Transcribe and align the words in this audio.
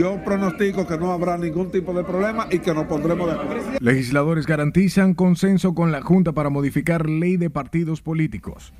yo 0.00 0.18
pronostico 0.24 0.86
que 0.86 0.96
no 0.96 1.12
habrá 1.12 1.36
ningún 1.36 1.70
tipo 1.70 1.92
de 1.92 2.02
problema 2.04 2.48
y 2.50 2.60
que 2.60 2.72
nos 2.72 2.86
pondremos 2.86 3.26
de 3.26 3.34
acuerdo. 3.34 3.70
Legisladores 3.80 4.46
garantizan 4.46 5.12
consenso 5.12 5.74
con 5.74 5.92
la 5.92 6.00
Junta 6.00 6.32
para 6.32 6.48
modificar 6.48 7.06
ley 7.06 7.36
de 7.36 7.50
partidos 7.50 8.00
políticos. 8.00 8.72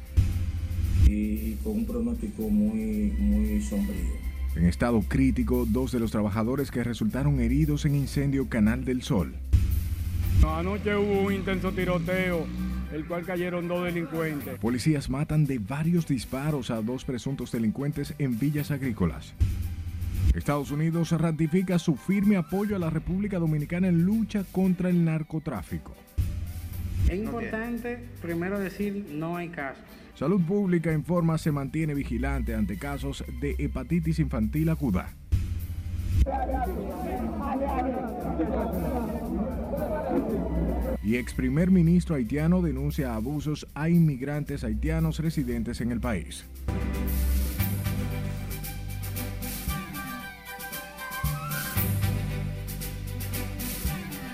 Y, 1.07 1.57
con 1.63 1.73
un 1.73 1.87
pronóstico 1.87 2.49
muy, 2.49 3.13
muy 3.19 3.61
sombrío. 3.61 4.31
En 4.57 4.65
estado 4.65 5.03
crítico, 5.07 5.67
dos 5.69 5.93
de 5.93 6.01
los 6.01 6.11
trabajadores 6.11 6.71
que 6.71 6.83
resultaron 6.83 7.41
heridos 7.41 7.85
en 7.85 7.97
incendio 7.97 8.49
Canal 8.49 8.87
del 8.87 9.03
Sol. 9.03 9.35
anoche 10.43 10.97
hubo 10.97 11.27
un 11.27 11.35
intenso 11.35 11.71
tiroteo, 11.73 12.47
el 12.95 13.05
cual 13.05 13.27
cayeron 13.27 13.69
dos 13.69 13.85
delincuentes. 13.85 14.59
Policías 14.59 15.11
matan 15.11 15.45
de 15.45 15.59
varios 15.59 16.07
disparos 16.07 16.71
a 16.71 16.81
dos 16.81 17.05
presuntos 17.05 17.53
delincuentes 17.53 18.15
en 18.19 18.39
villas 18.39 18.71
agrícolas. 18.71 19.35
Estados 20.35 20.71
Unidos 20.71 21.11
ratifica 21.11 21.79
su 21.79 21.97
firme 21.97 22.37
apoyo 22.37 22.77
a 22.77 22.79
la 22.79 22.89
República 22.89 23.39
Dominicana 23.39 23.89
en 23.89 24.05
lucha 24.05 24.45
contra 24.53 24.89
el 24.89 25.05
narcotráfico. 25.05 25.95
Es 27.09 27.19
importante 27.19 27.99
primero 28.23 28.59
decir 28.59 29.07
no 29.13 29.37
hay 29.37 29.49
casos. 29.49 29.83
Salud 30.15 30.41
Pública 30.43 30.93
informa 30.93 31.39
se 31.39 31.51
mantiene 31.51 31.95
vigilante 31.95 32.55
ante 32.55 32.79
casos 32.79 33.25
de 33.41 33.57
hepatitis 33.59 34.19
infantil 34.19 34.69
aguda. 34.69 35.13
Y 41.03 41.17
ex 41.17 41.33
primer 41.33 41.71
ministro 41.71 42.15
haitiano 42.15 42.63
denuncia 42.63 43.15
abusos 43.15 43.67
a 43.75 43.89
inmigrantes 43.89 44.63
haitianos 44.63 45.19
residentes 45.19 45.81
en 45.81 45.91
el 45.91 46.01
país. 46.01 46.45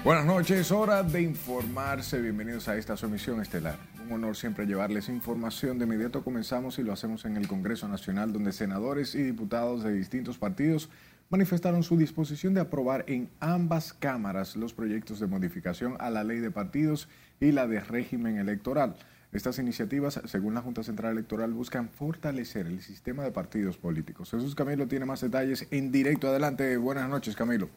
Buenas 0.06 0.24
noches, 0.24 0.70
hora 0.70 1.02
de 1.02 1.20
informarse. 1.20 2.22
Bienvenidos 2.22 2.68
a 2.68 2.76
esta 2.76 2.96
su 2.96 3.06
emisión 3.06 3.42
estelar. 3.42 3.76
Un 4.04 4.12
honor 4.12 4.36
siempre 4.36 4.64
llevarles 4.64 5.08
información. 5.08 5.80
De 5.80 5.84
inmediato 5.84 6.22
comenzamos 6.22 6.78
y 6.78 6.84
lo 6.84 6.92
hacemos 6.92 7.24
en 7.24 7.36
el 7.36 7.48
Congreso 7.48 7.88
Nacional, 7.88 8.32
donde 8.32 8.52
senadores 8.52 9.16
y 9.16 9.24
diputados 9.24 9.82
de 9.82 9.92
distintos 9.92 10.38
partidos 10.38 10.90
manifestaron 11.28 11.82
su 11.82 11.96
disposición 11.96 12.54
de 12.54 12.60
aprobar 12.60 13.04
en 13.08 13.28
ambas 13.40 13.92
cámaras 13.92 14.54
los 14.54 14.72
proyectos 14.74 15.18
de 15.18 15.26
modificación 15.26 15.96
a 15.98 16.08
la 16.08 16.22
ley 16.22 16.38
de 16.38 16.52
partidos 16.52 17.08
y 17.40 17.50
la 17.50 17.66
de 17.66 17.80
régimen 17.80 18.38
electoral. 18.38 18.94
Estas 19.32 19.58
iniciativas, 19.58 20.20
según 20.26 20.54
la 20.54 20.62
Junta 20.62 20.84
Central 20.84 21.14
Electoral, 21.14 21.52
buscan 21.52 21.88
fortalecer 21.88 22.68
el 22.68 22.80
sistema 22.80 23.24
de 23.24 23.32
partidos 23.32 23.76
políticos. 23.76 24.30
Jesús 24.30 24.54
Camilo 24.54 24.86
tiene 24.86 25.04
más 25.04 25.20
detalles 25.20 25.66
en 25.72 25.90
directo. 25.90 26.28
Adelante. 26.28 26.76
Buenas 26.76 27.10
noches, 27.10 27.34
Camilo. 27.34 27.68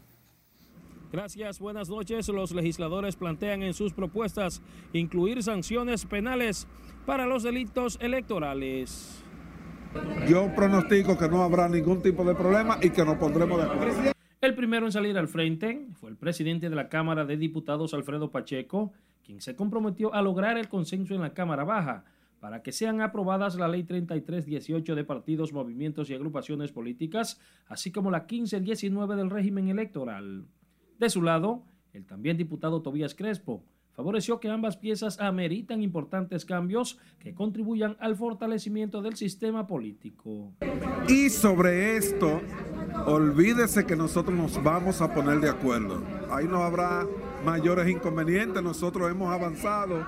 Gracias, 1.12 1.60
buenas 1.60 1.90
noches. 1.90 2.30
Los 2.30 2.52
legisladores 2.52 3.16
plantean 3.16 3.64
en 3.64 3.74
sus 3.74 3.94
propuestas 3.94 4.62
incluir 4.94 5.42
sanciones 5.42 6.06
penales 6.06 6.68
para 7.08 7.26
los 7.26 7.42
delitos 7.42 7.98
electorales. 8.00 9.24
Yo 10.28 10.54
pronostico 10.56 11.18
que 11.18 11.28
no 11.28 11.42
habrá 11.42 11.68
ningún 11.68 12.04
tipo 12.04 12.24
de 12.24 12.36
problema 12.36 12.78
y 12.80 12.92
que 12.92 13.04
nos 13.04 13.18
pondremos 13.18 13.58
de 13.58 13.64
acuerdo. 13.64 14.12
El 14.40 14.54
primero 14.54 14.86
en 14.86 14.92
salir 14.92 15.18
al 15.18 15.28
frente 15.28 15.88
fue 16.00 16.12
el 16.12 16.16
presidente 16.16 16.70
de 16.70 16.76
la 16.76 16.90
Cámara 16.90 17.26
de 17.26 17.38
Diputados, 17.38 17.96
Alfredo 17.96 18.30
Pacheco, 18.30 18.94
quien 19.26 19.42
se 19.42 19.56
comprometió 19.56 20.14
a 20.14 20.22
lograr 20.22 20.60
el 20.60 20.70
consenso 20.70 21.16
en 21.16 21.22
la 21.22 21.34
Cámara 21.34 21.64
Baja 21.64 22.06
para 22.40 22.62
que 22.62 22.72
sean 22.72 23.02
aprobadas 23.02 23.56
la 23.56 23.68
Ley 23.68 23.84
3318 23.84 24.96
de 24.96 25.04
partidos, 25.04 25.54
movimientos 25.54 26.10
y 26.10 26.14
agrupaciones 26.14 26.72
políticas, 26.72 27.42
así 27.68 27.92
como 27.92 28.12
la 28.12 28.20
1519 28.20 29.16
del 29.16 29.30
régimen 29.30 29.70
electoral. 29.70 30.46
De 31.00 31.10
su 31.10 31.22
lado, 31.22 31.64
el 31.94 32.06
también 32.06 32.36
diputado 32.36 32.82
Tobías 32.82 33.16
Crespo 33.16 33.64
favoreció 33.94 34.42
que 34.42 34.50
ambas 34.50 34.76
piezas 34.76 35.20
ameritan 35.22 35.82
importantes 35.82 36.44
cambios 36.44 37.00
que 37.20 37.34
contribuyan 37.34 37.96
al 38.02 38.18
fortalecimiento 38.18 39.02
del 39.02 39.16
sistema 39.16 39.66
político. 39.66 40.52
Y 41.08 41.30
sobre 41.30 41.96
esto, 41.96 42.42
olvídese 43.06 43.86
que 43.86 43.96
nosotros 43.96 44.38
nos 44.38 44.62
vamos 44.62 45.02
a 45.02 45.14
poner 45.14 45.40
de 45.40 45.50
acuerdo. 45.50 46.04
Ahí 46.30 46.48
no 46.48 46.64
habrá 46.64 47.08
mayores 47.46 47.88
inconvenientes. 47.88 48.62
Nosotros 48.62 49.10
hemos 49.10 49.34
avanzado 49.34 50.06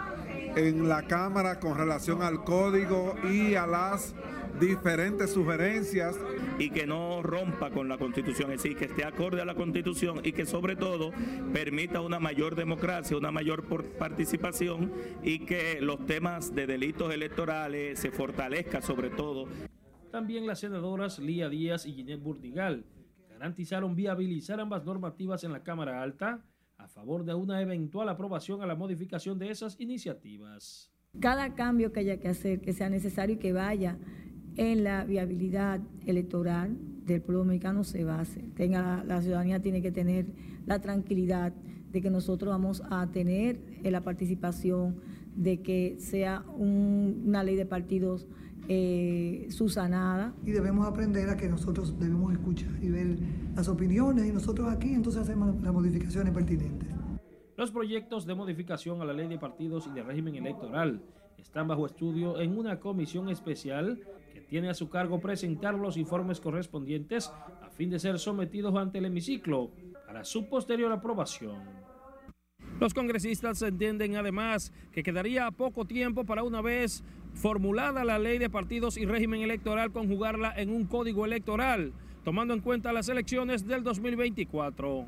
en 0.57 0.89
la 0.89 1.03
Cámara 1.03 1.59
con 1.61 1.77
relación 1.77 2.21
al 2.21 2.43
código 2.43 3.15
y 3.31 3.55
a 3.55 3.65
las 3.65 4.13
diferentes 4.59 5.31
sugerencias. 5.31 6.17
Y 6.59 6.69
que 6.69 6.85
no 6.85 7.23
rompa 7.23 7.71
con 7.71 7.87
la 7.89 7.97
Constitución, 7.97 8.51
es 8.51 8.61
decir, 8.61 8.77
que 8.77 8.85
esté 8.85 9.03
acorde 9.03 9.41
a 9.41 9.45
la 9.45 9.55
Constitución 9.55 10.21
y 10.23 10.31
que 10.31 10.45
sobre 10.45 10.75
todo 10.75 11.11
permita 11.53 12.01
una 12.01 12.19
mayor 12.19 12.55
democracia, 12.55 13.17
una 13.17 13.31
mayor 13.31 13.65
participación 13.97 14.91
y 15.23 15.39
que 15.39 15.81
los 15.81 16.05
temas 16.05 16.53
de 16.53 16.67
delitos 16.67 17.13
electorales 17.13 17.99
se 17.99 18.11
fortalezca 18.11 18.81
sobre 18.81 19.09
todo. 19.09 19.47
También 20.11 20.45
las 20.45 20.59
senadoras 20.59 21.19
Lía 21.19 21.49
Díaz 21.49 21.85
y 21.85 21.93
Ginette 21.93 22.21
Burdigal 22.21 22.85
garantizaron 23.29 23.95
viabilizar 23.95 24.59
ambas 24.59 24.83
normativas 24.83 25.43
en 25.43 25.51
la 25.51 25.63
Cámara 25.63 26.03
Alta 26.03 26.45
a 26.77 26.87
favor 26.87 27.23
de 27.23 27.33
una 27.33 27.61
eventual 27.61 28.09
aprobación 28.09 28.61
a 28.61 28.65
la 28.65 28.75
modificación 28.75 29.39
de 29.39 29.49
esas 29.49 29.79
iniciativas. 29.79 30.91
Cada 31.19 31.55
cambio 31.55 31.91
que 31.91 32.01
haya 32.01 32.19
que 32.19 32.27
hacer, 32.27 32.61
que 32.61 32.73
sea 32.73 32.89
necesario 32.89 33.35
y 33.35 33.39
que 33.39 33.53
vaya 33.53 33.97
en 34.57 34.83
la 34.83 35.03
viabilidad 35.05 35.79
electoral 36.05 36.77
del 37.05 37.21
pueblo 37.21 37.39
dominicano 37.39 37.83
se 37.83 38.07
hacer. 38.09 38.43
Tenga, 38.55 39.03
la 39.03 39.21
ciudadanía 39.21 39.61
tiene 39.61 39.81
que 39.81 39.91
tener 39.91 40.27
la 40.65 40.79
tranquilidad 40.79 41.53
de 41.91 42.01
que 42.01 42.09
nosotros 42.09 42.51
vamos 42.51 42.83
a 42.89 43.07
tener 43.07 43.59
la 43.83 44.01
participación, 44.01 44.95
de 45.35 45.61
que 45.61 45.95
sea 45.99 46.43
una 46.57 47.43
ley 47.43 47.55
de 47.55 47.65
partidos 47.65 48.27
eh, 48.67 49.47
susanada. 49.49 50.33
Y 50.45 50.51
debemos 50.51 50.87
aprender 50.87 51.29
a 51.29 51.35
que 51.35 51.49
nosotros 51.49 51.97
debemos 51.99 52.31
escuchar 52.31 52.71
y 52.81 52.89
ver 52.89 53.17
las 53.55 53.67
opiniones 53.67 54.25
y 54.27 54.31
nosotros 54.31 54.71
aquí 54.71 54.93
entonces 54.93 55.21
hacemos 55.21 55.61
las 55.61 55.73
modificaciones 55.73 56.33
pertinentes. 56.33 56.89
Los 57.57 57.71
proyectos 57.71 58.25
de 58.25 58.35
modificación 58.35 59.01
a 59.01 59.05
la 59.05 59.13
ley 59.13 59.27
de 59.27 59.37
partidos 59.37 59.87
y 59.87 59.91
de 59.91 60.03
régimen 60.03 60.35
electoral 60.35 61.01
están 61.37 61.67
bajo 61.67 61.85
estudio 61.85 62.39
en 62.39 62.57
una 62.57 62.79
comisión 62.79 63.29
especial 63.29 63.99
tiene 64.51 64.69
a 64.69 64.73
su 64.73 64.89
cargo 64.89 65.21
presentar 65.21 65.75
los 65.75 65.95
informes 65.95 66.41
correspondientes 66.41 67.31
a 67.61 67.69
fin 67.69 67.89
de 67.89 67.99
ser 67.99 68.19
sometidos 68.19 68.75
ante 68.75 68.97
el 68.97 69.05
hemiciclo 69.05 69.71
para 70.05 70.25
su 70.25 70.49
posterior 70.49 70.91
aprobación. 70.91 71.63
Los 72.77 72.93
congresistas 72.93 73.61
entienden 73.61 74.17
además 74.17 74.73
que 74.91 75.03
quedaría 75.03 75.49
poco 75.51 75.85
tiempo 75.85 76.25
para 76.25 76.43
una 76.43 76.61
vez 76.61 77.01
formulada 77.33 78.03
la 78.03 78.19
ley 78.19 78.39
de 78.39 78.49
partidos 78.49 78.97
y 78.97 79.05
régimen 79.05 79.41
electoral 79.41 79.93
conjugarla 79.93 80.53
en 80.57 80.69
un 80.69 80.85
código 80.85 81.23
electoral, 81.23 81.93
tomando 82.25 82.53
en 82.53 82.59
cuenta 82.59 82.91
las 82.91 83.07
elecciones 83.07 83.65
del 83.65 83.83
2024. 83.83 85.05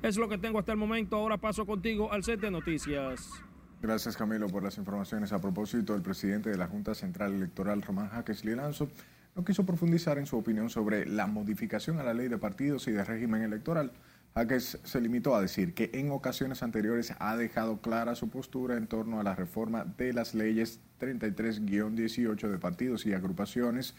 Es 0.00 0.16
lo 0.16 0.28
que 0.28 0.38
tengo 0.38 0.60
hasta 0.60 0.70
el 0.70 0.78
momento. 0.78 1.16
Ahora 1.16 1.38
paso 1.38 1.66
contigo 1.66 2.12
al 2.12 2.22
set 2.22 2.38
de 2.38 2.52
noticias. 2.52 3.45
Gracias 3.82 4.16
Camilo 4.16 4.48
por 4.48 4.62
las 4.62 4.78
informaciones. 4.78 5.32
A 5.32 5.40
propósito, 5.40 5.94
el 5.94 6.02
presidente 6.02 6.50
de 6.50 6.56
la 6.56 6.66
Junta 6.66 6.94
Central 6.94 7.34
Electoral, 7.34 7.82
Román 7.82 8.08
Jaques 8.08 8.44
Liranzo, 8.44 8.88
no 9.34 9.44
quiso 9.44 9.66
profundizar 9.66 10.18
en 10.18 10.26
su 10.26 10.38
opinión 10.38 10.70
sobre 10.70 11.04
la 11.04 11.26
modificación 11.26 11.98
a 11.98 12.02
la 12.02 12.14
ley 12.14 12.28
de 12.28 12.38
partidos 12.38 12.88
y 12.88 12.92
de 12.92 13.04
régimen 13.04 13.42
electoral. 13.42 13.92
Jaques 14.34 14.78
se 14.82 15.00
limitó 15.00 15.34
a 15.34 15.42
decir 15.42 15.74
que 15.74 15.90
en 15.94 16.10
ocasiones 16.10 16.62
anteriores 16.62 17.14
ha 17.18 17.36
dejado 17.36 17.80
clara 17.80 18.14
su 18.14 18.30
postura 18.30 18.76
en 18.76 18.86
torno 18.86 19.20
a 19.20 19.22
la 19.22 19.34
reforma 19.34 19.84
de 19.84 20.12
las 20.14 20.34
leyes 20.34 20.80
33-18 21.00 22.48
de 22.48 22.58
partidos 22.58 23.04
y 23.04 23.12
agrupaciones 23.12 23.94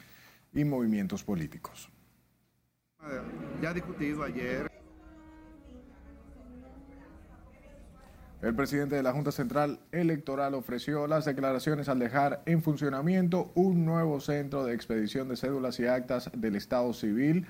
y 0.53 0.65
movimientos 0.65 1.23
políticos. 1.23 1.89
Ya 3.61 3.73
discutido 3.73 4.23
ayer 4.23 4.76
El 8.39 8.53
presidente 8.53 8.95
de 8.95 9.01
la 9.01 9.13
Junta 9.13 9.31
Central 9.31 9.79
Electoral 9.91 10.53
ofreció 10.53 11.07
las 11.07 11.25
declaraciones 11.25 11.89
al 11.89 11.97
dejar 11.97 12.43
en 12.45 12.61
funcionamiento 12.61 13.51
un 13.55 13.83
nuevo 13.83 14.19
centro 14.19 14.63
de 14.63 14.75
expedición 14.75 15.27
de 15.27 15.35
cédulas 15.35 15.79
y 15.79 15.87
actas 15.87 16.29
del 16.35 16.55
Estado 16.55 16.93
Civil 16.93 17.47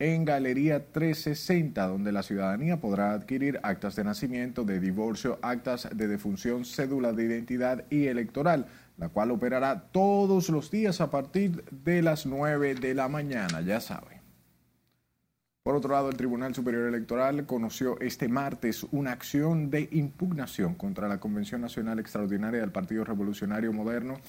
en 0.00 0.24
Galería 0.24 0.84
360, 0.90 1.86
donde 1.86 2.10
la 2.10 2.24
ciudadanía 2.24 2.80
podrá 2.80 3.12
adquirir 3.12 3.60
actas 3.62 3.94
de 3.94 4.02
nacimiento, 4.02 4.64
de 4.64 4.80
divorcio, 4.80 5.38
actas 5.42 5.88
de 5.94 6.08
defunción, 6.08 6.64
cédula 6.64 7.12
de 7.12 7.24
identidad 7.24 7.84
y 7.88 8.06
electoral, 8.06 8.66
la 8.98 9.08
cual 9.08 9.30
operará 9.30 9.84
todos 9.92 10.48
los 10.48 10.72
días 10.72 11.00
a 11.00 11.08
partir 11.08 11.64
de 11.70 12.02
las 12.02 12.26
9 12.26 12.74
de 12.74 12.94
la 12.94 13.08
mañana, 13.08 13.60
ya 13.60 13.80
saben. 13.80 14.15
Por 15.66 15.74
otro 15.74 15.94
lado, 15.94 16.08
el 16.08 16.16
Tribunal 16.16 16.54
Superior 16.54 16.86
Electoral 16.86 17.44
conoció 17.44 17.98
este 17.98 18.28
martes 18.28 18.86
una 18.92 19.10
acción 19.10 19.68
de 19.68 19.88
impugnación 19.90 20.76
contra 20.76 21.08
la 21.08 21.18
Convención 21.18 21.60
Nacional 21.60 21.98
Extraordinaria 21.98 22.60
del 22.60 22.70
Partido 22.70 23.02
Revolucionario 23.02 23.72
Moderno 23.72 24.20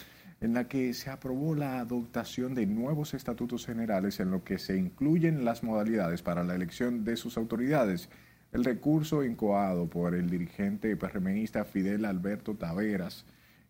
en 0.42 0.56
la 0.56 0.68
que 0.68 0.96
se 0.96 1.12
aprobó 1.12 1.54
la 1.54 1.78
adoptación 1.78 2.56
de 2.56 2.66
nuevos 2.66 3.14
estatutos 3.14 3.68
generales 3.68 4.20
en 4.20 4.32
lo 4.32 4.44
que 4.44 4.58
se 4.58 4.78
incluyen 4.78 5.46
las 5.46 5.62
modalidades 5.62 6.24
para 6.24 6.44
la 6.44 6.56
elección 6.56 7.04
de 7.04 7.16
sus 7.18 7.38
autoridades. 7.38 8.10
El 8.52 8.66
recurso 8.66 9.24
incoado 9.24 9.86
por 9.86 10.16
el 10.16 10.32
dirigente 10.32 10.98
PRMista 10.98 11.66
Fidel 11.66 12.06
Alberto 12.06 12.56
Taveras 12.56 13.26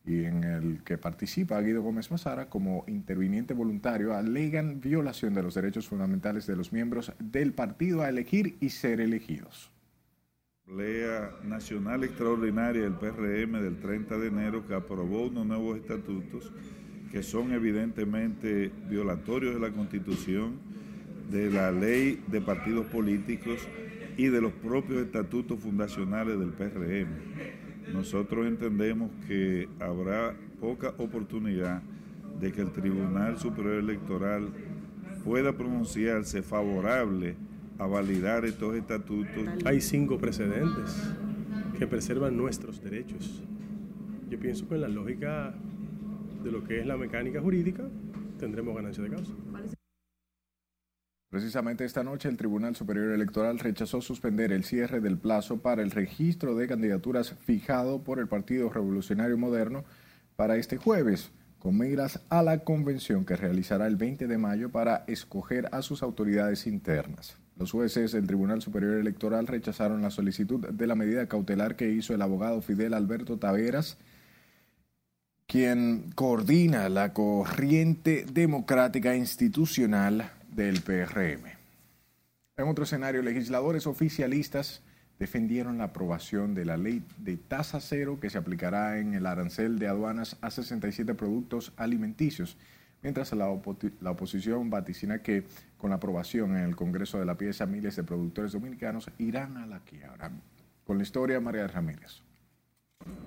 y 0.07 0.23
en 0.23 0.43
el 0.45 0.83
que 0.83 0.97
participa 0.97 1.61
Guido 1.61 1.81
Gómez 1.81 2.09
Mazara 2.09 2.49
como 2.49 2.85
interviniente 2.87 3.53
voluntario 3.53 4.15
alegan 4.15 4.79
violación 4.79 5.33
de 5.33 5.43
los 5.43 5.53
derechos 5.53 5.87
fundamentales 5.87 6.47
de 6.47 6.55
los 6.55 6.71
miembros 6.71 7.11
del 7.19 7.53
partido 7.53 8.01
a 8.01 8.09
elegir 8.09 8.55
y 8.61 8.69
ser 8.69 9.01
elegidos. 9.01 9.69
Asamblea 10.63 11.31
Nacional 11.43 12.05
Extraordinaria 12.05 12.83
del 12.83 12.93
PRM 12.93 13.61
del 13.61 13.79
30 13.79 14.17
de 14.17 14.27
enero 14.27 14.65
que 14.65 14.75
aprobó 14.75 15.27
unos 15.27 15.45
nuevos 15.45 15.77
estatutos 15.77 16.51
que 17.11 17.21
son 17.21 17.51
evidentemente 17.51 18.71
violatorios 18.89 19.55
de 19.55 19.61
la 19.61 19.73
Constitución, 19.73 20.59
de 21.29 21.49
la 21.49 21.71
ley 21.71 22.23
de 22.27 22.41
partidos 22.41 22.85
políticos 22.87 23.67
y 24.17 24.27
de 24.27 24.41
los 24.41 24.53
propios 24.53 25.05
estatutos 25.05 25.59
fundacionales 25.59 26.39
del 26.39 26.51
PRM. 26.51 27.07
Nosotros 27.93 28.47
entendemos 28.47 29.11
que 29.27 29.67
habrá 29.79 30.35
poca 30.59 30.93
oportunidad 30.97 31.81
de 32.39 32.51
que 32.51 32.61
el 32.61 32.71
Tribunal 32.71 33.37
Superior 33.39 33.75
Electoral 33.75 34.49
pueda 35.23 35.53
pronunciarse 35.53 36.41
favorable 36.41 37.35
a 37.79 37.85
validar 37.85 38.45
estos 38.45 38.75
estatutos. 38.75 39.43
Hay 39.65 39.81
cinco 39.81 40.17
precedentes 40.17 41.11
que 41.77 41.87
preservan 41.87 42.35
nuestros 42.37 42.81
derechos. 42.81 43.43
Yo 44.29 44.39
pienso 44.39 44.67
que 44.67 44.75
en 44.75 44.81
la 44.81 44.87
lógica 44.87 45.53
de 46.43 46.51
lo 46.51 46.63
que 46.63 46.79
es 46.79 46.85
la 46.85 46.97
mecánica 46.97 47.41
jurídica 47.41 47.83
tendremos 48.39 48.75
ganancia 48.75 49.03
de 49.03 49.09
causa. 49.09 49.33
Precisamente 51.29 51.83
esta 51.83 52.05
noche 52.05 52.29
el 52.29 52.37
Tribunal 52.37 52.77
Superior 52.77 53.11
Electoral 53.11 53.59
rechazó 53.59 53.99
suspender 53.99 54.53
el 54.53 54.63
cierre 54.63 55.01
del 55.01 55.17
plazo 55.17 55.57
para 55.57 55.81
el 55.81 55.91
registro 55.91 56.55
de 56.55 56.67
candidaturas 56.67 57.33
fijado 57.45 58.01
por 58.01 58.19
el 58.19 58.29
Partido 58.29 58.69
Revolucionario 58.69 59.37
Moderno 59.37 59.83
para 60.37 60.55
este 60.55 60.77
jueves, 60.77 61.31
con 61.59 61.77
miras 61.77 62.21
a 62.29 62.43
la 62.43 62.59
convención 62.59 63.25
que 63.25 63.35
realizará 63.35 63.87
el 63.87 63.97
20 63.97 64.27
de 64.27 64.37
mayo 64.37 64.69
para 64.71 65.03
escoger 65.07 65.67
a 65.73 65.81
sus 65.81 66.01
autoridades 66.01 66.65
internas. 66.65 67.37
Los 67.57 67.71
jueces 67.71 68.13
del 68.13 68.25
Tribunal 68.25 68.61
Superior 68.61 68.93
Electoral 68.93 69.47
rechazaron 69.47 70.01
la 70.01 70.11
solicitud 70.11 70.65
de 70.65 70.87
la 70.87 70.95
medida 70.95 71.27
cautelar 71.27 71.75
que 71.75 71.91
hizo 71.91 72.13
el 72.13 72.21
abogado 72.21 72.61
Fidel 72.61 72.93
Alberto 72.93 73.37
Taveras, 73.37 73.97
quien 75.45 76.11
coordina 76.15 76.87
la 76.87 77.11
corriente 77.11 78.25
democrática 78.31 79.15
institucional 79.17 80.36
del 80.57 80.81
PRM. 80.81 81.45
En 82.57 82.67
otro 82.67 82.83
escenario, 82.83 83.21
legisladores 83.21 83.85
oficialistas 83.85 84.81
defendieron 85.19 85.77
la 85.77 85.85
aprobación 85.85 86.55
de 86.55 86.65
la 86.65 86.77
ley 86.77 87.03
de 87.19 87.37
tasa 87.37 87.79
cero 87.79 88.17
que 88.19 88.31
se 88.31 88.39
aplicará 88.39 88.97
en 88.97 89.13
el 89.13 89.27
arancel 89.27 89.77
de 89.77 89.87
aduanas 89.87 90.35
a 90.41 90.49
67 90.49 91.13
productos 91.13 91.73
alimenticios 91.77 92.57
mientras 93.03 93.31
la, 93.33 93.47
oposición 93.47 94.71
vaticina 94.71 95.21
que 95.21 95.43
con 95.77 95.91
la 95.91 95.97
aprobación 95.97 96.57
en 96.57 96.63
el 96.63 96.75
Congreso 96.75 97.19
de 97.19 97.25
la 97.25 97.37
pieza 97.37 97.67
miles 97.67 97.95
de 97.95 98.03
productores 98.03 98.51
dominicanos 98.51 99.11
irán 99.19 99.57
a 99.57 99.67
la 99.67 99.81
quiebra. 99.81 100.31
Con 100.85 100.97
la 100.97 101.03
historia, 101.03 101.39
María 101.39 101.67
Ramírez 101.67 102.23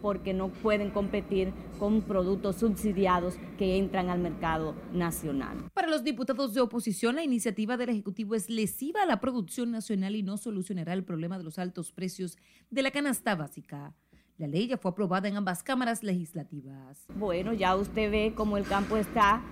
porque 0.01 0.35
no 0.35 0.49
pueden 0.49 0.91
competir 0.91 1.53
con 1.79 2.03
productos 2.03 2.57
subsidiados 2.57 3.37
que 3.59 3.77
entran 3.77 4.11
al 4.11 4.19
mercado 4.19 4.75
nacional. 4.93 5.71
Para 5.75 5.89
los 5.89 6.05
diputados 6.05 6.55
de 6.55 6.61
oposición, 6.61 7.17
la 7.17 7.23
iniciativa 7.23 7.77
del 7.77 7.91
Ejecutivo 7.91 8.35
es 8.35 8.49
lesiva 8.49 9.03
a 9.03 9.07
la 9.07 9.21
producción 9.21 9.71
nacional 9.71 10.17
y 10.17 10.23
no 10.23 10.37
solucionará 10.37 10.93
el 10.93 11.05
problema 11.05 11.39
de 11.39 11.45
los 11.45 11.59
altos 11.59 11.93
precios 11.93 12.37
de 12.71 12.83
la 12.83 12.91
canasta 12.91 13.35
básica. 13.35 13.95
La 14.39 14.47
ley 14.47 14.69
ya 14.69 14.79
fue 14.79 14.91
aprobada 14.91 15.29
en 15.29 15.37
ambas 15.37 15.63
cámaras 15.63 16.03
legislativas. 16.03 17.07
Bueno, 17.15 17.53
ya 17.53 17.77
usted 17.77 18.11
ve 18.11 18.33
cómo 18.35 18.57
el 18.57 18.65
campo 18.65 18.97
está 18.97 19.43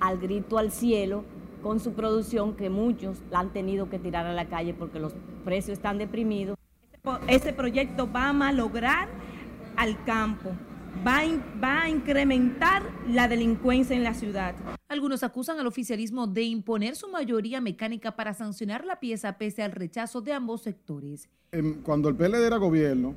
al 0.00 0.18
grito 0.18 0.58
al 0.58 0.70
cielo 0.72 1.24
con 1.62 1.80
su 1.80 1.92
producción 1.92 2.56
que 2.56 2.70
muchos 2.70 3.18
la 3.30 3.40
han 3.40 3.52
tenido 3.52 3.90
que 3.90 3.98
tirar 3.98 4.24
a 4.26 4.32
la 4.32 4.48
calle 4.48 4.72
porque 4.72 5.00
los 5.00 5.12
precios 5.44 5.76
están 5.76 5.98
deprimidos. 5.98 6.56
Este 7.26 7.52
proyecto 7.52 8.10
va 8.10 8.28
a 8.28 8.32
malograr 8.32 9.08
al 9.78 10.04
campo, 10.04 10.50
va 11.06 11.20
a, 11.20 11.60
va 11.62 11.82
a 11.82 11.88
incrementar 11.88 12.82
la 13.08 13.28
delincuencia 13.28 13.96
en 13.96 14.02
la 14.02 14.12
ciudad. 14.12 14.54
Algunos 14.88 15.22
acusan 15.22 15.58
al 15.58 15.66
oficialismo 15.66 16.26
de 16.26 16.42
imponer 16.42 16.96
su 16.96 17.08
mayoría 17.08 17.60
mecánica 17.60 18.16
para 18.16 18.34
sancionar 18.34 18.84
la 18.84 18.98
pieza 18.98 19.38
pese 19.38 19.62
al 19.62 19.72
rechazo 19.72 20.20
de 20.20 20.32
ambos 20.32 20.62
sectores. 20.62 21.28
Cuando 21.84 22.08
el 22.08 22.16
PLD 22.16 22.44
era 22.44 22.56
gobierno, 22.56 23.14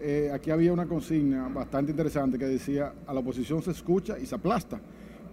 eh, 0.00 0.30
aquí 0.34 0.50
había 0.50 0.72
una 0.72 0.86
consigna 0.86 1.48
bastante 1.48 1.92
interesante 1.92 2.38
que 2.38 2.46
decía 2.46 2.92
a 3.06 3.14
la 3.14 3.20
oposición 3.20 3.62
se 3.62 3.70
escucha 3.70 4.18
y 4.18 4.26
se 4.26 4.34
aplasta 4.34 4.80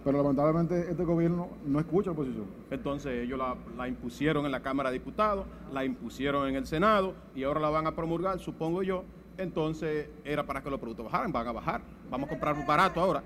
pero 0.04 0.22
lamentablemente 0.22 0.90
este 0.90 1.04
gobierno 1.04 1.48
no 1.66 1.80
escucha 1.80 2.06
la 2.06 2.12
oposición. 2.12 2.46
Entonces 2.70 3.24
ellos 3.24 3.38
la, 3.76 3.88
impusieron 3.88 4.46
en 4.46 4.52
la 4.52 4.60
Cámara 4.60 4.90
de 4.90 4.94
Diputados, 4.94 5.46
la 5.72 5.84
impusieron 5.84 6.48
en 6.48 6.56
el 6.56 6.66
Senado 6.66 7.14
y 7.34 7.42
ahora 7.42 7.60
la 7.60 7.68
van 7.68 7.86
a 7.86 7.94
promulgar, 7.94 8.38
supongo 8.38 8.82
yo. 8.82 9.04
Entonces 9.38 10.08
era 10.24 10.44
para 10.44 10.62
que 10.62 10.68
los 10.68 10.78
productos 10.78 11.06
bajaran, 11.06 11.32
van 11.32 11.46
a 11.46 11.52
bajar, 11.52 11.82
vamos 12.10 12.26
a 12.26 12.30
comprar 12.30 12.66
barato 12.66 13.00
ahora. 13.00 13.22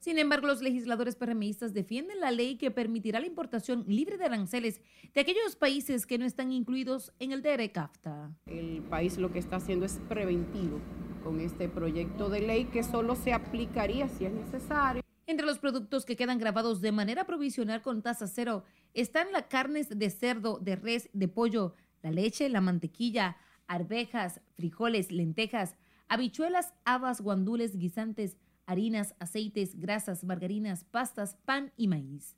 Sin 0.00 0.18
embargo, 0.18 0.48
los 0.48 0.60
legisladores 0.60 1.14
perremistas 1.14 1.72
defienden 1.72 2.18
la 2.18 2.32
ley 2.32 2.56
que 2.56 2.72
permitirá 2.72 3.20
la 3.20 3.26
importación 3.26 3.84
libre 3.86 4.18
de 4.18 4.24
aranceles 4.24 4.80
de 5.14 5.20
aquellos 5.20 5.54
países 5.54 6.06
que 6.06 6.18
no 6.18 6.24
están 6.24 6.50
incluidos 6.50 7.12
en 7.20 7.30
el 7.30 7.40
DRCAFTA. 7.40 8.32
El 8.46 8.82
país 8.90 9.16
lo 9.16 9.32
que 9.32 9.38
está 9.38 9.56
haciendo 9.56 9.86
es 9.86 10.00
preventivo 10.08 10.80
con 11.22 11.40
este 11.40 11.68
proyecto 11.68 12.28
de 12.28 12.40
ley 12.40 12.64
que 12.64 12.82
solo 12.82 13.14
se 13.14 13.32
aplicaría 13.32 14.08
si 14.08 14.24
es 14.24 14.32
necesario 14.32 15.02
entre 15.26 15.46
los 15.46 15.58
productos 15.58 16.04
que 16.04 16.16
quedan 16.16 16.38
grabados 16.38 16.80
de 16.80 16.92
manera 16.92 17.24
provisional 17.24 17.80
con 17.80 18.02
tasa 18.02 18.26
cero 18.26 18.64
están 18.92 19.30
las 19.32 19.44
carnes 19.44 19.88
de 19.96 20.10
cerdo, 20.10 20.58
de 20.58 20.76
res, 20.76 21.08
de 21.12 21.28
pollo, 21.28 21.74
la 22.02 22.10
leche, 22.10 22.48
la 22.48 22.60
mantequilla, 22.60 23.36
arvejas, 23.72 24.42
frijoles, 24.54 25.10
lentejas, 25.10 25.76
habichuelas, 26.06 26.74
habas, 26.84 27.22
guandules, 27.22 27.78
guisantes, 27.78 28.36
harinas, 28.66 29.14
aceites, 29.18 29.80
grasas, 29.80 30.24
margarinas, 30.24 30.84
pastas, 30.84 31.36
pan 31.46 31.72
y 31.78 31.88
maíz. 31.88 32.36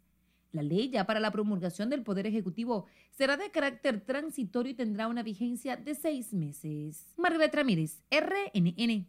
La 0.52 0.62
ley 0.62 0.90
ya 0.90 1.04
para 1.06 1.18
la 1.18 1.32
promulgación 1.32 1.90
del 1.90 2.04
Poder 2.04 2.28
Ejecutivo 2.28 2.86
será 3.10 3.36
de 3.36 3.50
carácter 3.50 4.00
transitorio 4.00 4.70
y 4.70 4.76
tendrá 4.76 5.08
una 5.08 5.24
vigencia 5.24 5.76
de 5.76 5.96
seis 5.96 6.32
meses. 6.32 7.12
Margaret 7.16 7.52
Ramírez, 7.52 8.00
RNN. 8.12 9.08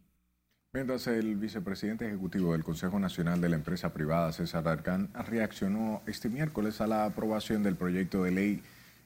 Mientras 0.74 1.06
el 1.06 1.36
vicepresidente 1.36 2.08
ejecutivo 2.08 2.54
del 2.54 2.64
Consejo 2.64 3.00
Nacional 3.00 3.40
de 3.40 3.50
la 3.50 3.56
Empresa 3.56 3.94
Privada, 3.94 4.32
César 4.32 4.68
Arcán, 4.68 5.12
reaccionó 5.14 6.02
este 6.08 6.30
miércoles 6.30 6.82
a 6.82 6.88
la 6.88 7.06
aprobación 7.06 7.62
del 7.62 7.76
proyecto 7.76 8.24
de 8.24 8.32
ley 8.32 8.64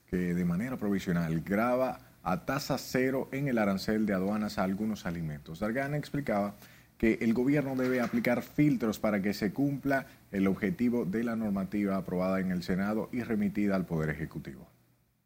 que 0.09 0.33
de 0.33 0.45
manera 0.45 0.77
provisional 0.77 1.41
graba 1.41 2.08
a 2.23 2.45
tasa 2.45 2.77
cero 2.77 3.29
en 3.31 3.47
el 3.47 3.57
arancel 3.57 4.05
de 4.05 4.13
aduanas 4.13 4.57
a 4.57 4.63
algunos 4.63 5.05
alimentos. 5.05 5.63
Argan 5.63 5.95
explicaba 5.95 6.55
que 6.97 7.17
el 7.21 7.33
gobierno 7.33 7.75
debe 7.75 8.01
aplicar 8.01 8.41
filtros 8.41 8.99
para 8.99 9.21
que 9.21 9.33
se 9.33 9.53
cumpla 9.53 10.05
el 10.31 10.47
objetivo 10.47 11.05
de 11.05 11.23
la 11.23 11.35
normativa 11.35 11.95
aprobada 11.95 12.39
en 12.41 12.51
el 12.51 12.61
Senado 12.61 13.09
y 13.11 13.23
remitida 13.23 13.75
al 13.75 13.85
Poder 13.85 14.09
Ejecutivo. 14.09 14.67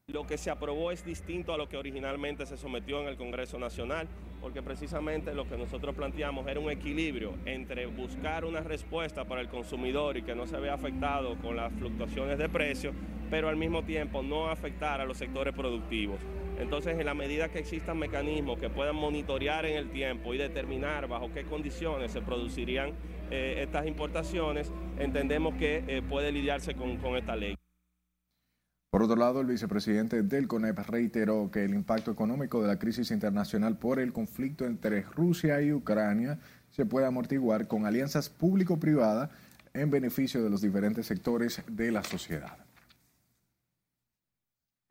Lo 0.08 0.28
que 0.28 0.38
se 0.38 0.52
aprobó 0.52 0.92
es 0.92 1.04
distinto 1.04 1.54
a 1.54 1.58
lo 1.58 1.70
que 1.70 1.78
originalmente 1.78 2.46
se 2.46 2.58
sometió 2.58 3.02
en 3.02 3.08
el 3.08 3.16
Congreso 3.16 3.58
Nacional, 3.58 4.08
porque 4.42 4.62
precisamente 4.62 5.34
lo 5.34 5.48
que 5.48 5.58
nosotros 5.58 5.96
planteamos 5.96 6.46
era 6.46 6.60
un 6.60 6.70
equilibrio 6.70 7.34
entre 7.46 7.86
buscar 7.86 8.44
una 8.44 8.60
respuesta 8.60 9.24
para 9.24 9.40
el 9.42 9.48
consumidor 9.48 10.18
y 10.18 10.24
que 10.24 10.36
no 10.36 10.46
se 10.46 10.58
vea 10.58 10.74
afectado 10.74 11.38
con 11.38 11.56
las 11.56 11.72
fluctuaciones 11.74 12.38
de 12.38 12.50
precios, 12.50 12.94
pero 13.32 13.48
al 13.48 13.56
mismo 13.56 13.84
tiempo 13.84 14.22
no 14.22 14.50
afectar 14.50 15.00
a 15.00 15.06
los 15.06 15.18
sectores 15.18 15.56
productivos. 15.56 16.20
Entonces, 16.60 16.98
en 17.00 17.06
la 17.06 17.14
medida 17.14 17.50
que 17.50 17.60
existan 17.60 17.98
mecanismos 17.98 18.60
que 18.60 18.70
puedan 18.70 18.96
monitorear 18.96 19.66
en 19.66 19.78
el 19.78 19.92
tiempo 19.92 20.34
y 20.34 20.38
determinar 20.38 21.08
bajo 21.08 21.32
qué 21.34 21.44
condiciones 21.44 22.12
se 22.12 22.22
producirían 22.22 22.92
eh, 23.32 23.62
estas 23.64 23.88
importaciones, 23.88 24.72
entendemos 25.00 25.56
que 25.56 25.84
eh, 25.88 26.02
puede 26.02 26.32
lidiarse 26.32 26.76
con 26.76 27.16
esta 27.16 27.36
ley. 27.36 27.56
Por 28.94 29.02
otro 29.02 29.16
lado, 29.16 29.42
el 29.42 29.48
vicepresidente 29.48 30.22
del 30.22 30.48
CONEP 30.48 30.78
reiteró 30.88 31.50
que 31.50 31.66
el 31.66 31.74
impacto 31.74 32.12
económico 32.12 32.62
de 32.62 32.68
la 32.68 32.78
crisis 32.78 33.10
internacional 33.10 33.76
por 33.76 34.00
el 34.00 34.14
conflicto 34.14 34.66
entre 34.66 35.02
Rusia 35.02 35.60
y 35.64 35.74
Ucrania 35.74 36.38
se 36.70 36.86
puede 36.86 37.08
amortiguar 37.08 37.68
con 37.68 37.88
alianzas 37.88 38.30
público-privadas 38.30 39.32
en 39.74 39.90
beneficio 39.90 40.44
de 40.44 40.52
los 40.52 40.62
diferentes 40.62 41.08
sectores 41.08 41.64
de 41.68 41.92
la 41.92 42.04
sociedad. 42.04 42.63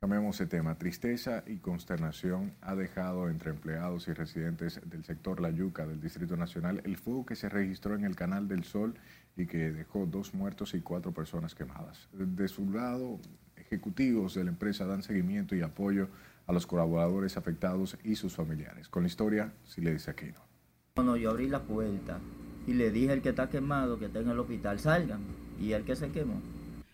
Cambiamos 0.03 0.37
de 0.37 0.47
tema. 0.47 0.77
Tristeza 0.77 1.45
y 1.47 1.59
consternación 1.59 2.51
ha 2.59 2.75
dejado 2.75 3.29
entre 3.29 3.51
empleados 3.51 4.09
y 4.09 4.11
residentes 4.11 4.81
del 4.83 5.05
sector 5.05 5.39
La 5.39 5.49
Yuca 5.49 5.87
del 5.87 6.01
Distrito 6.01 6.35
Nacional 6.35 6.81
el 6.83 6.97
fuego 6.97 7.25
que 7.25 7.37
se 7.37 7.47
registró 7.47 7.95
en 7.95 8.03
el 8.03 8.17
Canal 8.17 8.49
del 8.49 8.65
Sol 8.65 8.95
y 9.37 9.45
que 9.45 9.71
dejó 9.71 10.05
dos 10.05 10.33
muertos 10.33 10.73
y 10.73 10.81
cuatro 10.81 11.13
personas 11.13 11.55
quemadas. 11.55 12.09
De 12.11 12.49
su 12.49 12.69
lado, 12.69 13.17
ejecutivos 13.55 14.33
de 14.33 14.43
la 14.43 14.49
empresa 14.49 14.85
dan 14.85 15.03
seguimiento 15.03 15.55
y 15.55 15.61
apoyo 15.61 16.09
a 16.47 16.51
los 16.51 16.67
colaboradores 16.67 17.37
afectados 17.37 17.97
y 18.03 18.17
sus 18.17 18.35
familiares. 18.35 18.89
Con 18.89 19.03
la 19.03 19.07
historia, 19.07 19.53
si 19.63 19.79
le 19.79 19.93
dice 19.93 20.11
Aquino. 20.11 20.41
Cuando 20.95 21.15
yo 21.15 21.29
abrí 21.29 21.47
la 21.47 21.61
puerta 21.61 22.19
y 22.67 22.73
le 22.73 22.91
dije 22.91 23.13
al 23.13 23.21
que 23.21 23.29
está 23.29 23.47
quemado 23.47 23.97
que 23.99 24.07
está 24.07 24.19
en 24.19 24.27
el 24.27 24.39
hospital, 24.39 24.81
salgan, 24.81 25.21
y 25.61 25.71
el 25.71 25.85
que 25.85 25.95
se 25.95 26.09
quemó. 26.09 26.41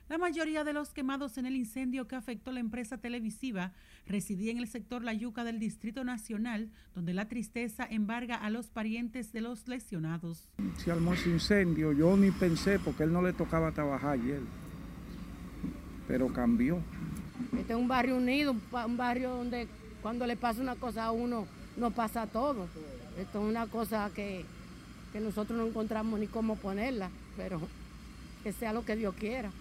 La 0.10 0.18
mayoría 0.18 0.64
de 0.64 0.74
los 0.74 0.90
quemados 0.90 1.38
en 1.38 1.46
el 1.46 1.56
incendio 1.56 2.08
que 2.08 2.16
afectó 2.16 2.52
la 2.52 2.60
empresa 2.60 2.98
televisiva 2.98 3.74
residía 4.08 4.52
en 4.52 4.58
el 4.58 4.68
sector 4.68 5.04
La 5.04 5.14
Yuca 5.14 5.44
del 5.44 5.60
Distrito 5.60 6.04
Nacional, 6.04 6.72
donde 6.96 7.14
la 7.14 7.28
tristeza 7.28 7.86
embarga 7.88 8.36
a 8.36 8.50
los 8.50 8.72
parientes 8.72 9.32
de 9.32 9.42
los 9.42 9.68
lesionados. 9.68 10.50
Se 10.78 10.92
armó 10.92 11.14
ese 11.14 11.30
incendio, 11.30 11.92
yo 11.92 12.18
ni 12.18 12.32
pensé 12.32 12.80
porque 12.80 13.04
él 13.04 13.14
no 13.14 13.22
le 13.22 13.34
tocaba 13.34 13.72
trabajar 13.72 14.14
ayer, 14.14 14.40
pero 16.08 16.34
cambió. 16.34 16.80
Este 17.56 17.74
es 17.74 17.80
un 17.80 17.88
barrio 17.88 18.18
unido, 18.18 18.54
un 18.54 18.98
barrio 18.98 19.30
donde 19.30 19.68
cuando 20.02 20.26
le 20.26 20.36
pasa 20.36 20.60
una 20.60 20.74
cosa 20.76 21.06
a 21.06 21.12
uno, 21.12 21.46
no 21.78 21.92
pasa 21.92 22.24
a 22.24 22.28
todo. 22.28 22.68
Esto 23.20 23.44
es 23.44 23.48
una 23.48 23.68
cosa 23.68 24.10
que, 24.16 24.44
que 25.14 25.20
nosotros 25.20 25.56
no 25.56 25.68
encontramos 25.68 26.20
ni 26.20 26.26
cómo 26.26 26.56
ponerla, 26.56 27.12
pero 27.38 27.62
que 28.42 28.52
sea 28.52 28.74
lo 28.74 28.84
que 28.84 28.96
Dios 28.96 29.14
quiera. 29.14 29.52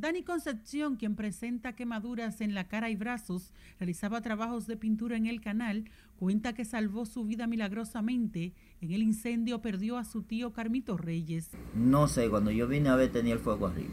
Dani 0.00 0.22
Concepción, 0.22 0.96
quien 0.96 1.14
presenta 1.14 1.74
quemaduras 1.74 2.40
en 2.40 2.54
la 2.54 2.68
cara 2.68 2.88
y 2.88 2.96
brazos, 2.96 3.52
realizaba 3.78 4.22
trabajos 4.22 4.66
de 4.66 4.78
pintura 4.78 5.14
en 5.18 5.26
el 5.26 5.42
canal, 5.42 5.90
cuenta 6.18 6.54
que 6.54 6.64
salvó 6.64 7.04
su 7.04 7.26
vida 7.26 7.46
milagrosamente. 7.46 8.54
En 8.80 8.92
el 8.92 9.02
incendio 9.02 9.60
perdió 9.60 9.98
a 9.98 10.06
su 10.06 10.22
tío 10.22 10.54
Carmito 10.54 10.96
Reyes. 10.96 11.50
No 11.74 12.08
sé, 12.08 12.30
cuando 12.30 12.50
yo 12.50 12.66
vine 12.66 12.88
a 12.88 12.96
ver 12.96 13.12
tenía 13.12 13.34
el 13.34 13.40
fuego 13.40 13.66
arriba. 13.66 13.90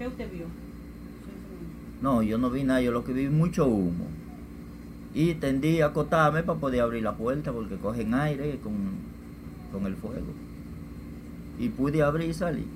¿Qué 0.00 0.08
usted 0.08 0.32
vio? 0.32 0.46
No, 2.02 2.24
yo 2.24 2.36
no 2.36 2.50
vi 2.50 2.64
nada, 2.64 2.82
yo 2.82 2.90
lo 2.90 3.04
que 3.04 3.12
vi 3.12 3.28
mucho 3.28 3.68
humo. 3.68 4.06
Y 5.14 5.34
tendí 5.34 5.80
a 5.80 5.86
acotarme 5.86 6.42
para 6.42 6.58
poder 6.58 6.80
abrir 6.80 7.04
la 7.04 7.16
puerta 7.16 7.52
porque 7.52 7.76
cogen 7.76 8.14
aire 8.14 8.58
con, 8.58 8.74
con 9.70 9.86
el 9.86 9.94
fuego. 9.94 10.34
Y 11.60 11.68
pude 11.68 12.02
abrir 12.02 12.30
y 12.30 12.34
salir. 12.34 12.75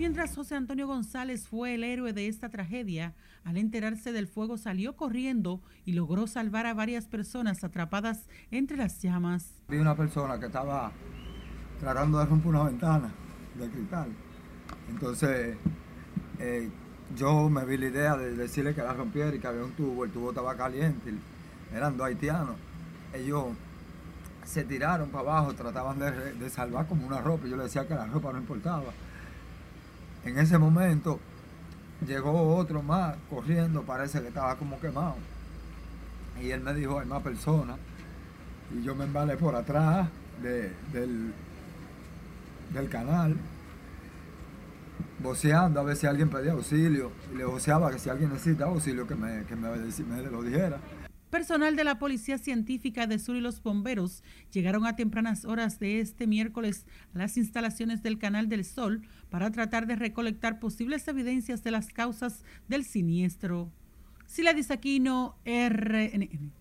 Mientras 0.00 0.34
José 0.34 0.54
Antonio 0.54 0.86
González 0.86 1.46
fue 1.46 1.74
el 1.74 1.84
héroe 1.84 2.14
de 2.14 2.26
esta 2.26 2.48
tragedia, 2.48 3.12
al 3.44 3.58
enterarse 3.58 4.12
del 4.12 4.28
fuego 4.28 4.56
salió 4.56 4.96
corriendo 4.96 5.60
y 5.84 5.92
logró 5.92 6.26
salvar 6.26 6.64
a 6.64 6.72
varias 6.72 7.06
personas 7.06 7.64
atrapadas 7.64 8.24
entre 8.50 8.78
las 8.78 9.02
llamas. 9.02 9.52
Vi 9.68 9.76
una 9.76 9.94
persona 9.94 10.40
que 10.40 10.46
estaba 10.46 10.90
tratando 11.80 12.18
de 12.18 12.24
romper 12.24 12.48
una 12.48 12.62
ventana 12.62 13.10
de 13.58 13.68
cristal. 13.68 14.08
Entonces 14.88 15.58
eh, 16.38 16.70
yo 17.14 17.50
me 17.50 17.66
vi 17.66 17.76
la 17.76 17.88
idea 17.88 18.16
de 18.16 18.34
decirle 18.34 18.74
que 18.74 18.80
la 18.80 18.94
rompiera 18.94 19.36
y 19.36 19.38
que 19.38 19.48
había 19.48 19.64
un 19.64 19.72
tubo, 19.72 20.06
el 20.06 20.10
tubo 20.12 20.30
estaba 20.30 20.56
caliente, 20.56 21.12
eran 21.74 21.98
dos 21.98 22.06
haitianos. 22.06 22.56
Ellos 23.12 23.48
se 24.46 24.64
tiraron 24.64 25.10
para 25.10 25.24
abajo, 25.24 25.52
trataban 25.52 25.98
de, 25.98 26.48
salvar 26.48 26.86
como 26.86 27.06
una 27.06 27.20
ropa. 27.20 27.46
Yo 27.46 27.58
le 27.58 27.64
decía 27.64 27.86
que 27.86 27.94
la 27.94 28.06
ropa 28.06 28.32
no 28.32 28.38
importaba. 28.38 28.94
En 30.24 30.38
ese 30.38 30.58
momento 30.58 31.18
llegó 32.06 32.56
otro 32.56 32.82
más 32.82 33.16
corriendo, 33.28 33.82
parece 33.82 34.20
que 34.20 34.28
estaba 34.28 34.56
como 34.56 34.78
quemado. 34.80 35.16
Y 36.42 36.50
él 36.50 36.60
me 36.60 36.74
dijo, 36.74 36.98
hay 36.98 37.06
más 37.06 37.22
personas. 37.22 37.78
Y 38.74 38.82
yo 38.82 38.94
me 38.94 39.04
embalé 39.04 39.36
por 39.36 39.54
atrás 39.54 40.08
de- 40.42 40.72
del, 40.92 41.32
del 42.72 42.88
canal, 42.88 43.36
voceando 45.22 45.80
a 45.80 45.82
ver 45.82 45.96
si 45.96 46.06
alguien 46.06 46.28
pedía 46.30 46.52
auxilio. 46.52 47.12
Y 47.32 47.36
le 47.38 47.44
voceaba 47.44 47.90
que 47.90 47.98
si 47.98 48.08
alguien 48.08 48.32
necesitaba 48.32 48.70
auxilio, 48.72 49.06
que 49.06 49.14
me, 49.14 49.44
que 49.44 49.56
me 49.56 50.22
lo 50.30 50.42
dijera. 50.42 50.78
Personal 51.30 51.76
de 51.76 51.84
la 51.84 51.98
Policía 52.00 52.38
Científica 52.38 53.06
de 53.06 53.20
Sur 53.20 53.36
y 53.36 53.40
los 53.40 53.62
bomberos 53.62 54.24
llegaron 54.52 54.84
a 54.84 54.96
tempranas 54.96 55.44
horas 55.44 55.78
de 55.78 56.00
este 56.00 56.26
miércoles 56.26 56.86
a 57.14 57.18
las 57.18 57.36
instalaciones 57.36 58.02
del 58.02 58.18
Canal 58.18 58.48
del 58.48 58.64
Sol 58.64 59.02
para 59.30 59.50
tratar 59.50 59.86
de 59.86 59.96
recolectar 59.96 60.58
posibles 60.58 61.06
evidencias 61.08 61.62
de 61.62 61.70
las 61.70 61.92
causas 61.92 62.44
del 62.68 62.84
siniestro. 62.84 63.70
Sila 64.26 64.52
Disaquino, 64.52 65.36
RNN. 65.44 66.52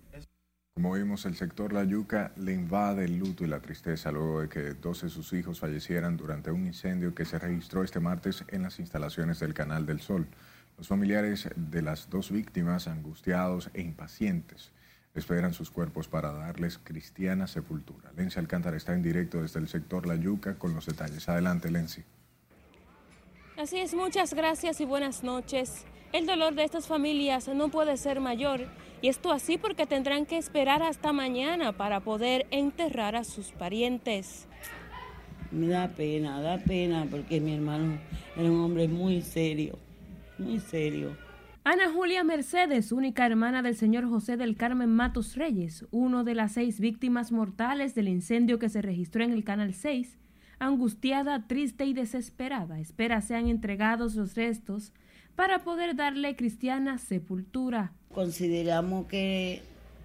Como 0.74 0.94
vimos, 0.94 1.26
el 1.26 1.36
sector 1.36 1.74
La 1.74 1.84
Yuca 1.84 2.32
le 2.38 2.54
invade 2.54 3.04
el 3.04 3.20
luto 3.20 3.44
y 3.44 3.48
la 3.48 3.60
tristeza 3.60 4.12
luego 4.14 4.42
de 4.42 4.48
que 4.48 4.74
dos 4.76 5.02
de 5.02 5.10
sus 5.10 5.34
hijos 5.34 5.60
fallecieran 5.60 6.16
durante 6.16 6.52
un 6.52 6.66
incendio 6.66 7.14
que 7.14 7.26
se 7.26 7.38
registró 7.38 7.84
este 7.84 8.00
martes 8.00 8.46
en 8.48 8.62
las 8.64 8.80
instalaciones 8.80 9.40
del 9.40 9.54
Canal 9.54 9.86
del 9.86 10.00
Sol. 10.00 10.26
Los 10.78 10.88
familiares 10.88 11.50
de 11.58 11.82
las 11.82 12.10
dos 12.10 12.32
víctimas, 12.32 12.88
angustiados 12.88 13.70
e 13.74 13.82
impacientes, 13.82 14.72
esperan 15.14 15.54
sus 15.54 15.70
cuerpos 15.70 16.08
para 16.08 16.32
darles 16.32 16.78
cristiana 16.78 17.48
sepultura. 17.48 18.14
Lenzi 18.16 18.40
Alcántara 18.40 18.78
está 18.78 18.94
en 18.94 19.02
directo 19.02 19.42
desde 19.42 19.60
el 19.60 19.68
sector 19.68 20.08
La 20.08 20.16
Yuca 20.16 20.58
con 20.58 20.74
los 20.74 20.86
detalles. 20.86 21.28
Adelante, 21.28 21.70
Lenzi. 21.70 22.06
Así 23.60 23.78
es, 23.78 23.94
muchas 23.94 24.34
gracias 24.34 24.80
y 24.80 24.86
buenas 24.86 25.22
noches. 25.22 25.86
El 26.14 26.26
dolor 26.26 26.56
de 26.56 26.64
estas 26.64 26.88
familias 26.88 27.50
no 27.50 27.68
puede 27.68 27.98
ser 27.98 28.22
mayor 28.22 28.62
y 29.02 29.10
esto 29.10 29.34
así 29.34 29.58
porque 29.58 29.86
tendrán 29.86 30.26
que 30.26 30.38
esperar 30.38 30.82
hasta 30.82 31.12
mañana 31.12 31.74
para 31.74 32.00
poder 32.00 32.48
enterrar 32.52 33.18
a 33.18 33.26
sus 33.26 33.52
parientes. 33.52 34.48
Me 35.52 35.68
da 35.68 35.90
pena, 35.90 36.42
da 36.42 36.58
pena 36.60 37.06
porque 37.12 37.42
mi 37.42 37.54
hermano 37.54 38.00
era 38.38 38.50
un 38.50 38.62
hombre 38.62 38.88
muy 38.88 39.22
serio, 39.22 39.78
muy 40.38 40.62
serio. 40.62 41.18
Ana 41.66 41.92
Julia 41.94 42.24
Mercedes, 42.24 42.94
única 42.94 43.26
hermana 43.26 43.62
del 43.62 43.76
señor 43.76 44.08
José 44.08 44.38
del 44.38 44.56
Carmen 44.56 44.90
Matos 44.90 45.36
Reyes, 45.36 45.86
uno 45.92 46.24
de 46.24 46.34
las 46.34 46.54
seis 46.54 46.80
víctimas 46.80 47.34
mortales 47.34 47.94
del 47.94 48.08
incendio 48.08 48.58
que 48.58 48.70
se 48.70 48.82
registró 48.82 49.26
en 49.26 49.34
el 49.34 49.44
Canal 49.44 49.74
6, 49.74 50.18
angustiada, 50.60 51.48
triste 51.48 51.86
y 51.86 51.94
desesperada, 51.94 52.80
espera 52.80 53.22
sean 53.22 53.48
entregados 53.48 54.16
los 54.16 54.36
restos 54.36 54.92
para 55.36 55.64
poder 55.64 55.96
darle 55.96 56.36
cristiana 56.36 56.98
sepultura. 56.98 57.94
Consideramos 58.14 59.08
que 59.08 59.62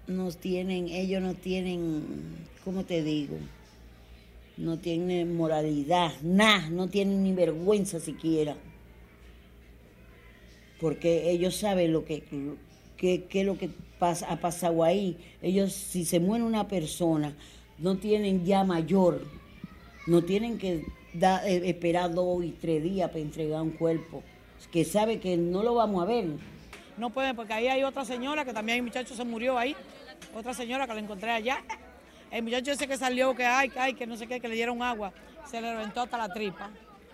nos 0.07 0.37
tienen, 0.37 0.87
ellos 0.87 1.21
no 1.21 1.33
tienen, 1.33 2.03
¿cómo 2.63 2.85
te 2.85 3.03
digo? 3.03 3.37
No 4.57 4.77
tienen 4.77 5.35
moralidad, 5.35 6.13
nada, 6.21 6.69
no 6.69 6.87
tienen 6.87 7.23
ni 7.23 7.33
vergüenza 7.33 7.99
siquiera. 7.99 8.55
Porque 10.79 11.31
ellos 11.31 11.55
saben 11.57 11.91
lo 11.91 12.05
que, 12.05 12.23
que, 12.97 13.43
lo 13.43 13.57
que 13.57 13.69
pasa, 13.99 14.27
ha 14.31 14.39
pasado 14.39 14.83
ahí. 14.83 15.17
Ellos, 15.41 15.73
si 15.73 16.05
se 16.05 16.19
muere 16.19 16.43
una 16.43 16.67
persona, 16.67 17.35
no 17.77 17.97
tienen 17.97 18.45
ya 18.45 18.63
mayor, 18.63 19.21
no 20.07 20.23
tienen 20.23 20.57
que 20.57 20.85
eh, 21.21 21.61
esperar 21.65 22.13
dos 22.13 22.43
y 22.43 22.51
tres 22.51 22.83
días 22.83 23.09
para 23.09 23.21
entregar 23.21 23.61
un 23.61 23.71
cuerpo, 23.71 24.23
que 24.71 24.83
sabe 24.83 25.19
que 25.19 25.37
no 25.37 25.63
lo 25.63 25.75
vamos 25.75 26.03
a 26.03 26.05
ver. 26.05 26.25
No 26.97 27.09
pueden, 27.09 27.35
porque 27.35 27.53
ahí 27.53 27.67
hay 27.67 27.83
otra 27.83 28.05
señora 28.05 28.45
que 28.45 28.53
también 28.53 28.77
el 28.77 28.83
muchacho 28.83 29.15
se 29.15 29.23
murió 29.23 29.57
ahí. 29.57 29.75
Otra 30.35 30.53
señora 30.53 30.87
que 30.87 30.93
la 30.93 30.99
encontré 30.99 31.31
allá. 31.31 31.61
El 32.31 32.43
muchacho 32.43 32.71
ese 32.71 32.87
que 32.87 32.97
salió, 32.97 33.35
que 33.35 33.45
ay, 33.45 33.69
que 33.69 33.79
ay, 33.79 33.93
que 33.93 34.07
no 34.07 34.17
sé 34.17 34.27
qué, 34.27 34.39
que 34.39 34.47
le 34.47 34.55
dieron 34.55 34.81
agua, 34.81 35.11
se 35.45 35.61
le 35.61 35.73
reventó 35.73 36.01
hasta 36.01 36.17
la 36.17 36.29
tripa. 36.29 36.69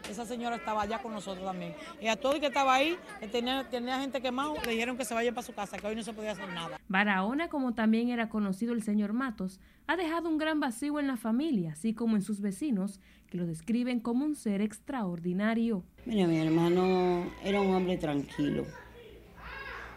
Esa 0.10 0.26
señora 0.26 0.56
estaba 0.56 0.82
allá 0.82 1.02
con 1.02 1.14
nosotros 1.14 1.46
también. 1.46 1.74
Y 2.02 2.08
a 2.08 2.16
todo 2.16 2.36
el 2.36 2.40
que 2.42 2.48
estaba 2.48 2.76
ahí, 2.76 2.98
que 3.20 3.28
tenía, 3.28 3.68
tenía 3.70 4.00
gente 4.00 4.22
quemado, 4.22 4.56
le 4.66 4.72
dijeron 4.72 4.98
que 4.98 5.06
se 5.06 5.14
vayan 5.14 5.34
para 5.34 5.46
su 5.46 5.54
casa, 5.54 5.78
que 5.78 5.88
hoy 5.88 5.96
no 5.96 6.04
se 6.04 6.14
podía 6.14 6.32
hacer 6.32 6.50
nada. 6.50 6.80
Barahona, 6.88 7.50
como 7.50 7.74
también 7.74 8.10
era 8.10 8.30
conocido 8.30 8.74
el 8.74 8.84
señor 8.84 9.14
Matos, 9.14 9.60
ha 9.88 9.96
dejado 9.96 10.30
un 10.30 10.38
gran 10.38 10.60
vacío 10.60 11.00
en 11.00 11.08
la 11.08 11.18
familia, 11.18 11.74
así 11.74 11.94
como 11.94 12.16
en 12.16 12.22
sus 12.22 12.42
vecinos, 12.42 13.00
que 13.30 13.38
lo 13.38 13.46
describen 13.46 14.00
como 14.00 14.26
un 14.26 14.36
ser 14.36 14.62
extraordinario. 14.62 15.84
Mira, 16.06 16.28
mi 16.28 16.38
hermano 16.38 17.32
era 17.44 17.62
un 17.62 17.74
hombre 17.74 17.98
tranquilo. 17.98 18.66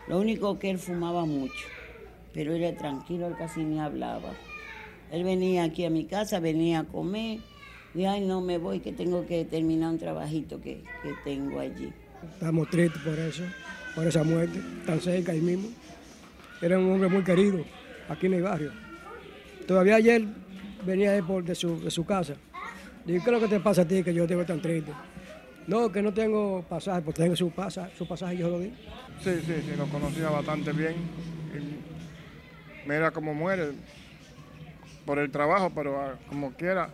Lo 0.06 0.20
único 0.20 0.58
que 0.58 0.70
él 0.70 0.78
fumaba 0.78 1.24
mucho, 1.24 1.66
pero 2.32 2.52
era 2.52 2.76
tranquilo, 2.76 3.26
él 3.26 3.36
casi 3.36 3.64
ni 3.64 3.80
hablaba. 3.80 4.32
Él 5.10 5.24
venía 5.24 5.64
aquí 5.64 5.84
a 5.84 5.90
mi 5.90 6.04
casa, 6.04 6.40
venía 6.40 6.80
a 6.80 6.84
comer, 6.84 7.40
y 7.94 8.04
ay, 8.04 8.20
no 8.26 8.40
me 8.40 8.58
voy, 8.58 8.80
que 8.80 8.92
tengo 8.92 9.26
que 9.26 9.44
terminar 9.44 9.90
un 9.90 9.98
trabajito 9.98 10.60
que, 10.60 10.82
que 11.02 11.14
tengo 11.24 11.60
allí. 11.60 11.92
Estamos 12.32 12.68
tristes 12.70 13.00
por 13.02 13.18
eso, 13.18 13.42
por 13.94 14.06
esa 14.06 14.24
muerte, 14.24 14.60
tan 14.86 15.00
cerca 15.00 15.32
ahí 15.32 15.40
mismo. 15.40 15.68
Era 16.60 16.78
un 16.78 16.90
hombre 16.90 17.08
muy 17.08 17.22
querido 17.22 17.64
aquí 18.08 18.26
en 18.26 18.34
el 18.34 18.42
barrio. 18.42 18.72
Todavía 19.66 19.96
ayer 19.96 20.24
venía 20.84 21.16
él 21.16 21.24
por 21.24 21.44
de 21.44 21.54
su, 21.54 21.80
de 21.80 21.90
su 21.90 22.04
casa. 22.04 22.34
Digo, 23.04 23.22
¿qué 23.22 23.30
es 23.30 23.34
lo 23.34 23.40
que 23.40 23.54
te 23.54 23.60
pasa 23.60 23.82
a 23.82 23.84
ti 23.88 24.02
que 24.02 24.14
yo 24.14 24.26
te 24.26 24.34
veo 24.34 24.46
tan 24.46 24.60
triste? 24.60 24.92
No, 25.66 25.90
que 25.90 26.02
no 26.02 26.12
tengo 26.12 26.62
pasaje, 26.68 27.02
pues 27.02 27.16
tengo 27.16 27.36
su, 27.36 27.50
pasa, 27.50 27.88
su 27.96 28.06
pasaje, 28.06 28.36
yo 28.36 28.50
lo 28.50 28.58
di. 28.58 28.68
Sí, 29.22 29.30
sí, 29.46 29.54
sí, 29.62 29.76
lo 29.76 29.86
conocía 29.86 30.28
bastante 30.28 30.72
bien. 30.72 30.94
Y 31.54 32.88
mira 32.88 33.10
cómo 33.10 33.32
muere 33.34 33.72
por 35.06 35.18
el 35.18 35.30
trabajo, 35.30 35.70
pero 35.74 36.00
ah, 36.00 36.14
como 36.28 36.52
quiera, 36.52 36.90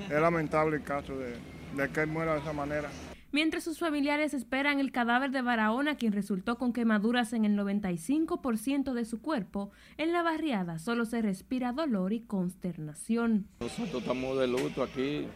es 0.00 0.20
lamentable 0.20 0.76
el 0.76 0.82
caso 0.82 1.16
de, 1.16 1.36
de 1.76 1.88
que 1.90 2.00
él 2.00 2.08
muera 2.08 2.34
de 2.34 2.40
esa 2.40 2.52
manera. 2.52 2.88
Mientras 3.34 3.64
sus 3.64 3.78
familiares 3.78 4.34
esperan 4.34 4.78
el 4.78 4.92
cadáver 4.92 5.30
de 5.30 5.40
Barahona, 5.40 5.96
quien 5.96 6.12
resultó 6.12 6.58
con 6.58 6.74
quemaduras 6.74 7.32
en 7.32 7.46
el 7.46 7.56
95% 7.56 8.92
de 8.92 9.06
su 9.06 9.22
cuerpo, 9.22 9.70
en 9.96 10.12
la 10.12 10.22
barriada 10.22 10.78
solo 10.78 11.06
se 11.06 11.22
respira 11.22 11.72
dolor 11.72 12.12
y 12.12 12.20
consternación. 12.20 13.46
Nosotros 13.60 14.02
estamos 14.02 14.38
de 14.38 14.48
luto 14.48 14.82
aquí, 14.82 15.26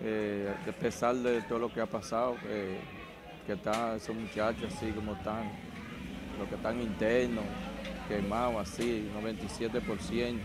eh, 0.00 0.54
a 0.64 0.72
pesar 0.78 1.16
de 1.16 1.42
todo 1.42 1.58
lo 1.58 1.72
que 1.72 1.80
ha 1.80 1.86
pasado, 1.86 2.36
que, 2.36 2.78
que 3.48 3.54
están 3.54 3.96
esos 3.96 4.14
muchachos 4.14 4.72
así 4.72 4.92
como 4.92 5.14
están, 5.14 5.50
los 6.38 6.48
que 6.48 6.54
están 6.54 6.80
internos, 6.80 7.44
quemados 8.08 8.60
así, 8.60 9.10
97%. 9.20 10.38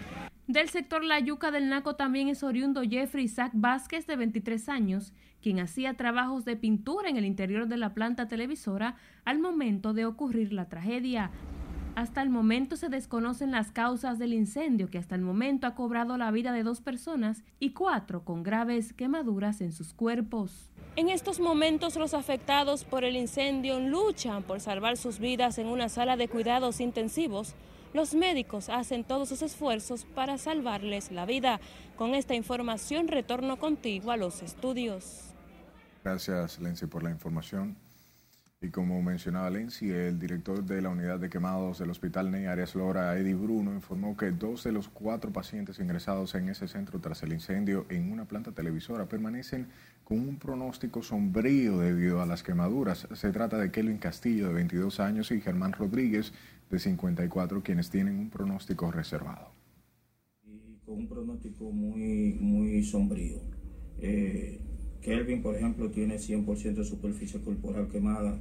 Del 0.51 0.67
sector 0.67 1.01
La 1.01 1.17
Yuca 1.17 1.50
del 1.50 1.70
Naco 1.70 1.96
también 1.96 2.27
es 2.27 2.43
oriundo 2.43 2.81
Jeffrey 2.81 3.24
Isaac 3.24 3.53
Vázquez, 3.53 4.05
de 4.05 4.17
23 4.17 4.67
años, 4.67 5.13
quien 5.41 5.62
hacía 5.62 5.93
trabajos 5.93 6.43
de 6.43 6.58
pintura 6.58 7.08
en 7.08 7.15
el 7.15 7.24
interior 7.24 7.70
de 7.70 7.77
la 7.77 7.93
planta 7.93 8.27
televisora 8.27 8.98
al 9.24 9.39
momento 9.39 9.93
de 9.93 10.03
ocurrir 10.03 10.51
la 10.51 10.67
tragedia. 10.67 11.31
Hasta 11.96 12.22
el 12.22 12.29
momento 12.29 12.75
se 12.75 12.89
desconocen 12.89 13.51
las 13.51 13.72
causas 13.72 14.20
del 14.20 14.34
incendio 14.34 14.89
que 14.89 14.98
hasta 14.98 15.15
el 15.15 15.22
momento 15.22 15.67
ha 15.67 15.74
cobrado 15.74 16.17
la 16.17 16.31
vida 16.31 16.51
de 16.51 16.63
dos 16.63 16.81
personas 16.81 17.46
y 17.58 17.70
cuatro 17.70 18.25
con 18.25 18.43
graves 18.43 18.91
quemaduras 18.91 19.62
en 19.62 19.72
sus 19.72 19.93
cuerpos. 19.93 20.70
En 20.98 21.08
estos 21.08 21.39
momentos 21.39 21.96
los 21.96 22.13
afectados 22.13 22.84
por 22.84 23.05
el 23.05 23.15
incendio 23.15 23.79
luchan 23.79 24.43
por 24.43 24.60
salvar 24.60 24.98
sus 24.98 25.20
vidas 25.20 25.60
en 25.60 25.67
una 25.67 25.88
sala 25.88 26.17
de 26.17 26.27
cuidados 26.27 26.81
intensivos. 26.81 27.55
Los 27.93 28.15
médicos 28.15 28.69
hacen 28.69 29.03
todos 29.03 29.29
sus 29.29 29.41
esfuerzos 29.41 30.05
para 30.05 30.38
salvarles 30.38 31.12
la 31.12 31.25
vida. 31.25 31.60
Con 31.98 32.15
esta 32.15 32.36
información 32.36 33.07
retorno 33.07 33.57
contigo 33.57 34.12
a 34.12 34.17
los 34.17 34.41
estudios. 34.41 35.33
Gracias, 36.03 36.60
Lenzi, 36.60 36.88
por 36.88 37.03
la 37.03 37.12
información. 37.12 37.75
Y 38.63 38.69
como 38.69 39.01
mencionaba 39.01 39.50
Lenzi, 39.50 39.89
el 39.89 40.19
director 40.19 40.63
de 40.63 40.83
la 40.83 40.89
unidad 40.89 41.19
de 41.19 41.31
quemados 41.31 41.79
del 41.79 41.89
Hospital 41.89 42.29
Ney 42.29 42.45
Arias 42.45 42.75
Lora, 42.75 43.17
Eddie 43.17 43.33
Bruno, 43.33 43.74
informó 43.74 44.15
que 44.15 44.29
dos 44.29 44.63
de 44.63 44.71
los 44.71 44.88
cuatro 44.88 45.31
pacientes 45.31 45.79
ingresados 45.79 46.36
en 46.36 46.48
ese 46.48 46.67
centro 46.67 47.00
tras 47.00 47.24
el 47.24 47.33
incendio 47.33 47.88
en 47.89 48.12
una 48.12 48.25
planta 48.25 48.51
televisora 48.51 49.07
permanecen 49.07 49.67
con 50.03 50.19
un 50.19 50.38
pronóstico 50.38 51.01
sombrío 51.01 51.79
debido 51.79 52.21
a 52.21 52.27
las 52.27 52.43
quemaduras. 52.43 53.07
Se 53.15 53.31
trata 53.31 53.57
de 53.57 53.71
Kelvin 53.71 53.98
Castillo, 53.98 54.50
de 54.50 54.53
22 54.53 55.00
años, 55.00 55.31
y 55.31 55.41
Germán 55.41 55.74
Rodríguez, 55.74 56.31
de 56.71 56.79
54, 56.79 57.61
quienes 57.63 57.89
tienen 57.89 58.17
un 58.17 58.29
pronóstico 58.29 58.91
reservado. 58.91 59.51
Y 60.43 60.77
con 60.85 60.99
un 60.99 61.07
pronóstico 61.07 61.71
muy, 61.71 62.37
muy 62.39 62.83
sombrío. 62.83 63.39
Eh, 63.99 64.59
Kelvin, 65.01 65.41
por 65.41 65.55
ejemplo, 65.55 65.89
tiene 65.89 66.15
100% 66.15 66.73
de 66.73 66.83
superficie 66.85 67.41
corporal 67.41 67.87
quemada, 67.87 68.39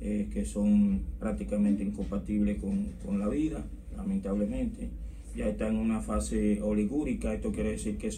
eh, 0.00 0.28
que 0.32 0.44
son 0.44 1.02
prácticamente 1.18 1.84
incompatibles 1.84 2.58
con, 2.58 2.92
con, 3.04 3.18
la 3.18 3.28
vida, 3.28 3.64
lamentablemente. 3.96 4.90
Ya 5.36 5.48
está 5.48 5.68
en 5.68 5.76
una 5.76 6.00
fase 6.00 6.60
oligúrica, 6.60 7.32
esto 7.32 7.52
quiere 7.52 7.70
decir 7.70 7.98
que 7.98 8.10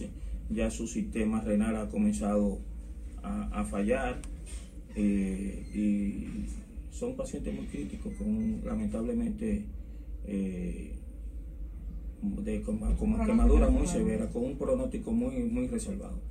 ya 0.50 0.70
su 0.70 0.86
sistema 0.86 1.40
renal 1.42 1.76
ha 1.76 1.88
comenzado 1.88 2.58
a, 3.22 3.60
a 3.60 3.64
fallar 3.64 4.20
eh, 4.96 5.66
y 5.74 6.46
son 6.94 7.16
pacientes 7.16 7.52
muy 7.52 7.66
críticos, 7.66 8.14
con 8.14 8.64
lamentablemente 8.64 9.66
eh, 10.26 10.96
de, 12.22 12.62
con, 12.62 12.78
con 12.96 13.26
quemaduras 13.26 13.70
muy 13.70 13.86
severas, 13.86 14.30
con 14.30 14.44
un 14.44 14.56
pronóstico 14.56 15.10
muy, 15.10 15.42
muy 15.44 15.66
reservado. 15.66 16.22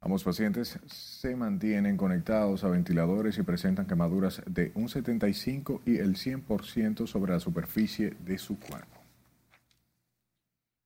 Ambos 0.00 0.24
pacientes 0.24 0.78
se 0.86 1.36
mantienen 1.36 1.96
conectados 1.96 2.64
a 2.64 2.68
ventiladores 2.68 3.38
y 3.38 3.42
presentan 3.42 3.86
quemaduras 3.86 4.42
de 4.46 4.72
un 4.74 4.88
75 4.88 5.82
y 5.86 5.98
el 5.98 6.14
100% 6.14 7.06
sobre 7.06 7.32
la 7.32 7.40
superficie 7.40 8.14
de 8.24 8.38
su 8.38 8.58
cuerpo. 8.58 8.97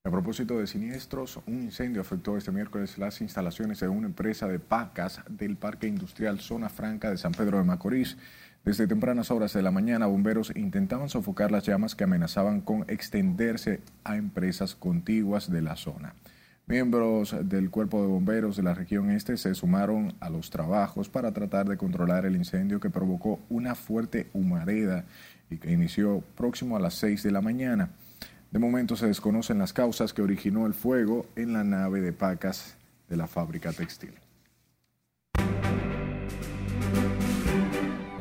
A 0.04 0.10
propósito 0.10 0.58
de 0.58 0.66
siniestros, 0.66 1.38
un 1.46 1.62
incendio 1.62 2.00
afectó 2.00 2.36
este 2.36 2.50
miércoles 2.50 2.98
las 2.98 3.20
instalaciones 3.20 3.78
de 3.78 3.86
una 3.86 4.08
empresa 4.08 4.48
de 4.48 4.58
pacas 4.58 5.20
del 5.28 5.54
Parque 5.54 5.86
Industrial 5.86 6.40
Zona 6.40 6.68
Franca 6.68 7.08
de 7.08 7.16
San 7.16 7.30
Pedro 7.30 7.58
de 7.58 7.62
Macorís. 7.62 8.16
Desde 8.64 8.88
tempranas 8.88 9.30
horas 9.30 9.52
de 9.52 9.62
la 9.62 9.70
mañana, 9.70 10.06
bomberos 10.06 10.50
intentaban 10.56 11.08
sofocar 11.08 11.52
las 11.52 11.66
llamas 11.66 11.94
que 11.94 12.02
amenazaban 12.02 12.62
con 12.62 12.84
extenderse 12.88 13.80
a 14.02 14.16
empresas 14.16 14.74
contiguas 14.74 15.52
de 15.52 15.62
la 15.62 15.76
zona. 15.76 16.16
Miembros 16.66 17.36
del 17.44 17.70
Cuerpo 17.70 18.02
de 18.02 18.08
Bomberos 18.08 18.56
de 18.56 18.64
la 18.64 18.74
región 18.74 19.08
este 19.08 19.36
se 19.36 19.54
sumaron 19.54 20.14
a 20.18 20.30
los 20.30 20.50
trabajos 20.50 21.08
para 21.08 21.32
tratar 21.32 21.68
de 21.68 21.76
controlar 21.76 22.26
el 22.26 22.34
incendio 22.34 22.80
que 22.80 22.90
provocó 22.90 23.38
una 23.48 23.76
fuerte 23.76 24.26
humareda 24.32 25.04
y 25.48 25.58
que 25.58 25.70
inició 25.70 26.24
próximo 26.36 26.76
a 26.76 26.80
las 26.80 26.94
6 26.94 27.22
de 27.22 27.30
la 27.30 27.40
mañana. 27.40 27.90
De 28.52 28.58
momento 28.58 28.96
se 28.96 29.06
desconocen 29.06 29.58
las 29.58 29.72
causas 29.72 30.12
que 30.12 30.20
originó 30.20 30.66
el 30.66 30.74
fuego 30.74 31.24
en 31.36 31.54
la 31.54 31.64
nave 31.64 32.02
de 32.02 32.12
pacas 32.12 32.76
de 33.08 33.16
la 33.16 33.26
fábrica 33.26 33.72
textil. 33.72 34.12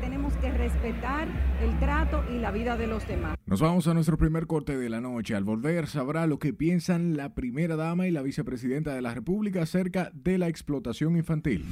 Tenemos 0.00 0.32
que 0.38 0.50
respetar 0.50 1.28
el 1.60 1.78
trato 1.78 2.24
y 2.32 2.38
la 2.38 2.50
vida 2.50 2.78
de 2.78 2.86
los 2.86 3.06
demás. 3.06 3.36
Nos 3.44 3.60
vamos 3.60 3.86
a 3.88 3.92
nuestro 3.92 4.16
primer 4.16 4.46
corte 4.46 4.78
de 4.78 4.88
la 4.88 5.02
noche. 5.02 5.34
Al 5.34 5.44
volver 5.44 5.86
sabrá 5.86 6.26
lo 6.26 6.38
que 6.38 6.54
piensan 6.54 7.14
la 7.14 7.34
primera 7.34 7.76
dama 7.76 8.06
y 8.06 8.10
la 8.10 8.22
vicepresidenta 8.22 8.94
de 8.94 9.02
la 9.02 9.12
República 9.12 9.60
acerca 9.60 10.10
de 10.14 10.38
la 10.38 10.48
explotación 10.48 11.18
infantil. 11.18 11.66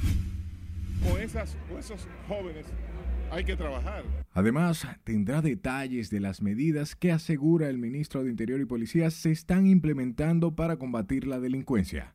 Esas, 1.19 1.57
con 1.67 1.79
esos 1.79 2.07
jóvenes 2.27 2.67
hay 3.31 3.45
que 3.45 3.55
trabajar. 3.55 4.03
Además, 4.33 4.85
tendrá 5.03 5.41
detalles 5.41 6.09
de 6.09 6.19
las 6.19 6.41
medidas 6.41 6.95
que 6.95 7.11
asegura 7.11 7.69
el 7.69 7.77
ministro 7.77 8.23
de 8.23 8.29
Interior 8.29 8.59
y 8.59 8.65
Policía 8.65 9.09
se 9.09 9.31
están 9.31 9.65
implementando 9.65 10.55
para 10.55 10.77
combatir 10.77 11.25
la 11.25 11.39
delincuencia. 11.39 12.13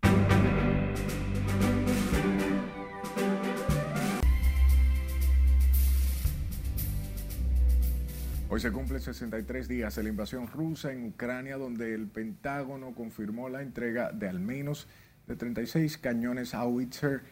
Hoy 8.48 8.61
se 8.61 8.70
cumplen 8.70 9.00
63 9.00 9.68
días 9.68 9.96
de 9.96 10.02
la 10.02 10.09
invasión 10.09 10.46
rusa 10.46 10.92
en 10.92 11.05
Ucrania, 11.05 11.57
donde 11.57 11.94
el 11.94 12.07
Pentágono 12.07 12.94
confirmó 12.94 13.48
la 13.48 13.61
entrega 13.61 14.12
de 14.12 14.29
al 14.29 14.38
menos 14.38 14.87
de 15.26 15.35
36 15.35 15.98
cañones 15.98 16.55
Howitzer 16.55 17.22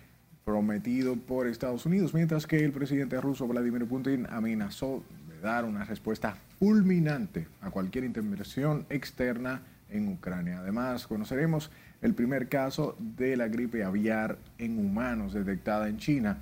prometido 0.45 1.17
por 1.17 1.47
Estados 1.47 1.87
Unidos, 1.87 2.15
mientras 2.15 2.47
que 2.47 2.65
el 2.65 2.73
presidente 2.73 3.21
ruso 3.21 3.47
Vladimir 3.49 3.87
Putin 3.87 4.27
amenazó 4.31 5.03
de 5.29 5.41
dar 5.41 5.65
una 5.65 5.85
respuesta 5.85 6.37
fulminante 6.59 7.47
a 7.61 7.71
cualquier 7.71 8.05
intervención 8.05 8.87
externa 8.91 9.63
en 9.91 10.09
Ucrania. 10.09 10.59
Además, 10.61 11.07
conoceremos 11.07 11.71
el 12.03 12.15
primer 12.15 12.49
caso 12.49 12.97
de 12.99 13.37
la 13.37 13.49
gripe 13.49 13.85
aviar 13.85 14.39
en 14.59 14.79
humanos 14.79 15.33
detectada 15.33 15.89
en 15.89 15.99
China. 15.99 16.39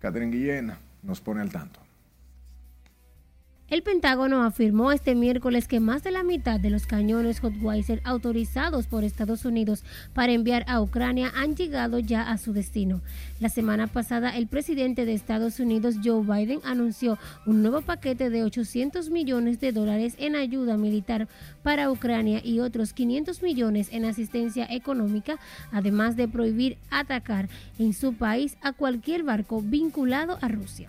Catherine 0.00 0.32
Guillén 0.36 0.72
nos 1.02 1.20
pone 1.20 1.40
al 1.40 1.50
tanto. 1.50 1.85
El 3.68 3.82
Pentágono 3.82 4.44
afirmó 4.44 4.92
este 4.92 5.16
miércoles 5.16 5.66
que 5.66 5.80
más 5.80 6.04
de 6.04 6.12
la 6.12 6.22
mitad 6.22 6.60
de 6.60 6.70
los 6.70 6.86
cañones 6.86 7.40
Hotweiser 7.40 8.00
autorizados 8.04 8.86
por 8.86 9.02
Estados 9.02 9.44
Unidos 9.44 9.82
para 10.14 10.30
enviar 10.30 10.64
a 10.68 10.80
Ucrania 10.80 11.32
han 11.34 11.56
llegado 11.56 11.98
ya 11.98 12.30
a 12.30 12.38
su 12.38 12.52
destino. 12.52 13.00
La 13.40 13.48
semana 13.48 13.88
pasada, 13.88 14.36
el 14.36 14.46
presidente 14.46 15.04
de 15.04 15.14
Estados 15.14 15.58
Unidos, 15.58 15.96
Joe 16.04 16.22
Biden, 16.22 16.60
anunció 16.62 17.18
un 17.44 17.62
nuevo 17.62 17.82
paquete 17.82 18.30
de 18.30 18.44
800 18.44 19.10
millones 19.10 19.58
de 19.58 19.72
dólares 19.72 20.14
en 20.18 20.36
ayuda 20.36 20.76
militar 20.76 21.26
para 21.64 21.90
Ucrania 21.90 22.40
y 22.44 22.60
otros 22.60 22.92
500 22.92 23.42
millones 23.42 23.88
en 23.90 24.04
asistencia 24.04 24.68
económica, 24.70 25.40
además 25.72 26.14
de 26.14 26.28
prohibir 26.28 26.78
atacar 26.88 27.48
en 27.80 27.94
su 27.94 28.14
país 28.14 28.56
a 28.60 28.72
cualquier 28.72 29.24
barco 29.24 29.60
vinculado 29.60 30.38
a 30.40 30.46
Rusia. 30.46 30.88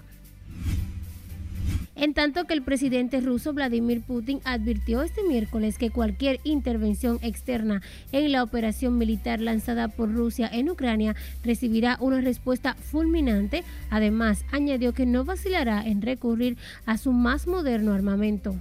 En 2.00 2.14
tanto 2.14 2.46
que 2.46 2.54
el 2.54 2.62
presidente 2.62 3.22
ruso 3.22 3.54
Vladimir 3.54 4.04
Putin 4.04 4.40
advirtió 4.44 5.02
este 5.02 5.24
miércoles 5.24 5.80
que 5.80 5.90
cualquier 5.90 6.40
intervención 6.44 7.18
externa 7.24 7.82
en 8.12 8.32
la 8.32 8.44
operación 8.44 9.00
militar 9.00 9.42
lanzada 9.42 9.88
por 9.88 10.14
Rusia 10.14 10.48
en 10.54 10.70
Ucrania 10.70 11.16
recibirá 11.44 11.98
una 12.00 12.22
respuesta 12.22 12.76
fulminante. 12.76 13.64
Además, 13.90 14.46
añadió 14.52 14.94
que 14.94 15.08
no 15.08 15.26
vacilará 15.26 15.84
en 15.88 16.04
recurrir 16.04 16.56
a 16.86 17.00
su 17.00 17.14
más 17.14 17.48
moderno 17.48 17.94
armamento. 17.94 18.56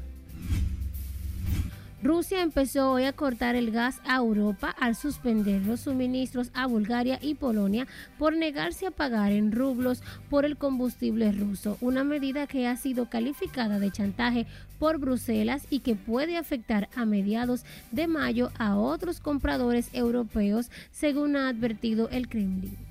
Rusia 2.07 2.40
empezó 2.40 2.92
hoy 2.92 3.03
a 3.03 3.12
cortar 3.12 3.57
el 3.57 3.73
gas 3.73 4.01
a 4.05 4.19
Europa 4.19 4.71
al 4.79 4.95
suspender 4.95 5.62
los 5.62 5.81
suministros 5.81 6.53
a 6.55 6.69
Bulgaria 6.69 7.19
y 7.21 7.35
Polonia 7.35 7.88
por 8.16 8.37
negarse 8.37 8.87
a 8.87 8.92
pagar 8.92 9.33
en 9.33 9.51
rublos 9.51 10.05
por 10.31 10.45
el 10.45 10.57
combustible 10.57 11.33
ruso, 11.33 11.79
una 11.81 12.05
medida 12.05 12.47
que 12.47 12.69
ha 12.69 12.77
sido 12.77 13.11
calificada 13.11 13.81
de 13.81 13.90
chantaje 13.90 14.47
por 14.79 14.99
Bruselas 14.99 15.66
y 15.69 15.81
que 15.81 15.97
puede 15.97 16.37
afectar 16.37 16.88
a 16.95 17.05
mediados 17.07 17.64
de 17.90 18.07
mayo 18.07 18.53
a 18.57 18.77
otros 18.77 19.19
compradores 19.19 19.90
europeos, 19.92 20.71
según 20.92 21.35
ha 21.35 21.49
advertido 21.49 22.09
el 22.11 22.29
Kremlin. 22.29 22.86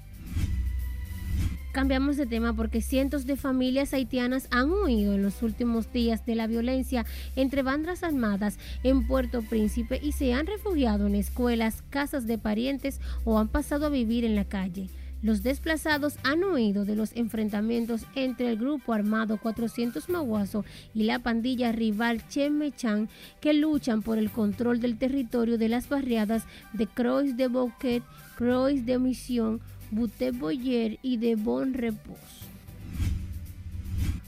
Cambiamos 1.75 2.15
de 2.15 2.25
tema 2.25 2.53
porque 2.53 2.81
cientos 2.81 3.25
de 3.25 3.35
familias 3.35 3.93
haitianas 3.93 4.47
han 4.49 4.71
huido 4.71 5.13
en 5.13 5.21
los 5.21 5.43
últimos 5.43 5.91
días 5.91 6.25
de 6.25 6.33
la 6.33 6.47
violencia 6.47 7.05
entre 7.35 7.63
bandas 7.63 8.01
armadas 8.01 8.57
en 8.83 9.05
Puerto 9.05 9.41
Príncipe 9.41 9.99
y 10.01 10.13
se 10.13 10.33
han 10.33 10.47
refugiado 10.47 11.05
en 11.05 11.15
escuelas, 11.15 11.83
casas 11.89 12.27
de 12.27 12.37
parientes 12.37 13.01
o 13.25 13.39
han 13.39 13.49
pasado 13.49 13.87
a 13.87 13.89
vivir 13.89 14.23
en 14.23 14.35
la 14.35 14.45
calle. 14.45 14.87
Los 15.21 15.43
desplazados 15.43 16.17
han 16.23 16.45
huido 16.45 16.85
de 16.85 16.95
los 16.95 17.11
enfrentamientos 17.13 18.05
entre 18.15 18.51
el 18.51 18.57
grupo 18.57 18.93
armado 18.93 19.37
400 19.37 20.07
Maguazo 20.07 20.63
y 20.93 21.03
la 21.03 21.19
pandilla 21.19 21.73
rival 21.73 22.25
Chemechan 22.29 23.09
que 23.41 23.53
luchan 23.53 24.01
por 24.01 24.17
el 24.17 24.31
control 24.31 24.79
del 24.79 24.97
territorio 24.97 25.57
de 25.57 25.67
las 25.67 25.89
barriadas 25.89 26.45
de 26.71 26.87
Croix 26.87 27.35
de 27.35 27.49
Bouquet, 27.49 28.01
Croix 28.37 28.85
de 28.85 28.97
Mission, 28.97 29.59
Butte 29.95 30.31
Boyer 30.31 30.99
y 31.01 31.15
de 31.15 31.35
Bon 31.35 31.73
Repos. 31.73 32.17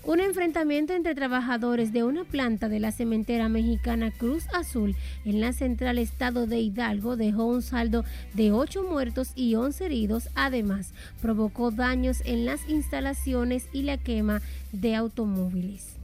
Un 0.05 0.21
enfrentamiento 0.21 0.93
entre 0.93 1.13
trabajadores 1.13 1.91
de 1.91 2.05
una 2.05 2.23
planta 2.23 2.69
de 2.69 2.79
la 2.79 2.93
cementera 2.93 3.49
mexicana 3.49 4.11
Cruz 4.11 4.45
Azul 4.53 4.95
en 5.25 5.41
la 5.41 5.51
central 5.51 5.97
estado 5.97 6.47
de 6.47 6.61
Hidalgo 6.61 7.17
dejó 7.17 7.43
un 7.43 7.61
saldo 7.61 8.05
de 8.33 8.53
8 8.53 8.83
muertos 8.83 9.33
y 9.35 9.55
11 9.55 9.87
heridos. 9.87 10.29
Además, 10.35 10.93
provocó 11.21 11.69
daños 11.71 12.21
en 12.23 12.45
las 12.45 12.61
instalaciones 12.69 13.67
y 13.73 13.81
la 13.81 13.97
quema 13.97 14.41
de 14.71 14.95
automóviles. 14.95 15.96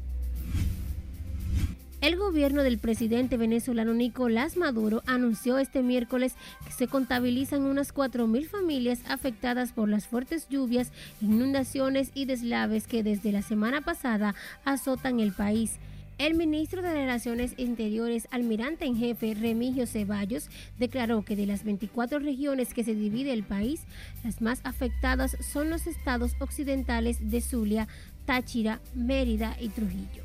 El 2.04 2.18
gobierno 2.18 2.64
del 2.64 2.80
presidente 2.80 3.38
venezolano 3.38 3.94
Nicolás 3.94 4.58
Maduro 4.58 5.02
anunció 5.06 5.58
este 5.58 5.82
miércoles 5.82 6.36
que 6.66 6.74
se 6.74 6.90
contabilizan 6.90 7.62
unas 7.62 7.96
4.000 7.96 8.46
familias 8.46 9.00
afectadas 9.08 9.72
por 9.72 9.88
las 9.88 10.06
fuertes 10.06 10.50
lluvias, 10.50 10.92
inundaciones 11.22 12.12
y 12.14 12.26
deslaves 12.26 12.88
que 12.88 13.04
desde 13.04 13.32
la 13.32 13.42
semana 13.42 13.80
pasada 13.80 14.36
azotan 14.66 15.22
el 15.22 15.32
país. 15.32 15.78
El 16.18 16.34
ministro 16.34 16.82
de 16.82 16.92
Relaciones 16.92 17.54
Interiores, 17.56 18.28
almirante 18.32 18.84
en 18.84 18.98
jefe 18.98 19.34
Remigio 19.34 19.88
Ceballos, 19.88 20.50
declaró 20.78 21.24
que 21.24 21.38
de 21.38 21.46
las 21.46 21.64
24 21.64 22.20
regiones 22.20 22.74
que 22.74 22.84
se 22.84 22.96
divide 22.96 23.32
el 23.32 23.44
país, 23.44 23.80
las 24.26 24.42
más 24.42 24.60
afectadas 24.66 25.38
son 25.54 25.70
los 25.70 25.88
estados 25.88 26.34
occidentales 26.42 27.32
de 27.32 27.40
Zulia, 27.40 27.88
Táchira, 28.26 28.82
Mérida 28.94 29.56
y 29.58 29.70
Trujillo. 29.70 30.24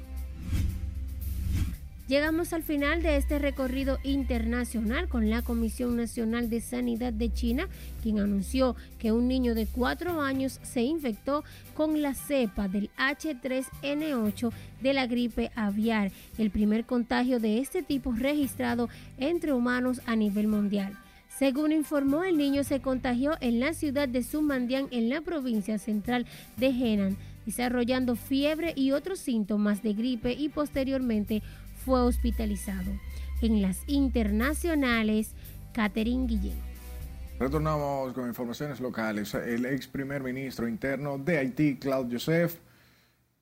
Llegamos 2.08 2.54
al 2.54 2.62
final 2.62 3.02
de 3.02 3.18
este 3.18 3.38
recorrido 3.38 3.98
internacional 4.02 5.08
con 5.08 5.28
la 5.28 5.42
Comisión 5.42 5.94
Nacional 5.94 6.48
de 6.48 6.62
Sanidad 6.62 7.12
de 7.12 7.30
China, 7.30 7.68
quien 8.02 8.18
anunció 8.18 8.76
que 8.98 9.12
un 9.12 9.28
niño 9.28 9.54
de 9.54 9.66
cuatro 9.66 10.22
años 10.22 10.58
se 10.62 10.80
infectó 10.80 11.44
con 11.74 12.00
la 12.00 12.14
cepa 12.14 12.66
del 12.66 12.88
H3N8 12.96 14.50
de 14.80 14.92
la 14.94 15.06
gripe 15.06 15.50
aviar, 15.54 16.10
el 16.38 16.50
primer 16.50 16.86
contagio 16.86 17.40
de 17.40 17.58
este 17.58 17.82
tipo 17.82 18.12
registrado 18.12 18.88
entre 19.18 19.52
humanos 19.52 20.00
a 20.06 20.16
nivel 20.16 20.48
mundial. 20.48 20.96
Según 21.28 21.72
informó, 21.72 22.24
el 22.24 22.38
niño 22.38 22.64
se 22.64 22.80
contagió 22.80 23.32
en 23.42 23.60
la 23.60 23.74
ciudad 23.74 24.08
de 24.08 24.22
Sumandian, 24.22 24.88
en 24.92 25.10
la 25.10 25.20
provincia 25.20 25.78
central 25.78 26.24
de 26.56 26.68
Henan, 26.68 27.18
desarrollando 27.44 28.16
fiebre 28.16 28.72
y 28.74 28.92
otros 28.92 29.18
síntomas 29.18 29.82
de 29.82 29.92
gripe 29.92 30.32
y 30.32 30.48
posteriormente 30.48 31.42
fue 31.88 32.02
hospitalizado. 32.02 32.92
En 33.40 33.62
las 33.62 33.78
internacionales, 33.86 35.32
Catherine 35.72 36.26
Guillén. 36.26 36.58
Retornamos 37.40 38.12
con 38.12 38.28
informaciones 38.28 38.78
locales. 38.78 39.32
El 39.32 39.64
ex 39.64 39.86
primer 39.86 40.22
ministro 40.22 40.68
interno 40.68 41.16
de 41.16 41.38
Haití, 41.38 41.76
Claude 41.76 42.12
Joseph, 42.12 42.56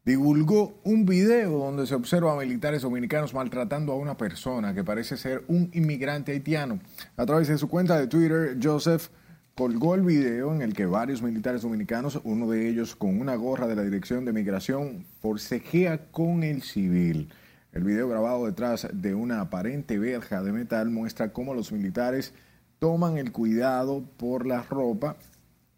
divulgó 0.04 0.78
un 0.84 1.04
video 1.04 1.58
donde 1.58 1.88
se 1.88 1.96
observa 1.96 2.36
militares 2.36 2.82
dominicanos 2.82 3.34
maltratando 3.34 3.92
a 3.92 3.96
una 3.96 4.16
persona 4.16 4.72
que 4.72 4.84
parece 4.84 5.16
ser 5.16 5.42
un 5.48 5.68
inmigrante 5.74 6.30
haitiano. 6.30 6.78
A 7.16 7.26
través 7.26 7.48
de 7.48 7.58
su 7.58 7.68
cuenta 7.68 7.98
de 7.98 8.06
Twitter, 8.06 8.56
Joseph 8.62 9.08
colgó 9.56 9.96
el 9.96 10.02
video 10.02 10.54
en 10.54 10.62
el 10.62 10.72
que 10.72 10.86
varios 10.86 11.20
militares 11.20 11.62
dominicanos, 11.62 12.20
uno 12.22 12.48
de 12.48 12.68
ellos 12.68 12.94
con 12.94 13.20
una 13.20 13.34
gorra 13.34 13.66
de 13.66 13.74
la 13.74 13.82
Dirección 13.82 14.24
de 14.24 14.32
Migración, 14.32 15.04
forcejea 15.20 16.12
con 16.12 16.44
el 16.44 16.62
civil. 16.62 17.32
El 17.76 17.84
video 17.84 18.08
grabado 18.08 18.46
detrás 18.46 18.88
de 18.90 19.14
una 19.14 19.42
aparente 19.42 19.98
verja 19.98 20.42
de 20.42 20.50
metal 20.50 20.88
muestra 20.88 21.34
cómo 21.34 21.52
los 21.52 21.72
militares 21.72 22.32
toman 22.78 23.18
el 23.18 23.32
cuidado 23.32 24.02
por 24.16 24.46
la 24.46 24.62
ropa, 24.62 25.16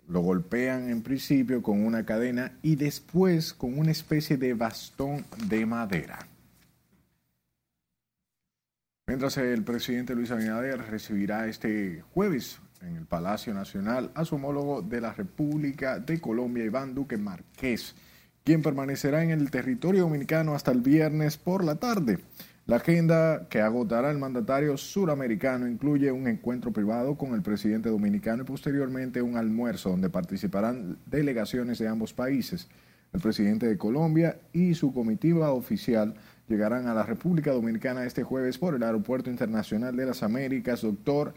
lo 0.06 0.20
golpean 0.20 0.90
en 0.90 1.02
principio 1.02 1.61
con 1.61 1.84
una 1.84 2.06
cadena 2.06 2.52
y 2.62 2.76
después 2.76 3.52
con 3.52 3.76
una 3.76 3.90
especie 3.90 4.37
de 4.37 4.54
bastón 4.54 5.24
de 5.48 5.66
madera. 5.66 6.20
Mientras 9.08 9.37
el 9.38 9.64
presidente 9.64 10.14
Luis 10.14 10.30
Abinader 10.30 10.78
recibirá 10.78 11.48
este 11.48 12.04
jueves 12.14 12.61
en 12.80 12.94
el 12.94 13.06
Palacio 13.06 13.52
Nacional 13.52 14.12
a 14.14 14.24
su 14.24 14.37
homólogo 14.37 14.82
de 14.82 15.00
la 15.00 15.14
República 15.14 15.98
de 15.98 16.20
Colombia, 16.20 16.64
Iván 16.64 16.94
Duque 16.94 17.16
Márquez 17.16 17.96
quien 18.48 18.62
permanecerá 18.62 19.22
en 19.22 19.28
el 19.28 19.50
territorio 19.50 20.04
dominicano 20.04 20.54
hasta 20.54 20.70
el 20.70 20.80
viernes 20.80 21.37
por 21.37 21.62
la 21.62 21.74
tarde. 21.74 22.18
La 22.64 22.76
agenda 22.76 23.46
que 23.50 23.61
agotará 23.61 24.11
el 24.11 24.16
mandatario 24.16 24.78
suramericano 24.78 25.68
incluye 25.68 26.11
un 26.11 26.26
encuentro 26.26 26.72
privado 26.72 27.18
con 27.18 27.34
el 27.34 27.42
presidente 27.42 27.90
dominicano 27.90 28.44
y 28.44 28.46
posteriormente 28.46 29.20
un 29.20 29.37
almuerzo 29.37 29.90
donde 29.90 30.08
participarán 30.08 30.96
delegaciones 31.04 31.78
de 31.78 31.88
ambos 31.88 32.14
países. 32.14 32.68
El 33.12 33.20
presidente 33.20 33.66
de 33.66 33.76
Colombia 33.76 34.38
y 34.54 34.72
su 34.72 34.94
comitiva 34.94 35.52
oficial 35.52 36.14
llegarán 36.48 36.87
a 36.87 36.94
la 36.94 37.02
República 37.02 37.52
Dominicana 37.52 38.06
este 38.06 38.22
jueves 38.22 38.56
por 38.56 38.74
el 38.74 38.82
Aeropuerto 38.82 39.28
Internacional 39.28 39.94
de 39.94 40.06
las 40.06 40.22
Américas, 40.22 40.80
doctor 40.80 41.34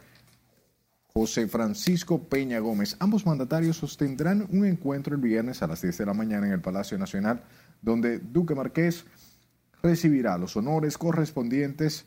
José 1.13 1.47
Francisco 1.47 2.23
Peña 2.23 2.59
Gómez. 2.59 2.95
Ambos 2.99 3.25
mandatarios 3.25 3.77
sostendrán 3.77 4.47
un 4.49 4.65
encuentro 4.65 5.13
el 5.13 5.21
viernes 5.21 5.61
a 5.61 5.67
las 5.67 5.81
10 5.81 5.97
de 5.97 6.05
la 6.05 6.13
mañana 6.13 6.47
en 6.47 6.53
el 6.53 6.61
Palacio 6.61 6.97
Nacional, 6.97 7.43
donde 7.81 8.19
Duque 8.19 8.55
Marqués 8.55 9.05
recibirá 9.83 10.37
los 10.37 10.55
honores 10.55 10.97
correspondientes 10.97 12.05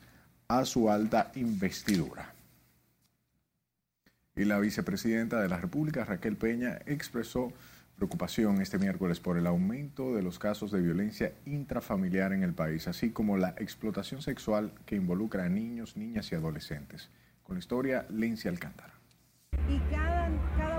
a 0.48 0.64
su 0.64 0.90
alta 0.90 1.32
investidura. 1.34 2.32
Y 4.36 4.44
la 4.46 4.58
vicepresidenta 4.58 5.40
de 5.40 5.48
la 5.48 5.58
República, 5.58 6.04
Raquel 6.04 6.36
Peña, 6.36 6.78
expresó 6.86 7.52
preocupación 7.96 8.60
este 8.62 8.78
miércoles 8.78 9.20
por 9.20 9.36
el 9.36 9.46
aumento 9.46 10.14
de 10.14 10.22
los 10.22 10.38
casos 10.38 10.72
de 10.72 10.80
violencia 10.80 11.34
intrafamiliar 11.44 12.32
en 12.32 12.42
el 12.42 12.54
país, 12.54 12.88
así 12.88 13.10
como 13.10 13.36
la 13.36 13.50
explotación 13.58 14.22
sexual 14.22 14.72
que 14.86 14.96
involucra 14.96 15.44
a 15.44 15.48
niños, 15.48 15.96
niñas 15.96 16.32
y 16.32 16.34
adolescentes. 16.34 17.10
Con 17.44 17.56
la 17.56 17.60
historia, 17.60 18.06
Lindsay 18.08 18.50
Alcántara 18.50 18.93
y 19.68 19.78
cada, 19.90 20.30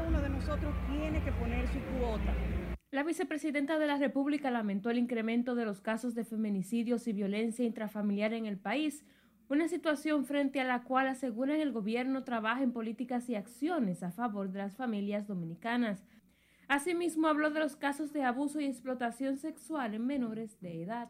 uno 0.07 0.21
de 0.21 0.29
nosotros 0.29 0.73
tiene 0.89 1.23
que 1.23 1.31
poner 1.31 1.67
su 1.67 1.79
cuota. 1.97 2.33
La 2.91 3.03
vicepresidenta 3.03 3.79
de 3.79 3.87
la 3.87 3.97
República 3.97 4.51
lamentó 4.51 4.89
el 4.89 4.97
incremento 4.97 5.55
de 5.55 5.65
los 5.65 5.81
casos 5.81 6.15
de 6.15 6.23
feminicidios 6.23 7.07
y 7.07 7.13
violencia 7.13 7.65
intrafamiliar 7.65 8.33
en 8.33 8.45
el 8.45 8.57
país, 8.57 9.05
una 9.49 9.67
situación 9.67 10.25
frente 10.25 10.59
a 10.61 10.63
la 10.63 10.83
cual 10.83 11.07
aseguran 11.07 11.59
el 11.59 11.71
gobierno 11.71 12.23
trabaja 12.23 12.63
en 12.63 12.71
políticas 12.71 13.29
y 13.29 13.35
acciones 13.35 14.01
a 14.01 14.11
favor 14.11 14.51
de 14.51 14.59
las 14.59 14.75
familias 14.75 15.27
dominicanas. 15.27 16.05
Asimismo, 16.67 17.27
habló 17.27 17.51
de 17.51 17.59
los 17.59 17.75
casos 17.75 18.11
de 18.11 18.23
abuso 18.23 18.59
y 18.59 18.65
explotación 18.65 19.37
sexual 19.37 19.93
en 19.93 20.05
menores 20.05 20.59
de 20.61 20.83
edad. 20.83 21.09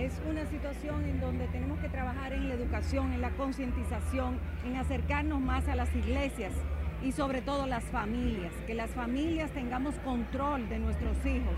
Es 0.00 0.18
una 0.26 0.46
situación 0.46 1.04
en 1.04 1.20
donde 1.20 1.46
tenemos 1.48 1.78
que 1.78 1.90
trabajar 1.90 2.32
en 2.32 2.48
la 2.48 2.54
educación, 2.54 3.12
en 3.12 3.20
la 3.20 3.32
concientización, 3.32 4.40
en 4.64 4.76
acercarnos 4.76 5.42
más 5.42 5.68
a 5.68 5.76
las 5.76 5.94
iglesias 5.94 6.54
y 7.02 7.12
sobre 7.12 7.42
todo 7.42 7.66
las 7.66 7.84
familias, 7.84 8.50
que 8.66 8.72
las 8.72 8.90
familias 8.92 9.50
tengamos 9.50 9.94
control 9.96 10.70
de 10.70 10.78
nuestros 10.78 11.18
hijos 11.26 11.54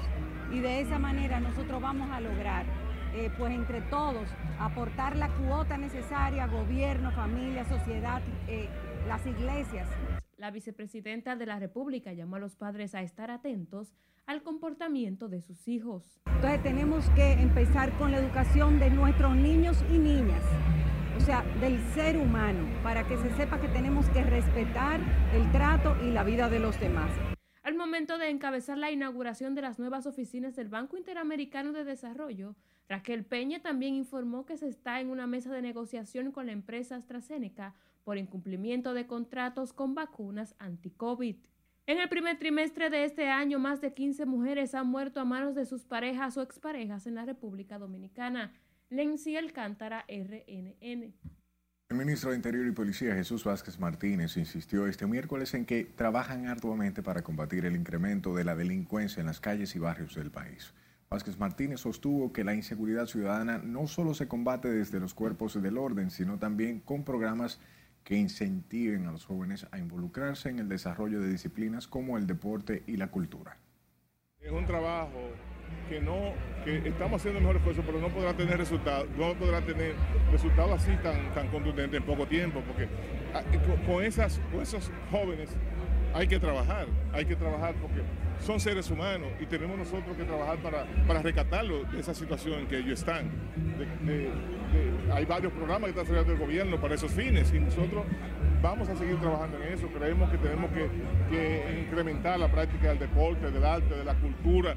y 0.51 0.59
de 0.59 0.81
esa 0.81 0.99
manera 0.99 1.39
nosotros 1.39 1.81
vamos 1.81 2.11
a 2.11 2.21
lograr, 2.21 2.67
eh, 3.15 3.31
pues 3.39 3.55
entre 3.55 3.81
todos, 3.83 4.29
aportar 4.59 5.15
la 5.15 5.29
cuota 5.29 5.79
necesaria, 5.79 6.49
gobierno, 6.49 7.13
familia, 7.13 7.65
sociedad, 7.67 8.23
eh, 8.49 8.69
las 9.07 9.25
iglesias. 9.25 9.89
La 10.37 10.51
vicepresidenta 10.51 11.37
de 11.37 11.47
la 11.47 11.61
República 11.61 12.13
llamó 12.13 12.35
a 12.35 12.41
los 12.41 12.57
padres 12.57 12.97
a 12.97 13.03
estar 13.03 13.31
atentos 13.31 13.95
al 14.27 14.43
comportamiento 14.43 15.29
de 15.29 15.41
sus 15.41 15.69
hijos. 15.69 16.21
Entonces 16.27 16.63
tenemos 16.63 17.09
que 17.11 17.33
empezar 17.33 17.97
con 17.99 18.13
la 18.13 18.19
educación 18.19 18.79
de 18.79 18.91
nuestros 18.91 19.37
niños 19.37 19.85
y 19.91 19.99
niñas. 19.99 20.43
O 21.17 21.21
sea, 21.21 21.43
del 21.61 21.79
ser 21.95 22.17
humano, 22.17 22.67
para 22.83 23.07
que 23.07 23.17
se 23.19 23.31
sepa 23.37 23.61
que 23.61 23.69
tenemos 23.69 24.09
que 24.11 24.25
respetar 24.25 25.01
el 25.35 25.51
trato 25.53 25.97
y 26.03 26.11
la 26.11 26.25
vida 26.25 26.49
de 26.49 26.59
los 26.59 26.79
demás. 26.81 27.11
Al 27.63 27.77
momento 27.77 28.19
de 28.19 28.29
encabezar 28.29 28.77
la 28.77 28.91
inauguración 28.91 29.55
de 29.55 29.63
las 29.63 29.79
nuevas 29.79 30.07
oficinas 30.07 30.57
del 30.57 30.69
Banco 30.69 30.97
Interamericano 30.97 31.73
de 31.73 31.85
Desarrollo, 31.85 32.57
Raquel 32.89 33.25
Peña 33.25 33.63
también 33.63 33.95
informó 33.95 34.45
que 34.45 34.57
se 34.57 34.69
está 34.69 35.01
en 35.01 35.11
una 35.11 35.29
mesa 35.29 35.53
de 35.53 35.63
negociación 35.63 36.33
con 36.33 36.47
la 36.47 36.53
empresa 36.53 36.97
AstraZeneca 36.97 37.75
por 38.03 38.19
incumplimiento 38.19 38.95
de 38.95 39.07
contratos 39.07 39.73
con 39.73 39.95
vacunas 39.95 40.57
anti-COVID. 40.59 41.37
En 41.87 41.99
el 41.99 42.09
primer 42.09 42.39
trimestre 42.39 42.91
de 42.91 43.05
este 43.05 43.29
año, 43.29 43.59
más 43.59 43.81
de 43.81 43.93
15 43.93 44.25
mujeres 44.25 44.73
han 44.75 44.87
muerto 44.87 45.19
a 45.19 45.25
manos 45.25 45.57
de 45.57 45.67
sus 45.67 45.85
parejas 45.85 46.37
o 46.37 46.43
exparejas 46.43 47.09
en 47.09 47.17
la 47.17 47.25
República 47.25 47.77
Dominicana. 47.77 48.53
Lenzi 48.89 49.37
Alcántara, 49.37 50.05
RNN. 50.09 51.13
El 51.89 51.97
ministro 51.97 52.31
de 52.31 52.37
Interior 52.37 52.67
y 52.69 52.71
Policía, 52.71 53.17
Jesús 53.17 53.43
Vázquez 53.43 53.81
Martínez, 53.81 54.37
insistió 54.37 54.87
este 54.87 55.09
miércoles 55.09 55.55
en 55.55 55.67
que 55.67 55.85
trabajan 55.85 56.47
arduamente 56.47 57.03
para 57.03 57.23
combatir 57.23 57.65
el 57.65 57.75
incremento 57.75 58.33
de 58.35 58.45
la 58.45 58.55
delincuencia 58.55 59.21
en 59.21 59.27
las 59.27 59.41
calles 59.41 59.75
y 59.75 59.81
barrios 59.81 60.15
del 60.15 60.31
país. 60.31 60.73
Vázquez 61.11 61.37
Martínez 61.37 61.81
sostuvo 61.81 62.33
que 62.33 62.45
la 62.45 62.55
inseguridad 62.55 63.07
ciudadana 63.07 63.59
no 63.59 63.89
solo 63.89 64.15
se 64.15 64.29
combate 64.29 64.69
desde 64.69 65.01
los 65.01 65.15
cuerpos 65.15 65.61
del 65.61 65.77
orden, 65.77 66.11
sino 66.11 66.39
también 66.39 66.79
con 66.79 67.05
programas 67.05 67.59
que 68.05 68.17
incentiven 68.17 69.07
a 69.07 69.13
los 69.13 69.25
jóvenes 69.25 69.67
a 69.71 69.79
involucrarse 69.79 70.49
en 70.49 70.59
el 70.59 70.69
desarrollo 70.69 71.21
de 71.21 71.31
disciplinas 71.31 71.87
como 71.87 72.19
el 72.19 72.27
deporte 72.27 72.83
y 72.87 72.97
la 72.97 73.09
cultura. 73.09 73.57
Es 74.41 74.51
un 74.51 74.67
trabajo 74.67 75.31
que 75.89 76.01
no, 76.01 76.33
que 76.65 76.89
estamos 76.89 77.21
haciendo 77.21 77.39
el 77.39 77.45
mejor 77.45 77.57
esfuerzo, 77.57 77.83
pero 77.87 78.01
no 78.01 78.09
podrá 78.09 78.35
tener 78.35 78.59
resultados, 78.59 79.09
no 79.17 79.35
podrá 79.35 79.61
tener 79.65 79.95
resultados 80.31 80.83
así 80.83 80.97
tan, 81.03 81.33
tan 81.33 81.49
contundentes 81.49 82.01
en 82.01 82.07
poco 82.07 82.27
tiempo, 82.27 82.61
porque 82.67 82.89
ah, 83.35 83.43
con, 83.87 84.05
esas, 84.05 84.41
con 84.51 84.63
esos 84.63 84.91
jóvenes 85.11 85.51
hay 86.15 86.27
que 86.27 86.39
trabajar, 86.39 86.87
hay 87.13 87.25
que 87.25 87.37
trabajar 87.37 87.75
porque 87.81 88.03
son 88.41 88.61
seres 88.61 88.91
humanos 88.91 89.29
y 89.41 89.47
tenemos 89.47 89.79
nosotros 89.79 90.17
que 90.17 90.25
trabajar 90.25 90.59
para, 90.59 90.87
para 91.07 91.23
rescatarlos 91.23 91.91
de 91.93 92.01
esa 92.01 92.15
situación 92.15 92.61
en 92.61 92.67
que 92.67 92.79
ellos 92.79 92.99
están. 92.99 93.31
Hay 95.13 95.25
varios 95.25 95.53
programas 95.53 95.93
que 95.93 96.01
está 96.01 96.03
haciendo 96.03 96.33
el 96.33 96.39
gobierno 96.39 96.81
para 96.81 96.95
esos 96.95 97.13
fines 97.13 97.53
y 97.53 97.61
nosotros 97.61 98.05
vamos 98.63 98.89
a 98.89 98.97
seguir 98.97 99.19
trabajando 99.21 99.59
en 99.63 99.73
eso. 99.75 99.89
Creemos 99.89 100.31
que 100.31 100.39
tenemos 100.39 100.71
que 100.71 101.85
incrementar 101.87 102.39
la 102.39 102.51
práctica 102.51 102.89
del 102.89 102.99
deporte, 102.99 103.51
del 103.51 103.65
arte, 103.65 103.95
de 103.95 104.05
la 104.05 104.15
cultura. 104.15 104.77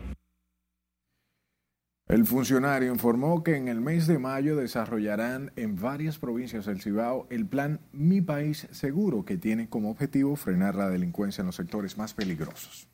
El 2.07 2.25
funcionario 2.25 2.91
informó 2.91 3.41
que 3.41 3.55
en 3.55 3.67
el 3.67 3.81
mes 3.81 4.05
de 4.05 4.19
mayo 4.19 4.55
desarrollarán 4.55 5.51
en 5.55 5.75
varias 5.75 6.19
provincias 6.19 6.67
del 6.67 6.79
Cibao 6.79 7.25
el 7.31 7.47
plan 7.47 7.79
Mi 7.93 8.21
País 8.21 8.67
Seguro, 8.69 9.25
que 9.25 9.37
tiene 9.37 9.69
como 9.69 9.89
objetivo 9.89 10.35
frenar 10.35 10.75
la 10.75 10.87
delincuencia 10.87 11.41
en 11.41 11.47
los 11.47 11.55
sectores 11.55 11.97
más 11.97 12.13
peligrosos. 12.13 12.87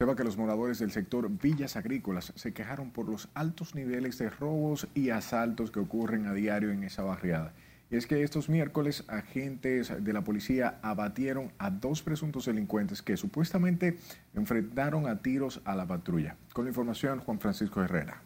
Sepa 0.00 0.16
que 0.16 0.24
los 0.24 0.38
moradores 0.38 0.78
del 0.78 0.92
sector 0.92 1.30
Villas 1.30 1.76
Agrícolas 1.76 2.32
se 2.34 2.54
quejaron 2.54 2.90
por 2.90 3.06
los 3.06 3.28
altos 3.34 3.74
niveles 3.74 4.16
de 4.16 4.30
robos 4.30 4.88
y 4.94 5.10
asaltos 5.10 5.70
que 5.70 5.78
ocurren 5.78 6.24
a 6.24 6.32
diario 6.32 6.70
en 6.70 6.84
esa 6.84 7.02
barriada. 7.02 7.52
Y 7.90 7.96
es 7.96 8.06
que 8.06 8.22
estos 8.22 8.48
miércoles 8.48 9.04
agentes 9.08 9.92
de 10.02 10.12
la 10.14 10.24
policía 10.24 10.78
abatieron 10.80 11.52
a 11.58 11.68
dos 11.68 12.00
presuntos 12.02 12.46
delincuentes 12.46 13.02
que 13.02 13.18
supuestamente 13.18 13.98
enfrentaron 14.32 15.06
a 15.06 15.20
tiros 15.20 15.60
a 15.66 15.76
la 15.76 15.86
patrulla. 15.86 16.34
Con 16.54 16.64
la 16.64 16.70
información, 16.70 17.20
Juan 17.20 17.38
Francisco 17.38 17.82
Herrera. 17.82 18.22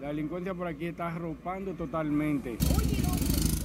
La 0.00 0.06
delincuencia 0.06 0.54
por 0.54 0.68
aquí 0.68 0.86
está 0.86 1.08
arropando 1.08 1.74
totalmente. 1.74 2.56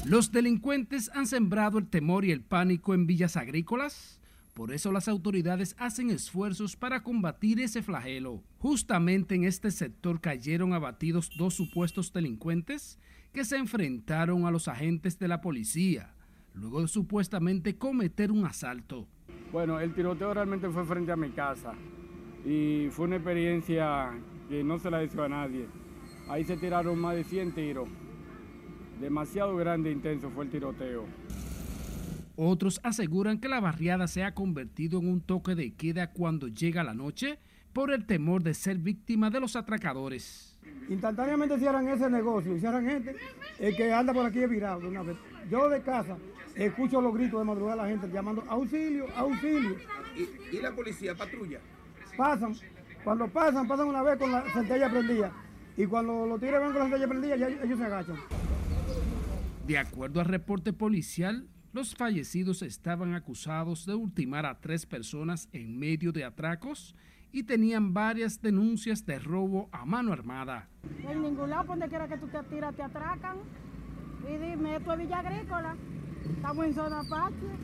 Los 0.04 0.32
delincuentes 0.32 1.12
han 1.14 1.28
sembrado 1.28 1.78
el 1.78 1.88
temor 1.88 2.26
y 2.26 2.32
el 2.32 2.42
pánico 2.42 2.96
en 2.96 3.06
villas 3.06 3.38
agrícolas. 3.38 4.20
Por 4.54 4.72
eso 4.72 4.92
las 4.92 5.08
autoridades 5.08 5.76
hacen 5.80 6.12
esfuerzos 6.12 6.76
para 6.76 7.02
combatir 7.02 7.60
ese 7.60 7.82
flagelo. 7.82 8.44
Justamente 8.60 9.34
en 9.34 9.46
este 9.46 9.72
sector 9.72 10.22
cayeron 10.22 10.74
abatidos 10.74 11.32
dos 11.36 11.56
supuestos 11.56 12.14
delincuentes 12.14 13.00
que 13.34 13.46
se 13.46 13.58
enfrentaron 13.58 14.46
a 14.46 14.52
los 14.52 14.68
agentes 14.68 15.18
de 15.18 15.28
la 15.28 15.42
policía, 15.42 16.14
luego 16.54 16.82
de 16.82 16.88
supuestamente 16.88 17.78
cometer 17.78 18.32
un 18.32 18.46
asalto. 18.46 19.08
Bueno, 19.52 19.80
el 19.80 19.92
tiroteo 19.96 20.36
realmente 20.36 20.70
fue 20.70 20.86
frente 20.86 21.12
a 21.12 21.16
mi 21.16 21.32
casa 21.32 21.74
y 22.46 22.90
fue 22.92 23.08
una 23.08 23.16
experiencia 23.16 24.12
que 24.50 24.64
no 24.64 24.78
se 24.78 24.92
la 24.92 25.00
deseo 25.00 25.24
a 25.24 25.30
nadie. 25.30 25.66
Ahí 26.30 26.44
se 26.44 26.58
tiraron 26.58 27.00
más 27.00 27.16
de 27.16 27.24
100 27.24 27.56
tiros. 27.56 27.90
Demasiado 29.02 29.56
grande 29.56 29.90
e 29.90 29.94
intenso 29.94 30.30
fue 30.30 30.46
el 30.46 30.52
tiroteo. 30.52 31.06
Otros 32.36 32.80
aseguran 32.84 33.40
que 33.40 33.50
la 33.50 33.60
barriada 33.60 34.08
se 34.08 34.24
ha 34.24 34.34
convertido 34.34 35.00
en 35.00 35.08
un 35.08 35.22
toque 35.22 35.56
de 35.56 35.74
queda 35.74 36.12
cuando 36.12 36.48
llega 36.48 36.84
la 36.84 36.94
noche 36.94 37.40
por 37.74 37.92
el 37.92 38.06
temor 38.06 38.44
de 38.44 38.54
ser 38.54 38.78
víctima 38.78 39.30
de 39.30 39.40
los 39.40 39.56
atracadores 39.56 40.54
instantáneamente 40.90 41.58
cierran 41.60 41.88
ese 41.88 42.10
negocio 42.10 42.56
y 42.56 42.60
cierran 42.60 42.86
gente, 42.86 43.16
el 43.60 43.76
que 43.76 43.94
anda 43.94 44.14
por 44.14 44.26
aquí 44.26 44.40
es 44.40 44.50
virado 44.50 44.82
de 44.82 44.88
una 44.88 45.04
vez. 45.04 45.18
Yo 45.50 45.70
de 45.70 45.82
casa 45.82 46.18
escucho 46.56 47.02
los 47.02 47.14
gritos 47.14 47.40
de 47.40 47.46
madrugada 47.46 47.84
de 47.84 47.90
la 47.90 47.98
gente 47.98 48.14
llamando 48.14 48.44
auxilio, 48.48 49.08
auxilio. 49.16 49.76
¿Y, 50.52 50.58
la 50.58 50.72
policía 50.72 51.16
patrulla? 51.16 51.60
Pasan, 52.16 52.56
cuando 53.04 53.28
pasan, 53.28 53.68
pasan 53.68 53.88
una 53.88 54.04
vez 54.04 54.18
con 54.18 54.32
la 54.32 54.44
centella 54.54 54.90
prendida. 54.90 55.32
Y 55.76 55.86
cuando 55.86 56.28
los 56.28 56.40
tigres 56.40 56.62
ven 56.62 56.72
con 56.72 56.80
la 56.80 56.86
centella 56.86 57.08
prendida, 57.08 57.36
ya 57.36 57.48
ellos 57.48 57.80
se 57.80 57.86
agachan. 57.86 58.18
De 59.66 59.78
acuerdo 59.78 60.20
al 60.20 60.28
reporte 60.28 60.74
policial, 60.74 61.48
los 61.74 61.96
fallecidos 61.96 62.62
estaban 62.62 63.16
acusados 63.16 63.88
de 63.88 63.96
ultimar 63.96 64.46
a 64.46 64.62
tres 64.62 64.86
personas 64.86 65.50
en 65.52 65.78
medio 65.78 66.12
de 66.12 66.24
atracos 66.24 66.96
y 67.32 67.44
tenían 67.44 67.96
varias 67.96 68.40
denuncias 68.40 69.04
de 69.08 69.18
robo 69.18 69.70
a 69.72 69.84
mano 69.84 70.14
armada. 70.14 70.70
En 71.10 71.24
ningún 71.24 71.50
lado, 71.50 71.64
donde 71.70 71.90
quiera 71.90 72.08
que 72.08 72.18
tú 72.20 72.28
te 72.28 72.44
tiras, 72.44 72.76
te 72.76 72.84
atracan. 72.84 73.38
Y 74.30 74.38
dime, 74.38 74.76
esto 74.76 74.94
es 74.94 75.00
Villa 75.00 75.20
Agrícola. 75.20 75.76
Estamos 76.36 76.66
en 76.66 76.74
zona 76.76 77.02
patria. 77.10 77.58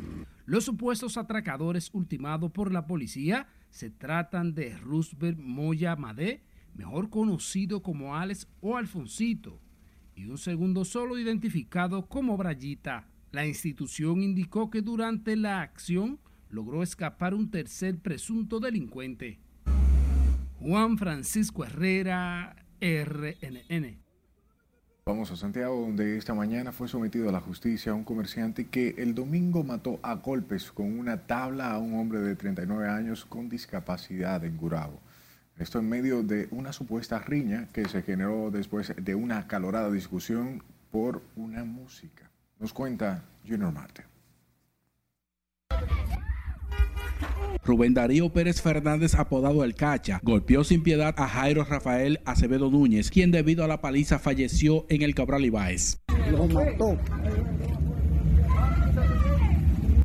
Los 0.45 0.65
supuestos 0.65 1.15
atracadores 1.15 1.91
ultimados 1.93 2.51
por 2.51 2.73
la 2.73 2.87
policía 2.87 3.47
se 3.69 3.91
tratan 3.91 4.55
de 4.55 4.75
Roosevelt 4.75 5.37
Moya 5.37 5.95
Madé, 5.95 6.41
mejor 6.73 7.11
conocido 7.11 7.83
como 7.83 8.15
Alex 8.15 8.47
o 8.59 8.75
Alfonsito, 8.75 9.59
y 10.15 10.25
un 10.25 10.39
segundo 10.39 10.83
solo 10.83 11.19
identificado 11.19 12.07
como 12.07 12.35
Brayita. 12.35 13.05
La 13.31 13.45
institución 13.45 14.23
indicó 14.23 14.71
que 14.71 14.81
durante 14.81 15.35
la 15.35 15.61
acción 15.61 16.19
logró 16.49 16.81
escapar 16.81 17.35
un 17.35 17.51
tercer 17.51 17.99
presunto 17.99 18.59
delincuente. 18.59 19.39
Juan 20.59 20.97
Francisco 20.97 21.63
Herrera, 21.63 22.55
RNN. 22.81 23.99
Vamos 25.05 25.31
a 25.31 25.35
Santiago, 25.35 25.79
donde 25.79 26.17
esta 26.17 26.33
mañana 26.33 26.71
fue 26.71 26.87
sometido 26.87 27.29
a 27.29 27.31
la 27.31 27.39
justicia 27.39 27.93
un 27.93 28.03
comerciante 28.03 28.65
que 28.65 28.95
el 28.97 29.13
domingo 29.13 29.63
mató 29.63 29.99
a 30.01 30.15
golpes 30.15 30.71
con 30.71 30.97
una 30.97 31.27
tabla 31.27 31.71
a 31.71 31.77
un 31.77 31.99
hombre 31.99 32.19
de 32.19 32.35
39 32.35 32.89
años 32.89 33.25
con 33.25 33.47
discapacidad 33.47 34.43
en 34.43 34.57
Gurabo. 34.57 34.99
Esto 35.57 35.79
en 35.79 35.89
medio 35.89 36.23
de 36.23 36.47
una 36.51 36.73
supuesta 36.73 37.19
riña 37.19 37.67
que 37.73 37.87
se 37.87 38.01
generó 38.01 38.49
después 38.49 38.93
de 38.97 39.15
una 39.15 39.39
acalorada 39.39 39.91
discusión 39.91 40.63
por 40.91 41.21
una 41.35 41.63
música. 41.63 42.28
Nos 42.59 42.73
cuenta 42.73 43.23
Junior 43.47 43.71
Marte. 43.71 44.03
Rubén 47.63 47.93
Darío 47.93 48.33
Pérez 48.33 48.61
Fernández, 48.61 49.15
apodado 49.15 49.63
El 49.63 49.75
Cacha, 49.75 50.19
golpeó 50.23 50.63
sin 50.63 50.83
piedad 50.83 51.13
a 51.17 51.27
Jairo 51.27 51.63
Rafael 51.63 52.19
Acevedo 52.25 52.69
Núñez, 52.69 53.11
quien 53.11 53.31
debido 53.31 53.63
a 53.63 53.67
la 53.67 53.79
paliza 53.79 54.19
falleció 54.19 54.85
en 54.89 55.03
el 55.03 55.15
Cabral 55.15 55.45
Ibáez. 55.45 55.99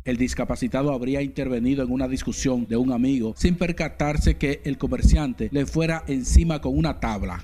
El 0.05 0.17
discapacitado 0.17 0.93
habría 0.93 1.21
intervenido 1.21 1.83
en 1.83 1.91
una 1.91 2.07
discusión 2.07 2.67
de 2.67 2.77
un 2.77 2.91
amigo 2.91 3.33
sin 3.35 3.55
percatarse 3.55 4.37
que 4.37 4.61
el 4.63 4.77
comerciante 4.77 5.49
le 5.51 5.65
fuera 5.65 6.03
encima 6.07 6.61
con 6.61 6.77
una 6.77 6.99
tabla. 6.99 7.43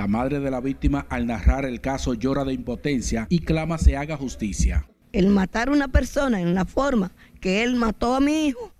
La 0.00 0.06
madre 0.06 0.40
de 0.40 0.50
la 0.50 0.62
víctima 0.62 1.04
al 1.10 1.26
narrar 1.26 1.66
el 1.66 1.82
caso 1.82 2.14
llora 2.14 2.46
de 2.46 2.54
impotencia 2.54 3.26
y 3.28 3.40
clama 3.40 3.76
se 3.76 3.98
haga 3.98 4.16
justicia 4.16 4.88
el 5.12 5.28
matar 5.28 5.68
a 5.68 5.72
una 5.72 5.88
persona 5.88 6.40
en 6.40 6.54
la 6.54 6.64
forma 6.64 7.12
que 7.38 7.62
él 7.62 7.76
mató 7.76 8.14
a 8.14 8.20
mi 8.20 8.46
hijo, 8.46 8.72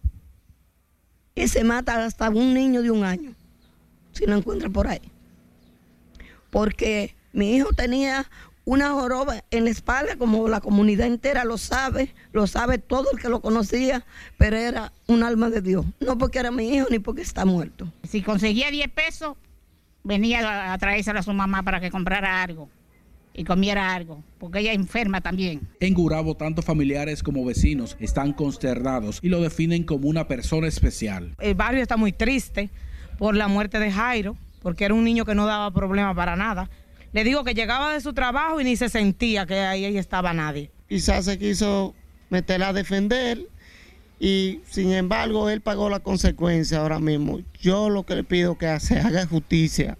y 1.34 1.46
se 1.48 1.62
mata 1.62 2.06
hasta 2.06 2.30
un 2.30 2.54
niño 2.54 2.80
de 2.80 2.90
un 2.90 3.04
año, 3.04 3.34
si 4.12 4.24
lo 4.24 4.34
encuentra 4.34 4.70
por 4.70 4.86
ahí. 4.86 5.12
Porque 6.48 7.14
mi 7.34 7.54
hijo 7.54 7.68
tenía 7.74 8.26
una 8.64 8.88
joroba 8.88 9.44
en 9.50 9.64
la 9.64 9.70
espalda, 9.70 10.16
como 10.16 10.48
la 10.48 10.62
comunidad 10.62 11.06
entera 11.06 11.44
lo 11.44 11.58
sabe, 11.58 12.14
lo 12.32 12.46
sabe 12.46 12.78
todo 12.78 13.10
el 13.12 13.18
que 13.18 13.28
lo 13.28 13.42
conocía, 13.42 14.06
pero 14.38 14.56
era 14.56 14.90
un 15.06 15.22
alma 15.22 15.50
de 15.50 15.60
Dios. 15.60 15.84
No 16.00 16.16
porque 16.16 16.38
era 16.38 16.50
mi 16.50 16.74
hijo 16.74 16.86
ni 16.88 16.98
porque 16.98 17.20
está 17.20 17.44
muerto. 17.44 17.92
Si 18.08 18.22
conseguía 18.22 18.70
10 18.70 18.88
pesos, 18.88 19.36
venía 20.04 20.72
a 20.72 20.78
traérselo 20.78 21.18
a 21.18 21.22
su 21.22 21.32
mamá 21.32 21.62
para 21.62 21.80
que 21.80 21.90
comprara 21.90 22.42
algo 22.42 22.68
y 23.32 23.44
comiera 23.44 23.94
algo, 23.94 24.22
porque 24.38 24.60
ella 24.60 24.72
es 24.72 24.78
enferma 24.78 25.20
también. 25.20 25.60
En 25.80 25.94
Gurabo, 25.94 26.34
tanto 26.34 26.62
familiares 26.62 27.22
como 27.22 27.44
vecinos 27.44 27.96
están 28.00 28.32
consternados 28.32 29.20
y 29.22 29.28
lo 29.28 29.40
definen 29.40 29.84
como 29.84 30.08
una 30.08 30.26
persona 30.26 30.66
especial. 30.66 31.34
El 31.38 31.54
barrio 31.54 31.82
está 31.82 31.96
muy 31.96 32.12
triste 32.12 32.70
por 33.18 33.36
la 33.36 33.48
muerte 33.48 33.78
de 33.78 33.92
Jairo, 33.92 34.36
porque 34.62 34.84
era 34.84 34.94
un 34.94 35.04
niño 35.04 35.24
que 35.24 35.34
no 35.34 35.46
daba 35.46 35.70
problema 35.70 36.14
para 36.14 36.36
nada. 36.36 36.70
Le 37.12 37.24
digo 37.24 37.44
que 37.44 37.54
llegaba 37.54 37.92
de 37.92 38.00
su 38.00 38.12
trabajo 38.12 38.60
y 38.60 38.64
ni 38.64 38.76
se 38.76 38.88
sentía 38.88 39.46
que 39.46 39.60
ahí, 39.60 39.84
ahí 39.84 39.96
estaba 39.96 40.32
nadie. 40.32 40.70
Quizás 40.88 41.24
se 41.24 41.38
quiso 41.38 41.94
meter 42.30 42.62
a 42.62 42.72
defender 42.72 43.46
y 44.20 44.60
sin 44.70 44.92
embargo 44.92 45.50
él 45.50 45.62
pagó 45.62 45.88
la 45.88 46.00
consecuencia 46.00 46.78
ahora 46.78 47.00
mismo. 47.00 47.40
Yo 47.60 47.90
lo 47.90 48.04
que 48.04 48.14
le 48.14 48.22
pido 48.22 48.56
que 48.56 48.78
se 48.78 49.00
haga 49.00 49.26
justicia 49.26 49.96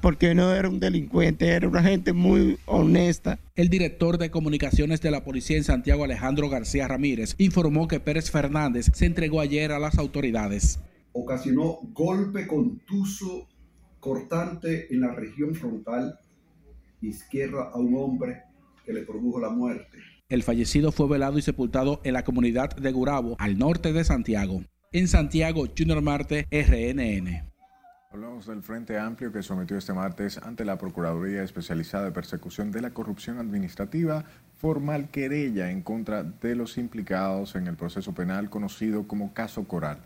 porque 0.00 0.34
no 0.34 0.52
era 0.52 0.68
un 0.68 0.80
delincuente, 0.80 1.48
era 1.48 1.68
una 1.68 1.82
gente 1.82 2.12
muy 2.12 2.58
honesta. 2.66 3.38
El 3.56 3.68
director 3.68 4.18
de 4.18 4.30
comunicaciones 4.30 5.00
de 5.00 5.10
la 5.10 5.24
policía 5.24 5.56
en 5.56 5.64
Santiago, 5.64 6.04
Alejandro 6.04 6.48
García 6.48 6.88
Ramírez, 6.88 7.34
informó 7.38 7.88
que 7.88 8.00
Pérez 8.00 8.30
Fernández 8.30 8.90
se 8.92 9.06
entregó 9.06 9.40
ayer 9.40 9.72
a 9.72 9.78
las 9.78 9.98
autoridades. 9.98 10.78
Ocasionó 11.12 11.78
golpe 11.92 12.46
contuso 12.46 13.48
cortante 14.00 14.92
en 14.92 15.00
la 15.00 15.14
región 15.14 15.54
frontal 15.54 16.18
izquierda 17.00 17.70
a 17.72 17.78
un 17.78 17.94
hombre 17.96 18.42
que 18.84 18.92
le 18.92 19.02
produjo 19.02 19.40
la 19.40 19.50
muerte. 19.50 19.98
El 20.30 20.42
fallecido 20.42 20.90
fue 20.90 21.06
velado 21.06 21.36
y 21.38 21.42
sepultado 21.42 22.00
en 22.02 22.14
la 22.14 22.24
comunidad 22.24 22.74
de 22.76 22.92
Gurabo, 22.92 23.36
al 23.38 23.58
norte 23.58 23.92
de 23.92 24.04
Santiago. 24.04 24.62
En 24.90 25.06
Santiago, 25.06 25.66
Junior 25.76 26.00
Marte, 26.00 26.46
RNN. 26.50 27.52
Hablamos 28.10 28.46
del 28.46 28.62
Frente 28.62 28.98
Amplio 28.98 29.30
que 29.32 29.42
sometió 29.42 29.76
este 29.76 29.92
martes 29.92 30.38
ante 30.38 30.64
la 30.64 30.78
Procuraduría 30.78 31.42
Especializada 31.42 32.06
de 32.06 32.12
Persecución 32.12 32.70
de 32.70 32.80
la 32.80 32.90
Corrupción 32.90 33.38
Administrativa 33.38 34.24
formal 34.56 35.10
querella 35.10 35.70
en 35.70 35.82
contra 35.82 36.22
de 36.22 36.54
los 36.54 36.78
implicados 36.78 37.54
en 37.54 37.66
el 37.66 37.76
proceso 37.76 38.14
penal 38.14 38.48
conocido 38.48 39.06
como 39.06 39.34
Caso 39.34 39.64
Coral. 39.64 39.98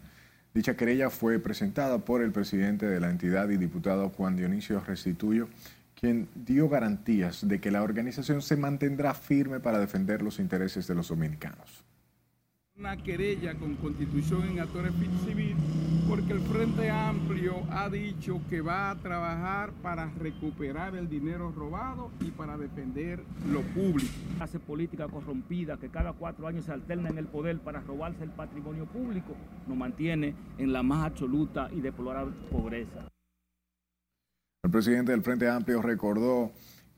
Dicha 0.53 0.77
querella 0.77 1.11
fue 1.11 1.39
presentada 1.39 1.99
por 1.99 2.23
el 2.23 2.33
presidente 2.33 2.87
de 2.87 2.99
la 2.99 3.11
entidad 3.11 3.51
y 3.51 3.57
diputado 3.57 4.09
Juan 4.09 4.35
Dionisio 4.35 4.81
Restituyo, 4.81 5.49
quien 6.01 6.29
dio 6.35 6.69
garantías 6.69 7.47
de 7.47 7.61
que 7.61 7.71
la 7.71 7.83
organización 7.83 8.43
se 8.43 8.57
mantendrá 8.57 9.15
firme 9.15 9.61
para 9.61 9.79
defender 9.79 10.23
los 10.23 10.39
intereses 10.39 10.87
de 10.87 10.95
los 10.95 11.09
dominicanos 11.09 11.85
una 12.79 12.97
querella 12.97 13.57
con 13.57 13.75
constitución 13.75 14.51
en 14.51 14.61
actores 14.61 14.93
civil 15.27 15.57
porque 16.09 16.33
el 16.33 16.39
Frente 16.39 16.89
Amplio 16.89 17.65
ha 17.71 17.89
dicho 17.89 18.41
que 18.49 18.61
va 18.61 18.91
a 18.91 18.95
trabajar 18.95 19.73
para 19.83 20.09
recuperar 20.21 20.95
el 20.95 21.09
dinero 21.09 21.51
robado 21.51 22.13
y 22.21 22.31
para 22.31 22.57
defender 22.57 23.21
lo 23.51 23.63
público. 23.63 24.13
Hace 24.39 24.61
política 24.61 25.09
corrompida 25.09 25.77
que 25.77 25.89
cada 25.89 26.13
cuatro 26.13 26.47
años 26.47 26.67
se 26.67 26.73
alterna 26.73 27.09
en 27.09 27.19
el 27.19 27.27
poder 27.27 27.59
para 27.59 27.81
robarse 27.81 28.23
el 28.23 28.31
patrimonio 28.31 28.87
público, 28.87 29.35
nos 29.67 29.77
mantiene 29.77 30.35
en 30.57 30.73
la 30.73 30.85
más 30.85 31.05
absoluta 31.05 31.69
y 31.75 31.81
deplorable 31.81 32.33
pobreza. 32.51 33.09
El 34.65 34.73
presidente 34.73 35.13
del 35.13 35.23
Frente 35.23 35.49
Amplio 35.49 35.81
recordó 35.81 36.53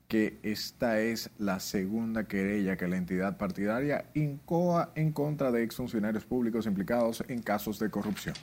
que 0.07 0.39
esta 0.41 0.99
es 0.99 1.29
la 1.37 1.59
segunda 1.59 2.27
querella 2.27 2.75
que 2.75 2.87
la 2.87 2.97
entidad 2.97 3.37
partidaria 3.37 4.05
incoa 4.15 4.91
en 4.95 5.11
contra 5.11 5.51
de 5.51 5.63
exfuncionarios 5.63 6.25
públicos 6.25 6.65
implicados 6.65 7.23
en 7.27 7.43
casos 7.43 7.77
de 7.77 7.91
corrupción. 7.91 8.33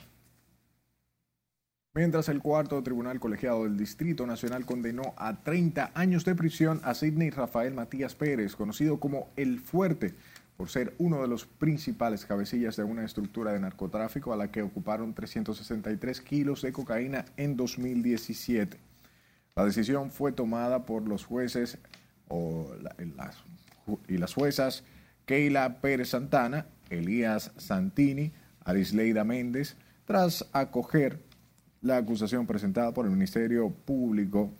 Mientras 1.93 2.29
el 2.29 2.41
cuarto 2.41 2.81
tribunal 2.81 3.19
colegiado 3.19 3.65
del 3.65 3.77
Distrito 3.77 4.25
Nacional 4.25 4.65
condenó 4.65 5.13
a 5.17 5.43
30 5.43 5.91
años 5.95 6.23
de 6.23 6.35
prisión 6.35 6.79
a 6.85 6.93
Sidney 6.93 7.29
Rafael 7.29 7.73
Matías 7.73 8.15
Pérez, 8.15 8.55
conocido 8.55 9.01
como 9.01 9.27
El 9.35 9.59
Fuerte, 9.59 10.15
por 10.55 10.69
ser 10.69 10.95
uno 10.97 11.21
de 11.21 11.27
los 11.27 11.45
principales 11.45 12.25
cabecillas 12.25 12.77
de 12.77 12.85
una 12.85 13.03
estructura 13.03 13.51
de 13.51 13.59
narcotráfico 13.59 14.31
a 14.31 14.37
la 14.37 14.49
que 14.49 14.61
ocuparon 14.61 15.13
363 15.13 16.21
kilos 16.21 16.61
de 16.61 16.71
cocaína 16.71 17.25
en 17.35 17.57
2017. 17.57 18.88
La 19.59 19.65
decisión 19.65 20.09
fue 20.09 20.31
tomada 20.31 20.85
por 20.85 21.05
los 21.05 21.25
jueces 21.25 21.79
y 24.07 24.17
las 24.17 24.33
juezas 24.33 24.85
Keila 25.25 25.81
Pérez 25.81 26.11
Santana, 26.11 26.67
Elías 26.89 27.51
Santini, 27.57 28.31
Arisleida 28.63 29.25
Méndez, 29.25 29.75
tras 30.05 30.47
acoger 30.53 31.19
la 31.81 31.97
acusación 31.97 32.47
presentada 32.47 32.93
por 32.93 33.05
el 33.05 33.11
Ministerio 33.11 33.69
Público 33.69 34.53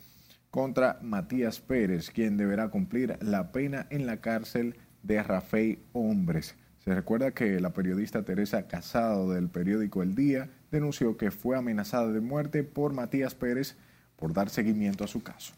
contra 0.51 0.99
Matías 1.01 1.61
Pérez, 1.61 2.09
quien 2.09 2.35
deberá 2.35 2.67
cumplir 2.67 3.17
la 3.21 3.53
pena 3.53 3.87
en 3.91 4.05
la 4.05 4.19
cárcel 4.19 4.75
de 5.03 5.23
Rafael 5.23 5.79
Hombres. 5.93 6.55
Se 6.83 6.93
recuerda 6.93 7.31
que 7.31 7.61
la 7.61 7.71
periodista 7.71 8.23
Teresa 8.25 8.67
Casado 8.67 9.31
del 9.31 9.47
periódico 9.47 10.03
El 10.03 10.13
Día 10.13 10.49
denunció 10.71 11.15
que 11.15 11.31
fue 11.31 11.55
amenazada 11.55 12.11
de 12.11 12.19
muerte 12.19 12.65
por 12.65 12.91
Matías 12.91 13.33
Pérez 13.33 13.77
por 14.19 14.33
dar 14.33 14.49
seguimiento 14.49 15.03
a 15.03 15.07
su 15.07 15.23
caso. 15.23 15.53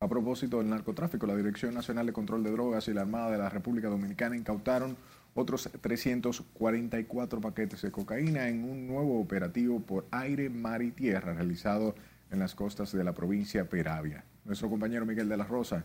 A 0.00 0.08
propósito 0.08 0.58
del 0.58 0.70
narcotráfico, 0.70 1.26
la 1.26 1.34
Dirección 1.34 1.74
Nacional 1.74 2.06
de 2.06 2.12
Control 2.12 2.44
de 2.44 2.52
Drogas 2.52 2.86
y 2.86 2.94
la 2.94 3.00
Armada 3.00 3.32
de 3.32 3.38
la 3.38 3.48
República 3.48 3.88
Dominicana 3.88 4.36
incautaron 4.36 4.96
otros 5.34 5.68
344 5.80 7.40
paquetes 7.40 7.82
de 7.82 7.90
cocaína 7.90 8.48
en 8.48 8.62
un 8.62 8.86
nuevo 8.86 9.20
operativo 9.20 9.80
por 9.80 10.06
aire, 10.12 10.50
mar 10.50 10.82
y 10.82 10.92
tierra 10.92 11.34
realizado 11.34 11.96
en 12.30 12.38
las 12.38 12.54
costas 12.54 12.92
de 12.92 13.02
la 13.02 13.12
provincia 13.12 13.68
Peravia. 13.68 14.24
Nuestro 14.44 14.70
compañero 14.70 15.04
Miguel 15.04 15.28
de 15.28 15.36
la 15.36 15.44
Rosa 15.44 15.84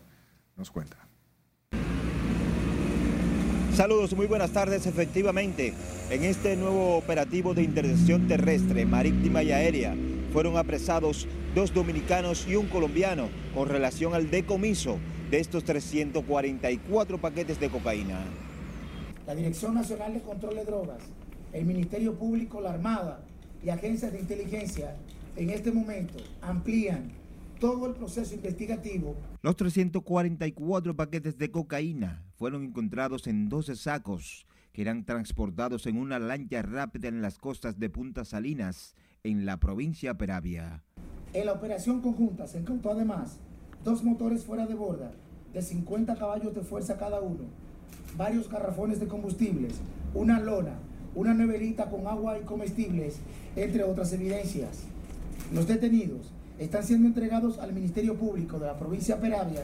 nos 0.56 0.70
cuenta. 0.70 0.96
Saludos, 3.74 4.14
muy 4.14 4.28
buenas 4.28 4.52
tardes. 4.52 4.86
Efectivamente, 4.86 5.74
en 6.08 6.22
este 6.22 6.54
nuevo 6.54 6.96
operativo 6.96 7.54
de 7.54 7.64
interdicción 7.64 8.28
terrestre, 8.28 8.86
marítima 8.86 9.42
y 9.42 9.50
aérea, 9.50 9.96
fueron 10.34 10.56
apresados 10.56 11.28
dos 11.54 11.72
dominicanos 11.72 12.48
y 12.48 12.56
un 12.56 12.66
colombiano 12.66 13.28
con 13.54 13.68
relación 13.68 14.14
al 14.14 14.32
decomiso 14.32 14.98
de 15.30 15.38
estos 15.38 15.62
344 15.62 17.18
paquetes 17.18 17.60
de 17.60 17.70
cocaína. 17.70 18.18
La 19.28 19.36
Dirección 19.36 19.74
Nacional 19.74 20.12
de 20.12 20.22
Control 20.22 20.56
de 20.56 20.64
Drogas, 20.64 21.04
el 21.52 21.64
Ministerio 21.64 22.14
Público, 22.14 22.60
la 22.60 22.72
Armada 22.72 23.20
y 23.64 23.68
agencias 23.68 24.12
de 24.12 24.18
inteligencia 24.18 24.96
en 25.36 25.50
este 25.50 25.70
momento 25.70 26.14
amplían 26.42 27.12
todo 27.60 27.86
el 27.86 27.92
proceso 27.92 28.34
investigativo. 28.34 29.14
Los 29.40 29.54
344 29.54 30.96
paquetes 30.96 31.38
de 31.38 31.52
cocaína 31.52 32.24
fueron 32.34 32.64
encontrados 32.64 33.28
en 33.28 33.48
12 33.48 33.76
sacos 33.76 34.46
que 34.72 34.82
eran 34.82 35.04
transportados 35.04 35.86
en 35.86 35.96
una 35.96 36.18
lancha 36.18 36.60
rápida 36.62 37.06
en 37.06 37.22
las 37.22 37.38
costas 37.38 37.78
de 37.78 37.88
Punta 37.88 38.24
Salinas, 38.24 38.96
en 39.24 39.46
la 39.46 39.58
provincia 39.58 40.18
Peravia. 40.18 40.82
En 41.32 41.46
la 41.46 41.54
operación 41.54 42.02
conjunta 42.02 42.46
se 42.46 42.58
incautó 42.58 42.90
además 42.90 43.38
dos 43.82 44.04
motores 44.04 44.44
fuera 44.44 44.66
de 44.66 44.74
borda 44.74 45.12
de 45.54 45.62
50 45.62 46.14
caballos 46.16 46.54
de 46.54 46.60
fuerza 46.60 46.98
cada 46.98 47.22
uno, 47.22 47.44
varios 48.18 48.50
garrafones 48.50 49.00
de 49.00 49.06
combustibles, 49.06 49.76
una 50.12 50.40
lona, 50.40 50.74
una 51.14 51.32
neverita 51.32 51.88
con 51.88 52.06
agua 52.06 52.38
y 52.38 52.42
comestibles, 52.42 53.16
entre 53.56 53.84
otras 53.84 54.12
evidencias. 54.12 54.82
Los 55.54 55.66
detenidos 55.68 56.30
están 56.58 56.84
siendo 56.84 57.08
entregados 57.08 57.58
al 57.58 57.72
Ministerio 57.72 58.16
Público 58.16 58.58
de 58.58 58.66
la 58.66 58.76
provincia 58.76 59.20
Peravia 59.20 59.62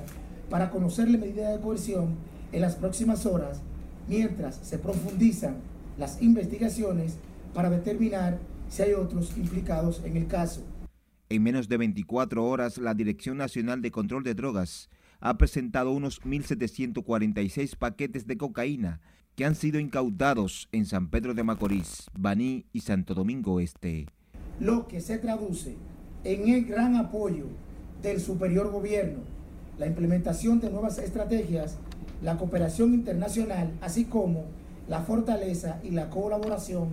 para 0.48 0.70
conocer 0.70 1.10
la 1.10 1.18
medida 1.18 1.50
de 1.50 1.60
coerción 1.60 2.14
en 2.52 2.62
las 2.62 2.76
próximas 2.76 3.26
horas, 3.26 3.60
mientras 4.08 4.56
se 4.56 4.78
profundizan 4.78 5.56
las 5.98 6.22
investigaciones 6.22 7.16
para 7.52 7.68
determinar 7.68 8.38
si 8.70 8.82
hay 8.82 8.94
otros 8.94 9.36
implicados 9.36 10.00
en 10.04 10.16
el 10.16 10.26
caso. 10.26 10.62
En 11.28 11.42
menos 11.42 11.68
de 11.68 11.76
24 11.76 12.44
horas, 12.44 12.78
la 12.78 12.94
Dirección 12.94 13.36
Nacional 13.36 13.82
de 13.82 13.90
Control 13.90 14.24
de 14.24 14.34
Drogas 14.34 14.88
ha 15.20 15.36
presentado 15.36 15.90
unos 15.90 16.22
1.746 16.22 17.76
paquetes 17.76 18.26
de 18.26 18.38
cocaína 18.38 19.00
que 19.36 19.44
han 19.44 19.54
sido 19.54 19.78
incautados 19.78 20.68
en 20.72 20.86
San 20.86 21.10
Pedro 21.10 21.34
de 21.34 21.42
Macorís, 21.42 22.06
Baní 22.18 22.66
y 22.72 22.80
Santo 22.80 23.14
Domingo 23.14 23.60
Este. 23.60 24.06
Lo 24.58 24.88
que 24.88 25.00
se 25.00 25.18
traduce 25.18 25.76
en 26.24 26.48
el 26.48 26.64
gran 26.64 26.96
apoyo 26.96 27.46
del 28.02 28.20
superior 28.20 28.70
gobierno, 28.70 29.20
la 29.78 29.86
implementación 29.86 30.60
de 30.60 30.70
nuevas 30.70 30.98
estrategias, 30.98 31.76
la 32.22 32.36
cooperación 32.36 32.92
internacional, 32.94 33.72
así 33.80 34.04
como 34.04 34.44
la 34.88 35.02
fortaleza 35.02 35.80
y 35.82 35.90
la 35.90 36.10
colaboración 36.10 36.88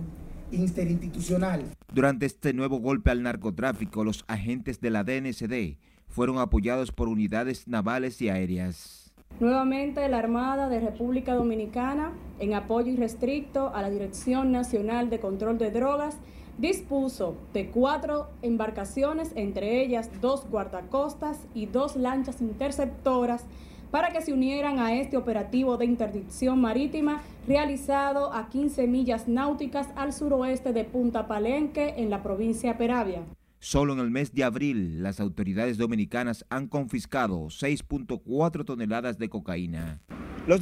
interinstitucional. 0.50 1.64
Durante 1.92 2.26
este 2.26 2.52
nuevo 2.52 2.78
golpe 2.78 3.10
al 3.10 3.22
narcotráfico, 3.22 4.04
los 4.04 4.24
agentes 4.28 4.80
de 4.80 4.90
la 4.90 5.04
DNCD 5.04 5.78
fueron 6.08 6.38
apoyados 6.38 6.92
por 6.92 7.08
unidades 7.08 7.68
navales 7.68 8.20
y 8.22 8.28
aéreas. 8.28 9.12
Nuevamente, 9.40 10.08
la 10.08 10.18
Armada 10.18 10.68
de 10.68 10.80
República 10.80 11.34
Dominicana, 11.34 12.12
en 12.40 12.54
apoyo 12.54 12.90
irrestricto 12.90 13.72
a 13.74 13.82
la 13.82 13.90
Dirección 13.90 14.50
Nacional 14.50 15.10
de 15.10 15.20
Control 15.20 15.58
de 15.58 15.70
Drogas, 15.70 16.16
dispuso 16.58 17.36
de 17.52 17.70
cuatro 17.70 18.30
embarcaciones, 18.42 19.30
entre 19.36 19.80
ellas 19.80 20.10
dos 20.20 20.48
guardacostas 20.50 21.38
y 21.54 21.66
dos 21.66 21.94
lanchas 21.94 22.40
interceptoras, 22.40 23.44
para 23.90 24.10
que 24.10 24.20
se 24.20 24.32
unieran 24.32 24.78
a 24.78 24.94
este 24.94 25.16
operativo 25.16 25.76
de 25.76 25.86
interdicción 25.86 26.60
marítima 26.60 27.22
realizado 27.46 28.32
a 28.32 28.48
15 28.48 28.86
millas 28.86 29.28
náuticas 29.28 29.88
al 29.96 30.12
suroeste 30.12 30.72
de 30.72 30.84
Punta 30.84 31.26
Palenque, 31.26 31.94
en 31.96 32.10
la 32.10 32.22
provincia 32.22 32.72
de 32.72 32.78
Peravia. 32.78 33.22
Solo 33.60 33.92
en 33.92 33.98
el 33.98 34.10
mes 34.10 34.32
de 34.32 34.44
abril, 34.44 35.02
las 35.02 35.18
autoridades 35.18 35.78
dominicanas 35.78 36.44
han 36.48 36.68
confiscado 36.68 37.46
6.4 37.46 38.64
toneladas 38.64 39.18
de 39.18 39.28
cocaína. 39.28 40.00
Los 40.46 40.60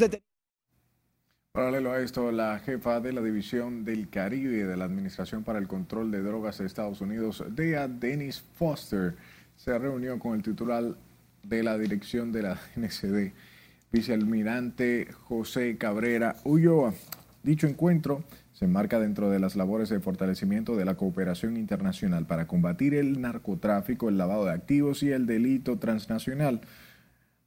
Paralelo 1.53 1.93
a 1.93 2.01
esto, 2.01 2.33
la 2.33 2.59
jefa 2.59 3.01
de 3.01 3.14
la 3.14 3.22
División 3.22 3.83
del 3.85 4.11
Caribe 4.11 4.64
de 4.64 4.77
la 4.77 4.85
Administración 4.85 5.43
para 5.43 5.59
el 5.59 5.66
Control 5.66 6.11
de 6.11 6.22
Drogas 6.22 6.59
de 6.59 6.66
Estados 6.66 7.01
Unidos, 7.01 7.43
DEA 7.49 7.89
Dennis 7.89 8.43
Foster, 8.43 9.16
se 9.57 9.79
reunió 9.79 10.18
con 10.18 10.35
el 10.35 10.43
titular 10.43 10.95
de 11.49 11.63
la 11.63 11.79
dirección 11.79 12.33
de 12.33 12.43
la 12.43 12.61
NCD, 12.77 13.33
vicealmirante 13.93 15.09
José 15.13 15.77
Cabrera 15.79 16.37
Ulloa. 16.45 16.95
Dicho 17.43 17.67
encuentro 17.67 18.25
se 18.53 18.65
enmarca 18.65 18.99
dentro 18.99 19.29
de 19.29 19.39
las 19.39 19.55
labores 19.55 19.91
de 19.91 20.01
fortalecimiento 20.01 20.77
de 20.77 20.87
la 20.87 20.95
cooperación 20.95 21.59
internacional 21.59 22.27
para 22.27 22.47
combatir 22.47 22.95
el 22.95 23.21
narcotráfico, 23.21 24.09
el 24.09 24.17
lavado 24.17 24.47
de 24.47 24.53
activos 24.53 25.03
y 25.03 25.11
el 25.11 25.27
delito 25.27 25.79
transnacional. 25.79 26.63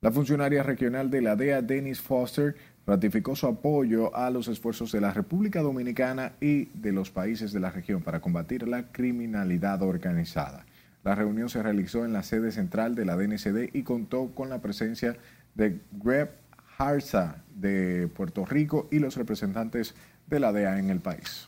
La 0.01 0.11
funcionaria 0.11 0.61
regional 0.61 1.09
de 1.09 1.21
la 1.21 1.35
DEA, 1.35 1.63
Dennis 1.63 1.99
Foster, 1.99 2.55
ratificó 2.85 3.35
su 3.35 3.47
apoyo 3.47 4.15
a 4.15 4.29
los 4.29 4.47
esfuerzos 4.47 4.91
de 4.91 5.01
la 5.01 5.11
República 5.11 5.61
Dominicana 5.61 6.33
y 6.39 6.65
de 6.65 6.91
los 6.91 7.09
países 7.09 7.51
de 7.51 7.59
la 7.59 7.71
región 7.71 8.03
para 8.03 8.21
combatir 8.21 8.67
la 8.67 8.91
criminalidad 8.91 9.81
organizada. 9.81 10.65
La 11.03 11.15
reunión 11.15 11.49
se 11.49 11.63
realizó 11.63 12.03
en 12.03 12.13
la 12.13 12.23
sede 12.23 12.51
central 12.51 12.95
de 12.95 13.05
la 13.05 13.15
DNCD 13.15 13.69
y 13.73 13.83
contó 13.83 14.35
con 14.35 14.49
la 14.49 14.61
presencia 14.61 15.15
de 15.55 15.79
Greg 15.91 16.31
Harza 16.77 17.43
de 17.55 18.09
Puerto 18.13 18.45
Rico 18.45 18.87
y 18.91 18.99
los 18.99 19.15
representantes 19.15 19.95
de 20.27 20.39
la 20.39 20.51
DEA 20.51 20.79
en 20.79 20.89
el 20.89 20.99
país. 20.99 21.47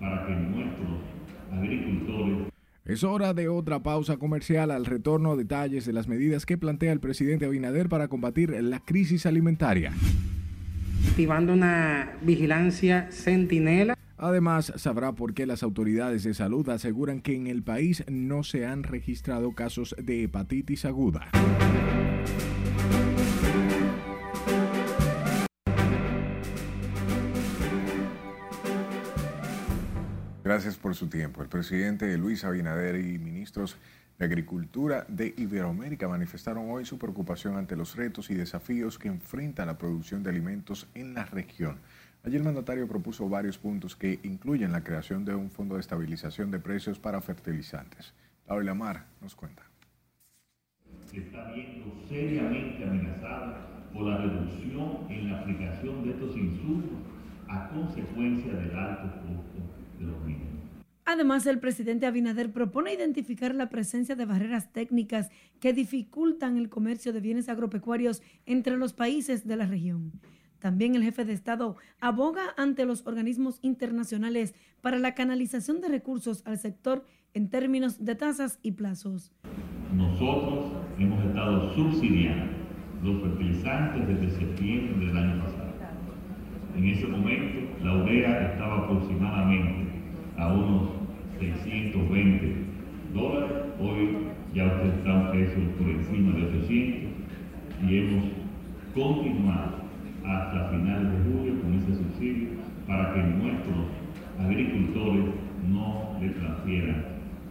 Para 0.00 0.26
que 0.26 0.34
nuestros 0.34 1.00
agricultores 1.52 2.54
es 2.84 3.02
hora 3.02 3.32
de 3.32 3.48
otra 3.48 3.82
pausa 3.82 4.18
comercial 4.18 4.70
al 4.70 4.84
retorno 4.84 5.36
detalles 5.36 5.86
de 5.86 5.94
las 5.94 6.06
medidas 6.06 6.44
que 6.44 6.58
plantea 6.58 6.92
el 6.92 7.00
presidente 7.00 7.46
Abinader 7.46 7.88
para 7.88 8.08
combatir 8.08 8.50
la 8.50 8.80
crisis 8.80 9.24
alimentaria. 9.24 9.92
Activando 11.08 11.54
una 11.54 12.12
vigilancia 12.20 13.08
centinela. 13.10 13.96
Además, 14.16 14.72
sabrá 14.76 15.12
por 15.12 15.34
qué 15.34 15.46
las 15.46 15.62
autoridades 15.62 16.22
de 16.24 16.34
salud 16.34 16.68
aseguran 16.68 17.20
que 17.20 17.34
en 17.34 17.46
el 17.46 17.62
país 17.62 18.04
no 18.08 18.42
se 18.44 18.66
han 18.66 18.82
registrado 18.82 19.52
casos 19.52 19.94
de 19.98 20.24
hepatitis 20.24 20.84
aguda. 20.84 21.30
Gracias 30.44 30.76
por 30.76 30.94
su 30.94 31.08
tiempo. 31.08 31.42
El 31.42 31.48
presidente 31.48 32.16
Luis 32.18 32.44
Abinader 32.44 32.96
y 32.96 33.18
ministros 33.18 33.78
de 34.18 34.26
Agricultura 34.26 35.06
de 35.08 35.34
Iberoamérica 35.36 36.06
manifestaron 36.06 36.70
hoy 36.70 36.84
su 36.84 36.98
preocupación 36.98 37.56
ante 37.56 37.76
los 37.76 37.96
retos 37.96 38.30
y 38.30 38.34
desafíos 38.34 38.98
que 38.98 39.08
enfrenta 39.08 39.66
la 39.66 39.78
producción 39.78 40.22
de 40.22 40.30
alimentos 40.30 40.86
en 40.94 41.14
la 41.14 41.24
región. 41.24 41.78
Allí 42.24 42.36
el 42.36 42.42
mandatario 42.42 42.88
propuso 42.88 43.28
varios 43.28 43.58
puntos 43.58 43.94
que 43.94 44.18
incluyen 44.22 44.72
la 44.72 44.82
creación 44.82 45.26
de 45.26 45.34
un 45.34 45.50
fondo 45.50 45.74
de 45.74 45.82
estabilización 45.82 46.50
de 46.50 46.58
precios 46.58 46.98
para 46.98 47.20
fertilizantes. 47.20 48.14
Laura 48.48 48.64
Lamar 48.64 49.06
nos 49.20 49.34
cuenta. 49.34 49.62
Se 51.04 51.18
está 51.18 51.52
viendo 51.52 52.02
seriamente 52.08 52.82
amenazada 52.82 53.90
por 53.92 54.06
la 54.06 54.16
reducción 54.16 55.06
en 55.10 55.30
la 55.30 55.40
aplicación 55.40 56.02
de 56.02 56.10
estos 56.12 56.34
insumos 56.34 57.02
a 57.46 57.68
consecuencia 57.68 58.54
del 58.54 58.74
alto 58.74 59.20
costo 59.20 59.54
Además, 61.06 61.46
el 61.46 61.60
presidente 61.60 62.06
Abinader 62.06 62.50
propone 62.50 62.94
identificar 62.94 63.54
la 63.54 63.68
presencia 63.68 64.16
de 64.16 64.24
barreras 64.24 64.72
técnicas 64.72 65.30
que 65.60 65.74
dificultan 65.74 66.56
el 66.56 66.70
comercio 66.70 67.12
de 67.12 67.20
bienes 67.20 67.50
agropecuarios 67.50 68.22
entre 68.46 68.78
los 68.78 68.94
países 68.94 69.46
de 69.46 69.56
la 69.56 69.66
región. 69.66 70.12
También 70.64 70.94
el 70.94 71.02
jefe 71.02 71.26
de 71.26 71.34
Estado 71.34 71.76
aboga 72.00 72.54
ante 72.56 72.86
los 72.86 73.06
organismos 73.06 73.58
internacionales 73.60 74.54
para 74.80 74.98
la 74.98 75.14
canalización 75.14 75.82
de 75.82 75.88
recursos 75.88 76.42
al 76.46 76.56
sector 76.56 77.04
en 77.34 77.50
términos 77.50 78.02
de 78.02 78.14
tasas 78.14 78.60
y 78.62 78.72
plazos. 78.72 79.30
Nosotros 79.94 80.72
hemos 80.98 81.22
estado 81.22 81.74
subsidiando 81.74 82.50
los 83.02 83.20
fertilizantes 83.20 84.08
desde 84.08 84.38
septiembre 84.38 85.06
del 85.06 85.14
año 85.18 85.44
pasado. 85.44 85.74
En 86.78 86.84
ese 86.86 87.08
momento, 87.08 87.84
la 87.84 87.96
urea 87.96 88.52
estaba 88.52 88.86
aproximadamente 88.86 90.00
a 90.38 90.50
unos 90.50 90.92
620 91.40 92.56
dólares. 93.12 93.52
Hoy 93.78 94.16
ya 94.54 94.64
usted 94.64 94.94
está 94.96 95.12
un 95.12 95.30
precio 95.30 95.76
por 95.76 95.88
encima 95.90 96.38
de 96.38 96.46
800 96.46 97.10
y 97.86 97.98
hemos 97.98 98.24
continuado 98.94 99.83
hasta 100.24 100.70
finales 100.70 101.12
de 101.12 101.32
julio 101.32 101.60
con 101.62 101.74
ese 101.74 101.94
subsidio 101.96 102.48
para 102.86 103.14
que 103.14 103.20
nuestros 103.20 103.86
agricultores 104.38 105.34
no 105.68 106.18
le 106.20 106.30
transfieran 106.30 107.04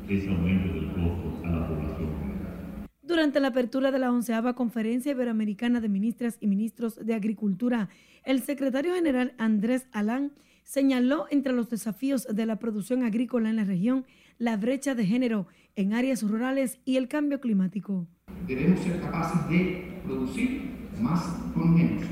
ese 0.10 0.30
aumento 0.30 0.74
del 0.74 0.88
costo 0.88 1.42
a 1.46 1.50
la 1.50 1.68
población 1.68 2.10
general. 2.20 2.88
Durante 3.02 3.40
la 3.40 3.50
apertura 3.50 3.92
de 3.92 4.00
la 4.00 4.12
onceava 4.12 4.56
Conferencia 4.56 5.12
Iberoamericana 5.12 5.82
de 5.82 5.90
Ministras 5.90 6.38
y 6.40 6.48
Ministros 6.48 6.96
de 7.04 7.14
Agricultura, 7.14 7.90
el 8.24 8.42
secretario 8.42 8.96
general 8.96 9.34
Andrés 9.38 9.88
Alán 9.92 10.32
señaló 10.64 11.28
entre 11.30 11.54
los 11.54 11.70
desafíos 11.70 12.26
de 12.30 12.46
la 12.46 12.58
producción 12.58 13.04
agrícola 13.04 13.50
en 13.50 13.58
la 13.58 13.66
región 13.66 14.06
la 14.38 14.58
brecha 14.58 14.96
de 14.96 15.06
género 15.06 15.48
en 15.76 15.94
áreas 15.94 16.24
rurales 16.24 16.80
y 16.86 16.98
el 16.98 17.08
cambio 17.08 17.40
climático. 17.40 18.08
Debemos 18.48 18.80
ser 18.80 19.00
capaces 19.02 19.50
de 19.50 20.02
producir 20.06 20.72
más 21.00 21.22
con 21.54 21.76
menos, 21.76 22.04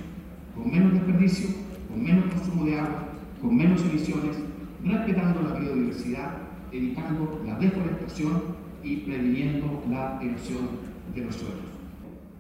con 0.56 0.72
menos 0.72 0.94
desperdicio, 0.94 1.50
con 1.90 2.04
menos 2.04 2.26
consumo 2.34 2.66
de 2.66 2.80
agua, 2.80 3.04
con 3.42 3.56
menos 3.56 3.82
emisiones, 3.82 4.38
respetando 4.84 5.42
la 5.42 5.60
biodiversidad, 5.60 6.38
evitando 6.72 7.42
la 7.46 7.58
deforestación 7.60 8.42
y 8.84 8.98
previniendo 8.98 9.84
la 9.90 10.20
erosión 10.22 10.70
de 11.16 11.26
los 11.26 11.36
suelos. 11.36 11.72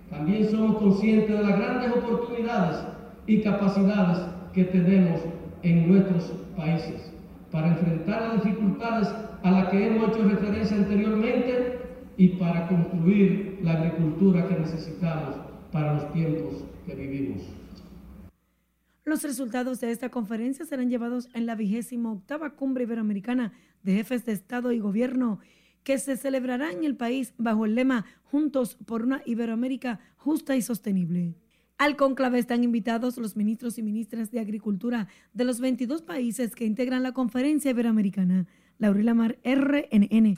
También 0.09 0.49
somos 0.49 0.77
conscientes 0.77 1.37
de 1.37 1.43
las 1.43 1.57
grandes 1.57 1.91
oportunidades 1.91 2.85
y 3.27 3.41
capacidades 3.41 4.19
que 4.53 4.65
tenemos 4.65 5.21
en 5.63 5.91
nuestros 5.91 6.33
países 6.57 7.11
para 7.51 7.69
enfrentar 7.69 8.33
las 8.33 8.43
dificultades 8.43 9.07
a 9.43 9.51
las 9.51 9.69
que 9.69 9.87
hemos 9.87 10.09
hecho 10.09 10.23
referencia 10.27 10.77
anteriormente 10.77 11.79
y 12.17 12.29
para 12.29 12.67
construir 12.67 13.59
la 13.63 13.73
agricultura 13.73 14.47
que 14.47 14.59
necesitamos 14.59 15.35
para 15.71 15.93
los 15.95 16.11
tiempos 16.13 16.63
que 16.85 16.95
vivimos. 16.95 17.60
Los 19.03 19.23
resultados 19.23 19.79
de 19.79 19.91
esta 19.91 20.09
conferencia 20.09 20.63
serán 20.65 20.91
llevados 20.91 21.27
en 21.33 21.47
la 21.47 21.55
vigésima 21.55 22.11
octava 22.11 22.51
cumbre 22.51 22.83
iberoamericana 22.83 23.51
de 23.81 23.95
jefes 23.95 24.25
de 24.25 24.33
Estado 24.33 24.71
y 24.71 24.79
Gobierno 24.79 25.39
que 25.83 25.97
se 25.97 26.17
celebrará 26.17 26.71
en 26.71 26.83
el 26.83 26.95
país 26.95 27.33
bajo 27.37 27.65
el 27.65 27.73
lema 27.73 28.05
Juntos 28.23 28.77
por 28.85 29.01
una 29.01 29.23
Iberoamérica 29.25 29.99
justa 30.17 30.55
y 30.55 30.61
sostenible. 30.61 31.33
Al 31.79 31.95
conclave 31.95 32.37
están 32.37 32.63
invitados 32.63 33.17
los 33.17 33.35
ministros 33.35 33.79
y 33.79 33.81
ministras 33.81 34.29
de 34.29 34.39
Agricultura 34.39 35.07
de 35.33 35.45
los 35.45 35.59
22 35.59 36.03
países 36.03 36.53
que 36.53 36.65
integran 36.65 37.01
la 37.01 37.13
Conferencia 37.13 37.71
Iberoamericana. 37.71 38.45
Laurila 38.77 39.15
Mar, 39.15 39.39
RNN. 39.43 40.37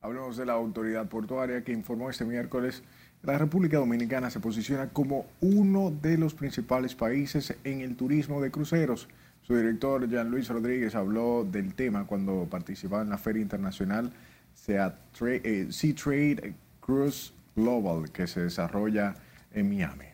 Hablamos 0.00 0.36
de 0.36 0.46
la 0.46 0.52
autoridad 0.52 1.08
portuaria 1.08 1.64
que 1.64 1.72
informó 1.72 2.08
este 2.08 2.24
miércoles 2.24 2.84
la 3.26 3.38
República 3.38 3.78
Dominicana 3.78 4.30
se 4.30 4.38
posiciona 4.38 4.88
como 4.90 5.26
uno 5.40 5.90
de 5.90 6.16
los 6.16 6.34
principales 6.34 6.94
países 6.94 7.54
en 7.64 7.80
el 7.80 7.96
turismo 7.96 8.40
de 8.40 8.52
cruceros. 8.52 9.08
Su 9.42 9.56
director, 9.56 10.08
Jean 10.08 10.30
Luis 10.30 10.48
Rodríguez, 10.48 10.94
habló 10.94 11.44
del 11.44 11.74
tema 11.74 12.06
cuando 12.06 12.46
participaba 12.48 13.02
en 13.02 13.10
la 13.10 13.18
Feria 13.18 13.42
Internacional 13.42 14.12
Sea 14.54 14.96
Trade 15.12 16.54
Cruise 16.80 17.32
Global 17.56 18.10
que 18.12 18.28
se 18.28 18.42
desarrolla 18.42 19.14
en 19.52 19.68
Miami. 19.68 20.06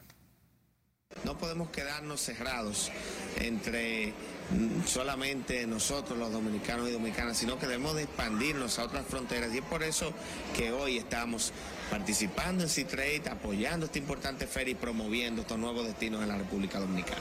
No 1.24 1.36
podemos 1.36 1.68
quedarnos 1.68 2.20
cerrados 2.20 2.90
entre 3.38 4.08
mm, 4.50 4.86
solamente 4.86 5.66
nosotros 5.66 6.18
los 6.18 6.32
dominicanos 6.32 6.88
y 6.88 6.92
dominicanas, 6.92 7.36
sino 7.36 7.58
que 7.58 7.66
debemos 7.66 7.94
de 7.94 8.04
expandirnos 8.04 8.78
a 8.78 8.84
otras 8.84 9.06
fronteras 9.06 9.54
y 9.54 9.58
es 9.58 9.64
por 9.64 9.82
eso 9.82 10.14
que 10.56 10.72
hoy 10.72 10.96
estamos 10.96 11.52
participando 11.92 12.62
en 12.62 12.70
C-Trade, 12.70 13.28
apoyando 13.30 13.84
esta 13.84 13.98
importante 13.98 14.46
feria 14.46 14.72
y 14.72 14.74
promoviendo 14.74 15.42
estos 15.42 15.58
nuevos 15.58 15.86
destinos 15.86 16.22
en 16.22 16.28
la 16.28 16.38
República 16.38 16.80
Dominicana. 16.80 17.20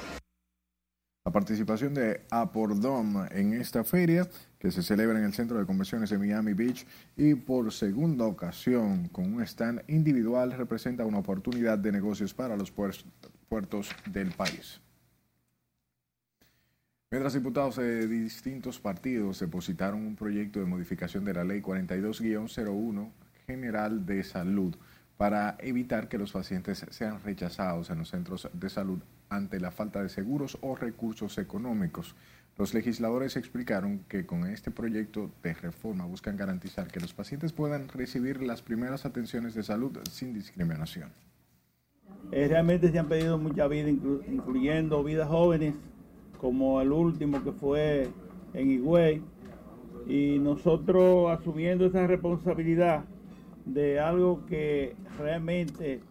La 1.26 1.32
participación 1.34 1.94
de 1.94 2.22
Apordom 2.30 3.28
en 3.32 3.54
esta 3.54 3.84
feria, 3.84 4.30
que 4.58 4.72
se 4.72 4.82
celebra 4.82 5.20
en 5.20 5.26
el 5.26 5.34
Centro 5.34 5.60
de 5.60 5.66
Convenciones 5.66 6.10
de 6.10 6.18
Miami 6.18 6.54
Beach 6.54 6.88
y 7.18 7.36
por 7.36 7.74
segunda 7.74 8.26
ocasión 8.26 9.10
con 9.10 9.34
un 9.34 9.42
stand 9.44 9.84
individual, 9.90 10.54
representa 10.54 11.06
una 11.06 11.20
oportunidad 11.20 11.78
de 11.78 11.92
negocios 11.92 12.34
para 12.34 12.56
los 12.56 12.72
puertos 12.72 13.90
del 14.06 14.32
país. 14.32 14.80
Mientras 17.12 17.34
diputados 17.34 17.76
de 17.76 18.08
distintos 18.08 18.80
partidos 18.80 19.42
depositaron 19.42 20.00
un 20.00 20.16
proyecto 20.16 20.62
de 20.62 20.66
modificación 20.66 21.26
de 21.26 21.34
la 21.34 21.44
Ley 21.44 21.62
42-01 21.62 23.12
General 23.52 24.06
de 24.06 24.24
Salud 24.24 24.76
para 25.18 25.58
evitar 25.60 26.08
que 26.08 26.18
los 26.18 26.32
pacientes 26.32 26.86
sean 26.90 27.22
rechazados 27.22 27.90
en 27.90 28.00
los 28.00 28.10
centros 28.10 28.50
de 28.54 28.70
salud 28.70 29.00
ante 29.30 29.60
la 29.60 29.70
falta 29.70 30.02
de 30.02 30.10
seguros 30.10 30.58
o 30.62 30.76
recursos 30.76 31.38
económicos. 31.38 32.16
Los 32.58 32.74
legisladores 32.74 33.36
explicaron 33.36 34.00
que 34.08 34.26
con 34.26 34.48
este 34.48 34.72
proyecto 34.72 35.30
de 35.44 35.54
reforma 35.54 36.06
buscan 36.06 36.38
garantizar 36.38 36.88
que 36.88 37.00
los 37.00 37.14
pacientes 37.14 37.52
puedan 37.52 37.88
recibir 37.90 38.42
las 38.42 38.62
primeras 38.62 39.06
atenciones 39.06 39.54
de 39.54 39.64
salud 39.64 39.98
sin 40.10 40.34
discriminación. 40.34 41.10
Eh, 42.32 42.48
realmente 42.48 42.90
se 42.90 42.98
han 42.98 43.10
pedido 43.10 43.38
mucha 43.38 43.68
vida, 43.68 43.90
incluyendo 43.90 45.04
vidas 45.04 45.28
jóvenes, 45.28 45.76
como 46.40 46.82
el 46.82 46.92
último 46.92 47.44
que 47.44 47.52
fue 47.52 48.10
en 48.54 48.72
Higüey, 48.72 49.22
y 50.08 50.40
nosotros 50.40 51.30
asumiendo 51.30 51.86
esa 51.86 52.08
responsabilidad 52.08 53.04
de 53.66 54.00
algo 54.00 54.46
que 54.46 54.96
realmente 55.18 56.02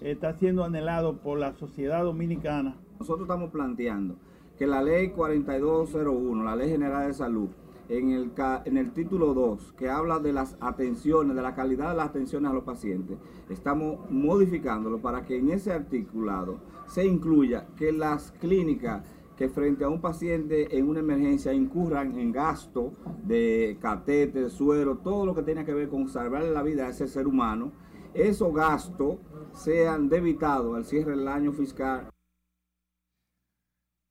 está 0.00 0.34
siendo 0.34 0.64
anhelado 0.64 1.18
por 1.18 1.38
la 1.38 1.54
sociedad 1.54 2.02
dominicana. 2.02 2.76
Nosotros 2.98 3.22
estamos 3.22 3.50
planteando 3.50 4.16
que 4.58 4.66
la 4.66 4.82
ley 4.82 5.10
4201, 5.10 6.44
la 6.44 6.56
ley 6.56 6.70
general 6.70 7.08
de 7.08 7.14
salud, 7.14 7.48
en 7.88 8.10
el, 8.10 8.32
en 8.64 8.76
el 8.76 8.92
título 8.92 9.34
2, 9.34 9.74
que 9.74 9.88
habla 9.88 10.18
de 10.18 10.32
las 10.32 10.56
atenciones, 10.60 11.36
de 11.36 11.42
la 11.42 11.54
calidad 11.54 11.90
de 11.90 11.96
las 11.96 12.08
atenciones 12.08 12.50
a 12.50 12.54
los 12.54 12.64
pacientes, 12.64 13.18
estamos 13.50 14.10
modificándolo 14.10 14.98
para 14.98 15.24
que 15.24 15.36
en 15.36 15.50
ese 15.50 15.72
articulado 15.72 16.58
se 16.86 17.04
incluya 17.04 17.66
que 17.76 17.92
las 17.92 18.32
clínicas 18.32 19.02
que 19.36 19.48
frente 19.48 19.84
a 19.84 19.88
un 19.88 20.00
paciente 20.00 20.76
en 20.76 20.88
una 20.88 21.00
emergencia 21.00 21.52
incurran 21.52 22.18
en 22.18 22.32
gasto 22.32 22.92
de 23.24 23.78
catete, 23.80 24.50
suero, 24.50 24.98
todo 24.98 25.26
lo 25.26 25.34
que 25.34 25.42
tenga 25.42 25.64
que 25.64 25.74
ver 25.74 25.88
con 25.88 26.08
salvarle 26.08 26.50
la 26.50 26.62
vida 26.62 26.86
a 26.86 26.90
ese 26.90 27.08
ser 27.08 27.26
humano, 27.26 27.72
esos 28.14 28.52
gastos 28.54 29.16
sean 29.52 30.08
debitados 30.08 30.76
al 30.76 30.84
cierre 30.84 31.16
del 31.16 31.28
año 31.28 31.52
fiscal. 31.52 32.11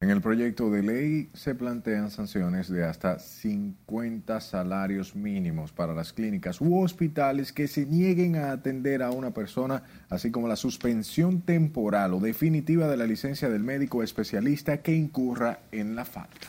En 0.01 0.09
el 0.09 0.19
proyecto 0.19 0.71
de 0.71 0.81
ley 0.81 1.29
se 1.35 1.53
plantean 1.53 2.09
sanciones 2.09 2.69
de 2.69 2.83
hasta 2.83 3.19
50 3.19 4.41
salarios 4.41 5.15
mínimos 5.15 5.71
para 5.73 5.93
las 5.93 6.11
clínicas 6.11 6.59
u 6.59 6.81
hospitales 6.81 7.53
que 7.53 7.67
se 7.67 7.85
nieguen 7.85 8.35
a 8.35 8.51
atender 8.51 9.03
a 9.03 9.11
una 9.11 9.29
persona, 9.29 9.83
así 10.09 10.31
como 10.31 10.47
la 10.47 10.55
suspensión 10.55 11.41
temporal 11.41 12.15
o 12.15 12.19
definitiva 12.19 12.87
de 12.87 12.97
la 12.97 13.05
licencia 13.05 13.47
del 13.47 13.61
médico 13.63 14.01
especialista 14.01 14.81
que 14.81 14.95
incurra 14.95 15.59
en 15.71 15.95
la 15.95 16.03
falta. 16.03 16.47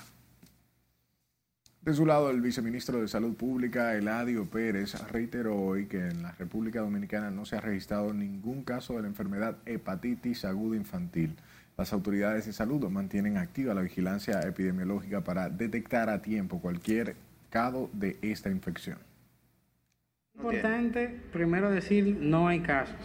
De 1.83 1.93
su 1.93 2.07
lado, 2.07 2.31
el 2.31 2.41
viceministro 2.41 3.03
de 3.03 3.09
Salud 3.09 3.35
Pública, 3.35 3.95
Eladio 3.95 4.47
Pérez, 4.47 4.95
reiteró 5.11 5.61
hoy 5.61 5.89
que 5.89 5.99
en 5.99 6.23
la 6.23 6.33
República 6.33 6.81
Dominicana 6.81 7.31
no 7.31 7.45
se 7.45 7.57
ha 7.57 7.61
registrado 7.61 8.15
ningún 8.15 8.65
caso 8.65 8.95
de 8.95 9.03
la 9.03 9.09
enfermedad 9.09 9.59
hepatitis 9.67 10.47
aguda 10.47 10.79
infantil. 10.79 11.37
Las 11.77 11.93
autoridades 11.93 12.47
de 12.47 12.53
salud 12.53 12.87
mantienen 12.89 13.39
activa 13.39 13.75
la 13.75 13.83
vigilancia 13.83 14.41
epidemiológica 14.41 15.23
para 15.23 15.49
detectar 15.49 16.11
a 16.11 16.21
tiempo 16.21 16.61
cualquier 16.61 17.17
caso 17.51 17.91
de 17.93 18.19
esta 18.23 18.51
infección. 18.51 18.99
Importante 20.35 21.21
primero 21.33 21.71
decir 21.71 22.17
no 22.21 22.49
hay 22.49 22.61
casos. 22.61 22.97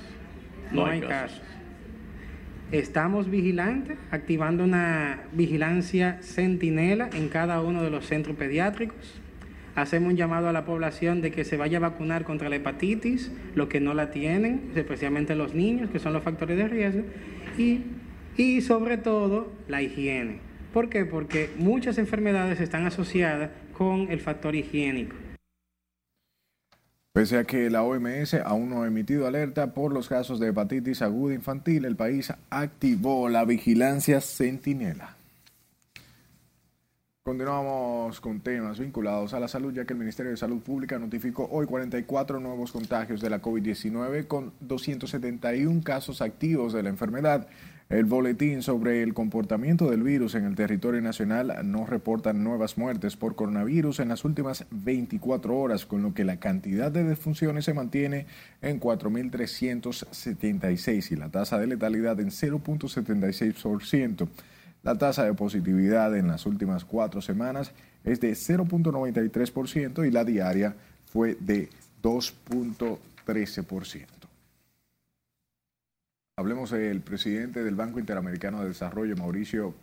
No, 0.72 0.86
hay, 0.86 0.99
casos. 0.99 1.41
Estamos 2.72 3.30
vigilantes, 3.30 3.97
activando 4.11 4.65
una 4.65 5.22
vigilancia 5.32 6.20
centinela 6.22 7.09
en 7.13 7.30
cada 7.30 7.61
uno 7.61 7.82
de 7.84 7.89
los 7.89 8.05
centros 8.05 8.36
pediátricos. 8.36 9.22
Hacemos 9.76 10.09
un 10.09 10.18
llamado 10.18 10.49
a 10.49 10.51
la 10.51 10.65
población 10.65 11.22
de 11.22 11.32
que 11.32 11.45
se 11.45 11.55
vaya 11.55 11.78
a 11.78 11.82
vacunar 11.82 12.26
contra 12.26 12.49
la 12.49 12.57
hepatitis, 12.57 13.32
los 13.55 13.70
que 13.70 13.80
no 13.80 13.93
la 13.93 14.11
tienen, 14.11 14.72
especialmente 14.76 15.36
los 15.36 15.53
niños, 15.53 15.89
que 15.89 15.99
son 15.99 16.11
los 16.11 16.24
factores 16.24 16.57
de 16.57 16.68
riesgo. 16.68 17.03
Y 17.57 17.84
y 18.38 18.62
sobre 18.62 18.98
todo 18.98 19.52
la 19.68 19.82
higiene. 19.82 20.40
¿Por 20.72 20.90
qué? 20.90 21.06
Porque 21.06 21.50
muchas 21.58 21.98
enfermedades 21.98 22.62
están 22.62 22.86
asociadas 22.86 23.50
con 23.74 24.12
el 24.12 24.20
factor 24.20 24.56
higiénico. 24.56 25.16
Pese 27.14 27.40
a 27.40 27.46
que 27.46 27.72
la 27.72 27.82
OMS 27.82 28.36
aún 28.36 28.70
no 28.70 28.84
ha 28.84 28.88
emitido 28.88 29.26
alerta 29.26 29.74
por 29.74 29.92
los 29.92 30.08
casos 30.08 30.40
de 30.40 30.50
hepatitis 30.50 31.02
aguda 31.02 31.34
infantil, 31.34 31.86
el 31.86 31.96
país 31.96 32.32
activó 32.52 33.28
la 33.28 33.44
vigilancia 33.44 34.22
centinela. 34.22 35.16
Continuamos 37.24 38.22
con 38.22 38.40
temas 38.40 38.80
vinculados 38.80 39.34
a 39.34 39.40
la 39.40 39.48
salud, 39.48 39.74
ya 39.74 39.84
que 39.84 39.94
el 39.94 40.00
Ministerio 40.00 40.32
de 40.32 40.38
Salud 40.38 40.62
Pública 40.62 41.00
notificó 41.00 41.50
hoy 41.52 41.66
44 41.66 42.40
nuevos 42.40 42.72
contagios 42.72 43.20
de 43.20 43.32
la 43.32 43.42
COVID-19 43.42 44.28
con 44.28 44.54
271 44.60 45.82
casos 45.84 46.22
activos 46.22 46.72
de 46.72 46.84
la 46.84 46.90
enfermedad. 46.90 47.48
El 47.90 48.04
boletín 48.04 48.64
sobre 48.64 49.02
el 49.02 49.14
comportamiento 49.14 49.90
del 49.90 50.04
virus 50.04 50.36
en 50.36 50.44
el 50.44 50.56
territorio 50.56 51.02
nacional 51.02 51.56
no 51.64 51.86
reporta 51.86 52.34
nuevas 52.34 52.78
muertes 52.78 53.16
por 53.16 53.38
coronavirus 53.38 54.02
en 54.02 54.10
las 54.10 54.26
últimas 54.26 54.66
24 54.72 55.58
horas, 55.58 55.86
con 55.86 56.02
lo 56.02 56.14
que 56.14 56.26
la 56.26 56.38
cantidad 56.38 56.92
de 56.92 57.06
defunciones 57.06 57.64
se 57.64 57.74
mantiene 57.74 58.26
en 58.62 58.82
4.376 58.82 61.12
y 61.12 61.16
la 61.16 61.30
tasa 61.30 61.58
de 61.60 61.68
letalidad 61.68 62.20
en 62.20 62.28
0.76%. 62.28 64.28
La 64.84 64.98
tasa 64.98 65.24
de 65.24 65.34
positividad 65.34 66.14
en 66.18 66.28
las 66.28 66.46
últimas 66.46 66.84
cuatro 66.84 67.22
semanas 67.22 67.72
es 68.04 68.20
de 68.20 68.34
0.93% 68.34 70.06
y 70.06 70.12
la 70.12 70.26
diaria 70.26 70.76
fue 71.06 71.38
de 71.40 71.70
2.13%. 72.04 74.16
Hablemos 76.40 76.70
del 76.70 77.02
presidente 77.02 77.64
del 77.64 77.74
Banco 77.74 77.98
Interamericano 77.98 78.62
de 78.62 78.68
Desarrollo, 78.68 79.16
Mauricio 79.16 79.74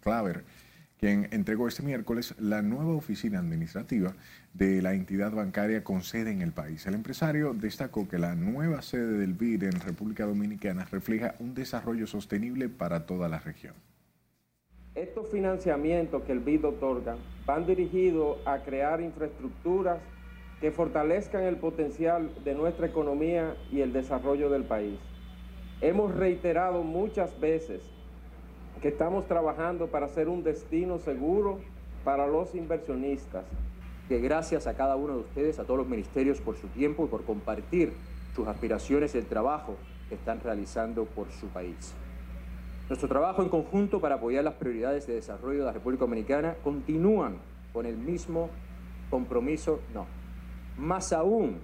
Claver, 0.00 0.44
quien 0.98 1.28
entregó 1.30 1.68
este 1.68 1.82
miércoles 1.82 2.34
la 2.38 2.62
nueva 2.62 2.94
oficina 2.94 3.38
administrativa 3.38 4.14
de 4.54 4.80
la 4.80 4.94
entidad 4.94 5.32
bancaria 5.32 5.84
con 5.84 6.00
sede 6.00 6.30
en 6.30 6.40
el 6.40 6.52
país. 6.52 6.86
El 6.86 6.94
empresario 6.94 7.52
destacó 7.52 8.08
que 8.08 8.16
la 8.16 8.34
nueva 8.34 8.80
sede 8.80 9.18
del 9.18 9.34
BID 9.34 9.64
en 9.64 9.78
República 9.78 10.24
Dominicana 10.24 10.86
refleja 10.90 11.34
un 11.38 11.52
desarrollo 11.52 12.06
sostenible 12.06 12.70
para 12.70 13.04
toda 13.04 13.28
la 13.28 13.40
región. 13.40 13.74
Estos 14.94 15.28
financiamientos 15.28 16.22
que 16.22 16.32
el 16.32 16.40
BID 16.40 16.64
otorga 16.64 17.16
van 17.44 17.66
dirigidos 17.66 18.38
a 18.46 18.60
crear 18.60 19.02
infraestructuras 19.02 19.98
que 20.62 20.70
fortalezcan 20.70 21.42
el 21.42 21.56
potencial 21.56 22.30
de 22.42 22.54
nuestra 22.54 22.86
economía 22.86 23.54
y 23.70 23.82
el 23.82 23.92
desarrollo 23.92 24.48
del 24.48 24.64
país. 24.64 24.98
Hemos 25.80 26.14
reiterado 26.14 26.82
muchas 26.82 27.38
veces 27.40 27.82
que 28.80 28.88
estamos 28.88 29.26
trabajando 29.26 29.86
para 29.86 30.08
ser 30.08 30.28
un 30.28 30.42
destino 30.42 30.98
seguro 30.98 31.58
para 32.04 32.26
los 32.26 32.54
inversionistas. 32.54 33.44
Que 34.08 34.20
gracias 34.20 34.66
a 34.66 34.74
cada 34.74 34.96
uno 34.96 35.14
de 35.14 35.20
ustedes, 35.20 35.58
a 35.58 35.64
todos 35.64 35.78
los 35.78 35.88
ministerios 35.88 36.40
por 36.40 36.56
su 36.56 36.68
tiempo 36.68 37.06
y 37.06 37.08
por 37.08 37.24
compartir 37.24 37.92
sus 38.34 38.46
aspiraciones 38.46 39.14
y 39.14 39.18
el 39.18 39.26
trabajo 39.26 39.76
que 40.08 40.16
están 40.16 40.40
realizando 40.40 41.06
por 41.06 41.30
su 41.32 41.48
país. 41.48 41.94
Nuestro 42.88 43.08
trabajo 43.08 43.42
en 43.42 43.48
conjunto 43.48 44.00
para 44.00 44.16
apoyar 44.16 44.44
las 44.44 44.54
prioridades 44.54 45.06
de 45.06 45.14
desarrollo 45.14 45.60
de 45.60 45.64
la 45.64 45.72
República 45.72 46.04
Dominicana 46.04 46.54
continúan 46.62 47.38
con 47.72 47.86
el 47.86 47.96
mismo 47.96 48.50
compromiso, 49.08 49.80
no, 49.94 50.06
más 50.76 51.12
aún, 51.14 51.60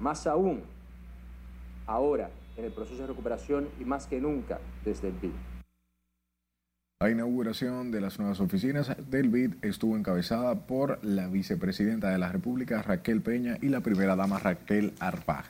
más 0.00 0.26
aún, 0.26 0.62
ahora 1.86 2.30
en 2.56 2.64
el 2.64 2.72
proceso 2.72 3.02
de 3.02 3.08
recuperación 3.08 3.68
y 3.80 3.84
más 3.84 4.06
que 4.06 4.20
nunca 4.20 4.58
desde 4.84 5.08
el 5.08 5.14
BID. 5.14 5.30
La 7.00 7.10
inauguración 7.10 7.90
de 7.90 8.00
las 8.00 8.20
nuevas 8.20 8.38
oficinas 8.40 8.94
del 9.10 9.28
BID 9.28 9.54
estuvo 9.62 9.96
encabezada 9.96 10.54
por 10.54 11.04
la 11.04 11.26
vicepresidenta 11.26 12.10
de 12.10 12.18
la 12.18 12.30
República, 12.30 12.80
Raquel 12.80 13.20
Peña, 13.22 13.58
y 13.60 13.70
la 13.70 13.80
primera 13.80 14.14
dama, 14.14 14.38
Raquel 14.38 14.92
Arpaj. 15.00 15.46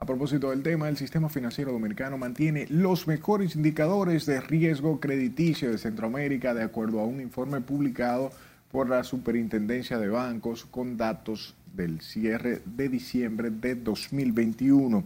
A 0.00 0.06
propósito 0.06 0.48
del 0.50 0.62
tema, 0.62 0.88
el 0.88 0.96
sistema 0.96 1.28
financiero 1.28 1.72
dominicano 1.72 2.16
mantiene 2.16 2.66
los 2.70 3.06
mejores 3.06 3.56
indicadores 3.56 4.26
de 4.26 4.40
riesgo 4.40 5.00
crediticio 5.00 5.70
de 5.70 5.76
Centroamérica 5.76 6.54
de 6.54 6.62
acuerdo 6.62 7.00
a 7.00 7.04
un 7.04 7.20
informe 7.20 7.60
publicado 7.60 8.30
por 8.70 8.88
la 8.88 9.02
Superintendencia 9.02 9.98
de 9.98 10.08
Bancos 10.08 10.64
con 10.64 10.96
datos 10.96 11.54
del 11.74 12.00
cierre 12.00 12.62
de 12.64 12.88
diciembre 12.88 13.50
de 13.50 13.74
2021. 13.74 15.04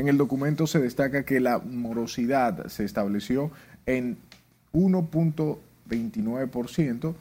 En 0.00 0.08
el 0.08 0.16
documento 0.16 0.66
se 0.66 0.78
destaca 0.78 1.26
que 1.26 1.40
la 1.40 1.58
morosidad 1.58 2.68
se 2.68 2.86
estableció 2.86 3.50
en 3.84 4.16
1.29% 4.72 7.14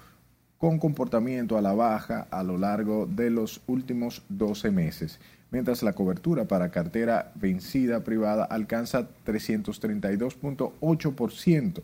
con 0.57 0.79
comportamiento 0.79 1.57
a 1.57 1.61
la 1.61 1.73
baja 1.73 2.25
a 2.31 2.41
lo 2.41 2.57
largo 2.57 3.05
de 3.05 3.31
los 3.31 3.59
últimos 3.67 4.23
12 4.29 4.71
meses, 4.71 5.19
mientras 5.51 5.83
la 5.83 5.91
cobertura 5.91 6.45
para 6.45 6.71
cartera 6.71 7.33
vencida 7.35 8.05
privada 8.05 8.45
alcanza 8.45 9.09
332.8%. 9.25 11.81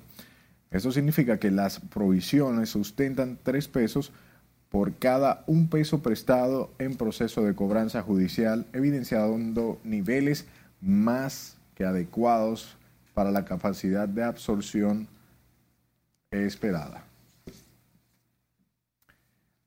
Eso 0.72 0.92
significa 0.94 1.40
que 1.40 1.52
las 1.52 1.82
provisiones 1.82 2.70
sustentan 2.70 3.38
3 3.44 3.68
pesos 3.68 4.14
por 4.70 4.94
cada 4.94 5.44
un 5.46 5.68
peso 5.68 6.02
prestado 6.02 6.72
en 6.80 6.96
proceso 6.96 7.44
de 7.44 7.54
cobranza 7.54 8.02
judicial, 8.02 8.66
evidenciando 8.72 9.78
niveles 9.84 10.48
más 10.86 11.58
que 11.74 11.84
adecuados 11.84 12.78
para 13.14 13.32
la 13.32 13.44
capacidad 13.44 14.08
de 14.08 14.24
absorción 14.24 15.08
esperada. 16.32 17.04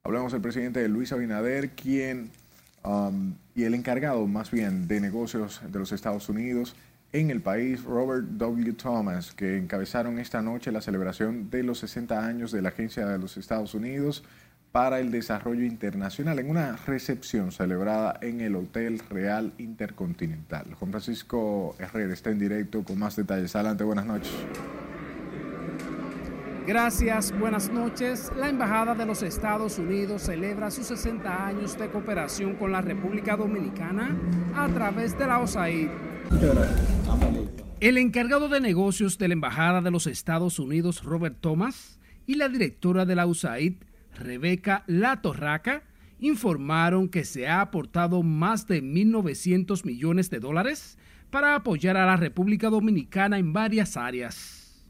Hablamos 0.05 0.33
del 0.33 0.41
presidente 0.41 0.87
Luis 0.89 1.13
Abinader, 1.13 1.71
quien 1.71 2.31
um, 2.85 3.35
y 3.55 3.65
el 3.65 3.75
encargado 3.75 4.27
más 4.27 4.51
bien 4.51 4.87
de 4.87 5.01
negocios 5.01 5.61
de 5.69 5.79
los 5.79 5.93
Estados 5.93 6.29
Unidos 6.29 6.77
en 7.13 7.31
el 7.31 7.41
país, 7.41 7.83
Robert 7.83 8.25
W. 8.25 8.73
Thomas, 8.75 9.33
que 9.33 9.57
encabezaron 9.57 10.19
esta 10.19 10.43
noche 10.43 10.71
la 10.71 10.83
celebración 10.83 11.51
de 11.51 11.63
los 11.63 11.79
60 11.81 12.25
años 12.25 12.53
de 12.53 12.63
la 12.63 12.69
Agencia 12.69 13.07
de 13.07 13.19
los 13.19 13.37
Estados 13.37 13.75
Unidos 13.75 14.25
para 14.73 15.01
el 15.01 15.11
Desarrollo 15.11 15.65
Internacional 15.65 16.39
en 16.39 16.51
una 16.51 16.77
recepción 16.87 17.53
celebrada 17.53 18.19
en 18.21 18.41
el 18.41 18.57
Hotel 18.57 19.01
Real 19.11 19.53
Intercontinental. 19.59 20.75
Juan 20.75 20.91
Francisco 20.91 21.75
Herrera 21.79 22.13
está 22.13 22.31
en 22.31 22.39
directo 22.39 22.85
con 22.85 22.99
más 22.99 23.17
detalles. 23.17 23.55
Adelante, 23.57 23.85
buenas 23.85 24.07
noches. 24.07 24.33
Gracias, 26.69 27.33
buenas 27.39 27.73
noches. 27.73 28.31
La 28.37 28.51
Embajada 28.51 28.95
de 28.95 29.07
los 29.07 29.23
Estados 29.23 29.79
Unidos 29.79 30.21
celebra 30.21 30.71
sus 30.71 30.89
60 30.89 31.47
años 31.47 31.79
de 31.79 31.89
cooperación 31.89 32.57
con 32.57 32.73
la 32.73 32.83
República 32.83 33.39
Dominicana 33.39 34.15
a 34.55 34.69
través 34.69 35.17
de 35.17 35.27
la 35.27 35.39
OSAID. 35.39 35.89
El 37.81 37.97
encargado 37.97 38.51
de 38.51 38.61
negocios 38.61 39.17
de 39.17 39.29
la 39.29 39.35
Embajada 39.35 39.81
de 39.81 39.91
los 39.91 40.07
Estados 40.07 40.59
Unidos, 40.59 41.05
Robert 41.05 41.39
Thomas, 41.41 41.99
y 42.27 42.35
la 42.35 42.51
directora 42.51 43.07
de 43.07 43.15
la 43.15 43.27
USAID, 43.27 43.77
Rebeca 44.19 44.85
Latorraca, 44.87 45.83
informaron 46.21 47.09
que 47.09 47.25
se 47.25 47.47
ha 47.47 47.61
aportado 47.61 48.23
más 48.23 48.67
de 48.67 48.83
1.900 48.83 49.85
millones 49.85 50.31
de 50.31 50.41
dólares 50.41 50.99
para 51.31 51.55
apoyar 51.55 51.97
a 51.97 52.07
la 52.07 52.17
República 52.17 52.71
Dominicana 52.71 53.39
en 53.39 53.53
varias 53.53 53.97
áreas. 53.97 54.85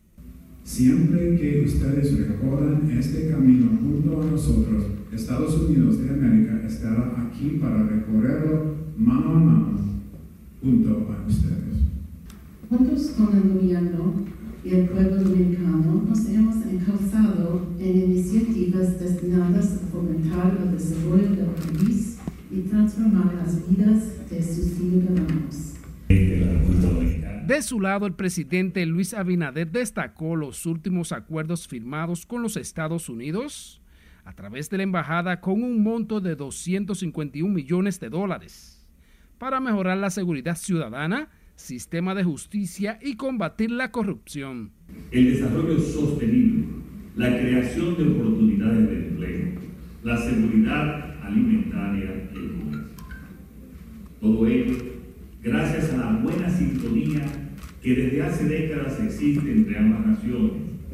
Siempre 0.63 1.37
que 1.37 1.65
ustedes 1.65 2.29
recorran 2.29 2.91
este 2.91 3.31
camino 3.31 3.71
junto 3.81 4.21
a 4.21 4.27
nosotros, 4.27 4.85
Estados 5.13 5.55
Unidos 5.55 5.99
de 6.03 6.11
América 6.11 6.61
estará 6.67 7.15
aquí 7.27 7.59
para 7.61 7.85
recorrerlo 7.85 8.77
mano 8.97 9.31
a 9.31 9.39
mano 9.39 9.79
junto 10.61 10.91
a 10.91 11.27
ustedes. 11.27 11.59
Juntos 12.69 13.15
con 13.17 13.35
el 13.35 13.43
gobierno 13.55 14.27
y 14.65 14.75
el 14.75 14.89
pueblo 14.89 15.23
dominicano 15.23 16.05
nos 16.09 16.27
hemos 16.27 16.57
encauzado 16.67 17.67
en 17.79 17.97
iniciativas 17.97 18.99
destinadas 18.99 19.77
a 19.77 19.87
fomentar 19.93 20.59
el 20.63 20.73
desarrollo 20.73 21.29
del 21.29 21.47
país 21.47 22.19
y 22.51 22.61
transformar 22.63 23.35
las 23.35 23.69
vidas 23.69 24.29
de 24.31 24.43
sus 24.43 24.67
ciudadanos. 24.75 25.75
De 27.47 27.63
su 27.63 27.81
lado, 27.81 28.07
el 28.07 28.15
presidente 28.15 28.85
Luis 28.85 29.15
Abinader 29.15 29.71
destacó 29.71 30.37
los 30.37 30.67
últimos 30.67 31.13
acuerdos 31.13 31.67
firmados 31.67 32.27
con 32.27 32.43
los 32.43 32.57
Estados 32.57 33.09
Unidos 33.09 33.81
a 34.25 34.35
través 34.35 34.69
de 34.69 34.77
la 34.77 34.83
embajada 34.83 35.41
con 35.41 35.63
un 35.63 35.83
monto 35.83 36.21
de 36.21 36.37
251 36.37 37.53
millones 37.53 38.01
de 38.01 38.11
dólares 38.11 38.87
para 39.39 39.61
mejorar 39.61 39.97
la 39.99 40.11
seguridad 40.11 40.57
ciudadana, 40.57 41.29
sistema 41.59 42.15
de 42.15 42.23
justicia 42.23 42.99
y 43.03 43.17
combatir 43.17 43.73
la 43.73 43.91
corrupción. 43.91 44.71
El 45.11 45.33
desarrollo 45.33 45.79
sostenible, 45.81 46.67
la 47.17 47.37
creación 47.37 47.97
de 47.97 48.05
oportunidades 48.05 48.89
de 48.89 49.09
empleo, 49.09 49.49
la 50.05 50.17
seguridad 50.17 51.21
alimentaria 51.21 52.29
y 52.33 52.37
el 52.37 52.51
comercio. 52.53 52.95
Todo 54.21 54.47
ello 54.47 54.77
gracias 55.43 55.93
a 55.95 55.97
la 55.97 56.13
buena 56.21 56.49
sintonía 56.49 57.27
que 57.83 57.95
desde 57.95 58.23
hace 58.23 58.45
décadas 58.45 59.01
existe 59.01 59.51
entre 59.51 59.79
ambas 59.79 60.07
naciones 60.07 60.53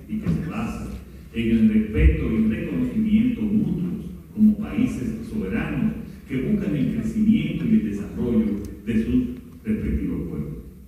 y 0.08 0.18
que 0.18 0.28
se 0.28 0.46
basa 0.48 0.88
en 1.34 1.50
el 1.50 1.68
respeto 1.68 2.30
y 2.30 2.48
reconocimiento 2.48 3.42
mutuos 3.42 4.06
como 4.34 4.56
países 4.56 5.28
soberanos 5.28 5.92
que 6.26 6.40
buscan 6.40 6.74
el 6.74 6.94
crecimiento 6.94 7.66
y 7.66 7.68
el 7.68 7.90
desarrollo 7.90 8.46
de 8.86 9.04
sus. 9.04 9.33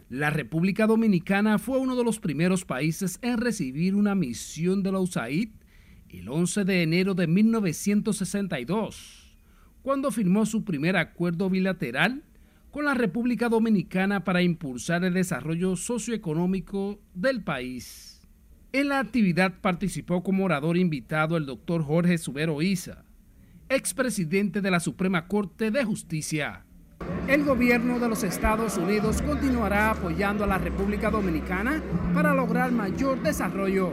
La 0.08 0.30
República 0.30 0.86
Dominicana 0.86 1.58
fue 1.58 1.78
uno 1.78 1.96
de 1.96 2.04
los 2.04 2.20
primeros 2.20 2.64
países 2.64 3.18
en 3.22 3.38
recibir 3.38 3.96
una 3.96 4.14
misión 4.14 4.84
de 4.84 4.92
la 4.92 5.00
USAID 5.00 5.48
el 6.10 6.28
11 6.28 6.64
de 6.64 6.82
enero 6.82 7.14
de 7.14 7.26
1962, 7.26 9.36
cuando 9.82 10.12
firmó 10.12 10.46
su 10.46 10.62
primer 10.64 10.96
acuerdo 10.96 11.50
bilateral 11.50 12.22
con 12.70 12.84
la 12.84 12.94
República 12.94 13.48
Dominicana 13.48 14.22
para 14.22 14.42
impulsar 14.42 15.02
el 15.04 15.14
desarrollo 15.14 15.74
socioeconómico 15.76 17.00
del 17.14 17.42
país. 17.42 18.20
En 18.72 18.90
la 18.90 19.00
actividad 19.00 19.60
participó 19.60 20.22
como 20.22 20.44
orador 20.44 20.76
invitado 20.76 21.36
el 21.36 21.46
doctor 21.46 21.82
Jorge 21.82 22.18
Subero 22.18 22.62
Isa, 22.62 23.04
expresidente 23.68 24.60
de 24.60 24.70
la 24.70 24.78
Suprema 24.80 25.26
Corte 25.26 25.70
de 25.70 25.84
Justicia. 25.84 26.65
El 27.28 27.44
gobierno 27.44 27.98
de 27.98 28.08
los 28.08 28.22
Estados 28.22 28.76
Unidos 28.76 29.20
continuará 29.20 29.90
apoyando 29.90 30.44
a 30.44 30.46
la 30.46 30.58
República 30.58 31.10
Dominicana 31.10 31.82
para 32.14 32.32
lograr 32.32 32.70
mayor 32.70 33.20
desarrollo. 33.20 33.90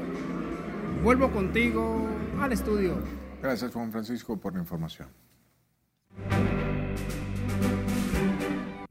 Vuelvo 1.03 1.31
contigo 1.31 2.07
al 2.39 2.51
estudio. 2.51 2.95
Gracias 3.41 3.71
Juan 3.73 3.91
Francisco 3.91 4.37
por 4.37 4.53
la 4.53 4.59
información. 4.59 5.09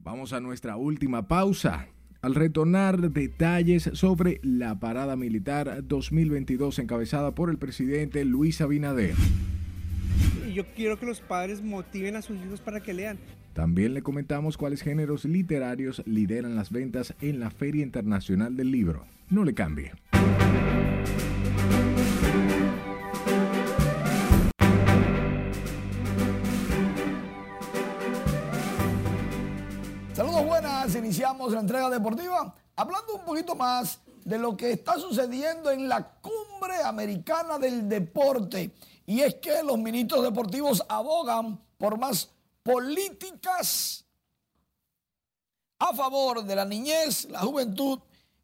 Vamos 0.03 0.33
a 0.33 0.39
nuestra 0.39 0.75
última 0.75 1.27
pausa. 1.27 1.87
Al 2.21 2.35
retornar 2.35 2.99
detalles 3.11 3.89
sobre 3.93 4.39
la 4.43 4.79
parada 4.79 5.15
militar 5.15 5.85
2022 5.85 6.79
encabezada 6.79 7.31
por 7.31 7.49
el 7.49 7.57
presidente 7.57 8.23
Luis 8.25 8.61
Abinader. 8.61 9.15
Yo 10.53 10.65
quiero 10.75 10.99
que 10.99 11.05
los 11.05 11.19
padres 11.19 11.61
motiven 11.61 12.15
a 12.15 12.21
sus 12.21 12.37
hijos 12.45 12.61
para 12.61 12.81
que 12.81 12.93
lean. 12.93 13.17
También 13.53 13.93
le 13.93 14.01
comentamos 14.01 14.57
cuáles 14.57 14.81
géneros 14.81 15.25
literarios 15.25 16.01
lideran 16.07 16.55
las 16.55 16.71
ventas 16.71 17.13
en 17.21 17.39
la 17.39 17.51
Feria 17.51 17.83
Internacional 17.83 18.57
del 18.57 18.71
Libro. 18.71 19.05
No 19.29 19.43
le 19.43 19.53
cambie. 19.53 19.91
Saludos 30.13 30.45
buenas, 30.45 30.95
iniciamos 30.95 31.53
la 31.53 31.59
entrega 31.59 31.91
deportiva 31.91 32.55
hablando 32.75 33.15
un 33.15 33.25
poquito 33.25 33.55
más 33.55 33.99
de 34.25 34.39
lo 34.39 34.57
que 34.57 34.71
está 34.71 34.97
sucediendo 34.97 35.69
en 35.69 35.87
la 35.87 36.03
cumbre 36.21 36.81
americana 36.83 37.59
del 37.59 37.87
deporte. 37.87 38.71
Y 39.05 39.19
es 39.19 39.35
que 39.35 39.61
los 39.63 39.77
ministros 39.77 40.23
deportivos 40.23 40.83
abogan 40.89 41.59
por 41.77 41.99
más 41.99 42.31
políticas 42.63 44.05
a 45.79 45.93
favor 45.93 46.43
de 46.43 46.55
la 46.55 46.65
niñez, 46.65 47.25
la 47.25 47.39
juventud 47.39 47.99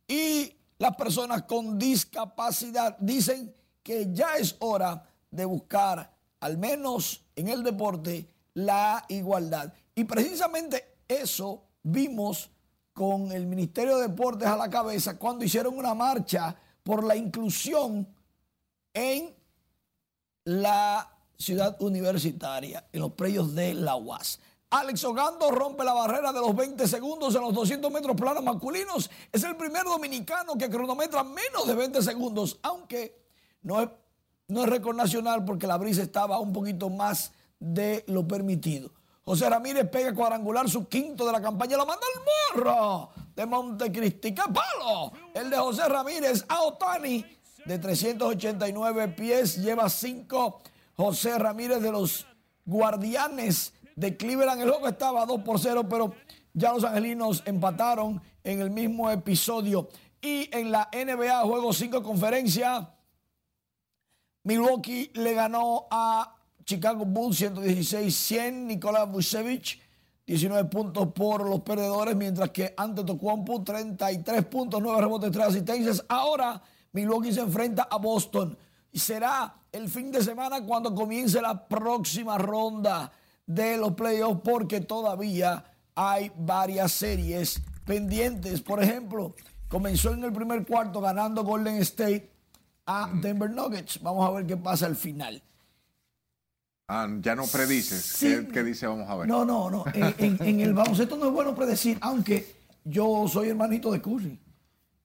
y 0.07 0.53
las 0.77 0.95
personas 0.95 1.43
con 1.43 1.79
discapacidad. 1.79 2.97
Dicen 2.99 3.55
que 3.81 4.09
ya 4.11 4.35
es 4.35 4.55
hora 4.59 5.09
de 5.31 5.45
buscar, 5.45 6.13
al 6.41 6.57
menos 6.57 7.23
en 7.35 7.47
el 7.47 7.63
deporte, 7.63 8.29
la 8.55 9.05
igualdad. 9.07 9.73
Y 9.95 10.03
precisamente 10.03 10.97
eso 11.07 11.63
vimos 11.83 12.49
con 12.93 13.31
el 13.31 13.45
Ministerio 13.45 13.97
de 13.97 14.09
Deportes 14.09 14.47
a 14.47 14.57
la 14.57 14.69
cabeza 14.69 15.17
cuando 15.17 15.45
hicieron 15.45 15.77
una 15.77 15.93
marcha 15.93 16.55
por 16.83 17.03
la 17.03 17.15
inclusión 17.15 18.07
en 18.93 19.33
la 20.43 21.18
ciudad 21.39 21.77
universitaria, 21.79 22.85
en 22.91 22.99
los 22.99 23.13
predios 23.13 23.55
de 23.55 23.73
la 23.73 23.95
UAS. 23.95 24.39
Alex 24.71 25.03
Ogando 25.05 25.49
rompe 25.49 25.85
la 25.85 25.93
barrera 25.93 26.33
de 26.33 26.41
los 26.41 26.53
20 26.53 26.85
segundos 26.85 27.33
en 27.33 27.41
los 27.41 27.53
200 27.53 27.91
metros 27.91 28.15
planos 28.15 28.43
masculinos. 28.43 29.09
Es 29.31 29.43
el 29.43 29.55
primer 29.55 29.85
dominicano 29.85 30.57
que 30.57 30.69
cronometra 30.69 31.23
menos 31.23 31.65
de 31.65 31.73
20 31.73 32.03
segundos, 32.03 32.59
aunque 32.61 33.23
no 33.63 33.81
es, 33.81 33.89
no 34.49 34.63
es 34.63 34.69
récord 34.69 34.95
nacional 34.95 35.45
porque 35.45 35.65
la 35.65 35.77
brisa 35.77 36.03
estaba 36.03 36.39
un 36.39 36.51
poquito 36.51 36.89
más 36.89 37.31
de 37.57 38.03
lo 38.07 38.27
permitido. 38.27 38.91
José 39.23 39.49
Ramírez 39.49 39.89
pega 39.89 40.13
cuadrangular 40.13 40.69
su 40.69 40.87
quinto 40.87 41.25
de 41.25 41.31
la 41.31 41.41
campaña, 41.41 41.77
lo 41.77 41.85
manda 41.85 42.05
el 42.15 42.61
morro 42.61 43.11
de 43.33 43.45
Montecristi. 43.45 44.35
¡Qué 44.35 44.41
palo! 44.41 45.13
El 45.33 45.49
de 45.49 45.57
José 45.57 45.87
Ramírez 45.87 46.43
a 46.47 46.63
Otani 46.63 47.25
de 47.65 47.79
389 47.79 49.07
pies, 49.09 49.57
lleva 49.57 49.89
cinco. 49.89 50.61
José 50.99 51.39
Ramírez 51.39 51.81
de 51.81 51.93
los 51.93 52.27
Guardianes 52.65 53.73
de 53.95 54.17
Cleveland. 54.17 54.61
El 54.61 54.69
juego 54.69 54.89
estaba 54.89 55.25
2 55.25 55.43
por 55.43 55.57
0, 55.57 55.87
pero 55.87 56.13
ya 56.53 56.73
los 56.73 56.83
angelinos 56.83 57.41
empataron 57.45 58.21
en 58.43 58.59
el 58.59 58.69
mismo 58.69 59.09
episodio. 59.09 59.87
Y 60.21 60.53
en 60.53 60.73
la 60.73 60.89
NBA, 60.91 61.39
juego 61.43 61.71
5 61.71 62.03
conferencia, 62.03 62.93
Milwaukee 64.43 65.09
le 65.13 65.33
ganó 65.33 65.87
a 65.89 66.35
Chicago 66.65 67.05
Bulls 67.05 67.43
116-100. 67.43 68.65
Nicolás 68.65 69.09
Vucevic, 69.09 69.79
19 70.25 70.67
puntos 70.67 71.13
por 71.13 71.47
los 71.47 71.61
perdedores, 71.61 72.13
mientras 72.17 72.49
que 72.49 72.73
ante 72.75 73.05
Tocuampu, 73.05 73.63
33 73.63 74.43
puntos, 74.47 74.81
9 74.81 74.99
rebotes, 74.99 75.31
3 75.31 75.45
asistencias. 75.45 76.03
Ahora 76.09 76.61
Milwaukee 76.91 77.31
se 77.31 77.39
enfrenta 77.39 77.87
a 77.89 77.95
Boston. 77.95 78.57
Será 78.91 79.58
el 79.71 79.89
fin 79.89 80.11
de 80.11 80.23
semana 80.23 80.63
cuando 80.65 80.93
comience 80.95 81.41
la 81.41 81.67
próxima 81.67 82.37
ronda 82.37 83.11
de 83.45 83.77
los 83.77 83.93
playoffs, 83.93 84.41
porque 84.43 84.81
todavía 84.81 85.63
hay 85.95 86.31
varias 86.37 86.91
series 86.91 87.61
pendientes. 87.85 88.61
Por 88.61 88.81
ejemplo, 88.83 89.35
comenzó 89.67 90.11
en 90.13 90.23
el 90.23 90.31
primer 90.33 90.65
cuarto 90.65 91.01
ganando 91.01 91.43
Golden 91.43 91.77
State 91.77 92.31
a 92.85 93.09
Denver 93.13 93.49
Nuggets. 93.49 94.01
Vamos 94.01 94.27
a 94.27 94.31
ver 94.31 94.45
qué 94.45 94.57
pasa 94.57 94.85
al 94.85 94.95
final. 94.95 95.41
Ah, 96.87 97.07
ya 97.21 97.35
no 97.35 97.45
predices. 97.45 98.17
¿Qué, 98.19 98.47
qué 98.51 98.63
dice? 98.63 98.87
Vamos 98.87 99.07
a 99.09 99.15
ver. 99.15 99.27
No, 99.27 99.45
no, 99.45 99.69
no. 99.69 99.83
En, 99.93 100.15
en- 100.17 100.37
en 100.47 100.59
el 100.61 100.73
baloncesto 100.73 101.17
no 101.17 101.27
es 101.27 101.31
bueno 101.31 101.53
predecir, 101.53 101.97
aunque 102.01 102.55
yo 102.83 103.27
soy 103.27 103.49
hermanito 103.49 103.91
de 103.91 104.01
Curry. 104.01 104.39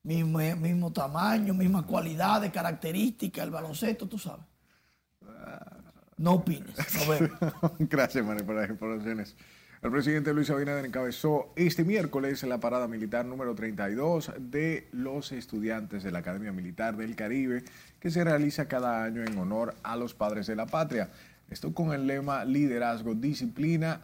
Mismo, 0.03 0.39
mismo 0.57 0.93
tamaño, 0.93 1.53
misma 1.55 1.87
cualidades, 1.87 2.51
características, 2.53 3.45
el 3.45 3.51
baloncesto, 3.51 4.07
tú 4.07 4.19
sabes. 4.19 4.45
No 6.17 6.35
opines. 6.35 6.77
Nos 6.77 7.09
vemos. 7.09 7.39
Gracias, 7.79 8.25
Manuel, 8.25 8.45
por 8.45 8.55
las 8.55 8.71
informaciones. 8.71 9.37
El 9.85 9.91
presidente 9.91 10.33
Luis 10.33 10.49
Abinader 10.49 10.87
encabezó 10.87 11.53
este 11.57 11.85
miércoles 11.85 12.43
la 12.45 12.59
parada 12.59 12.89
militar 12.89 13.27
número 13.27 13.55
32 13.55 14.33
de 14.39 14.89
los 14.93 15.31
estudiantes 15.31 16.03
de 16.03 16.11
la 16.11 16.21
Academia 16.21 16.53
Militar 16.53 16.97
del 16.97 17.15
Caribe, 17.17 17.65
que 18.01 18.11
se 18.11 18.25
realiza 18.25 18.67
cada 18.67 19.05
año 19.05 19.23
en 19.23 19.37
honor 19.37 19.75
a 19.83 19.97
los 19.97 20.15
padres 20.15 20.47
de 20.47 20.57
la 20.57 20.65
patria. 20.65 21.11
Esto 21.51 21.75
con 21.75 21.93
el 21.93 22.07
lema 22.07 22.47
Liderazgo, 22.47 23.15
Disciplina 23.15 24.01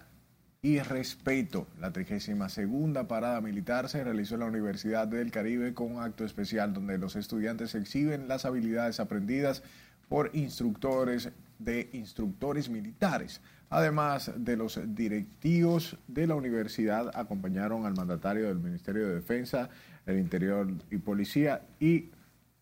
y 0.61 0.80
Respeto. 0.80 1.66
La 1.80 1.91
32 1.93 3.07
parada 3.09 3.41
militar 3.41 3.88
se 3.88 4.05
realizó 4.05 4.34
en 4.34 4.41
la 4.41 4.47
Universidad 4.47 5.09
del 5.09 5.30
Caribe 5.30 5.72
con 5.72 5.93
un 5.97 6.03
acto 6.03 6.26
especial 6.26 6.74
donde 6.74 6.99
los 6.99 7.16
estudiantes 7.16 7.74
exhiben 7.74 8.28
las 8.28 8.45
habilidades 8.45 9.01
aprendidas 9.01 9.62
por 10.11 10.32
instructores 10.34 11.30
de 11.61 11.88
instructores 11.92 12.68
militares. 12.68 13.40
Además 13.68 14.32
de 14.36 14.56
los 14.56 14.80
directivos 14.88 15.96
de 16.08 16.26
la 16.26 16.34
universidad, 16.34 17.12
acompañaron 17.14 17.86
al 17.86 17.94
mandatario 17.94 18.48
del 18.48 18.58
Ministerio 18.58 19.06
de 19.06 19.14
Defensa, 19.14 19.70
el 20.04 20.18
Interior 20.18 20.66
y 20.90 20.98
Policía 20.98 21.62
y 21.78 22.11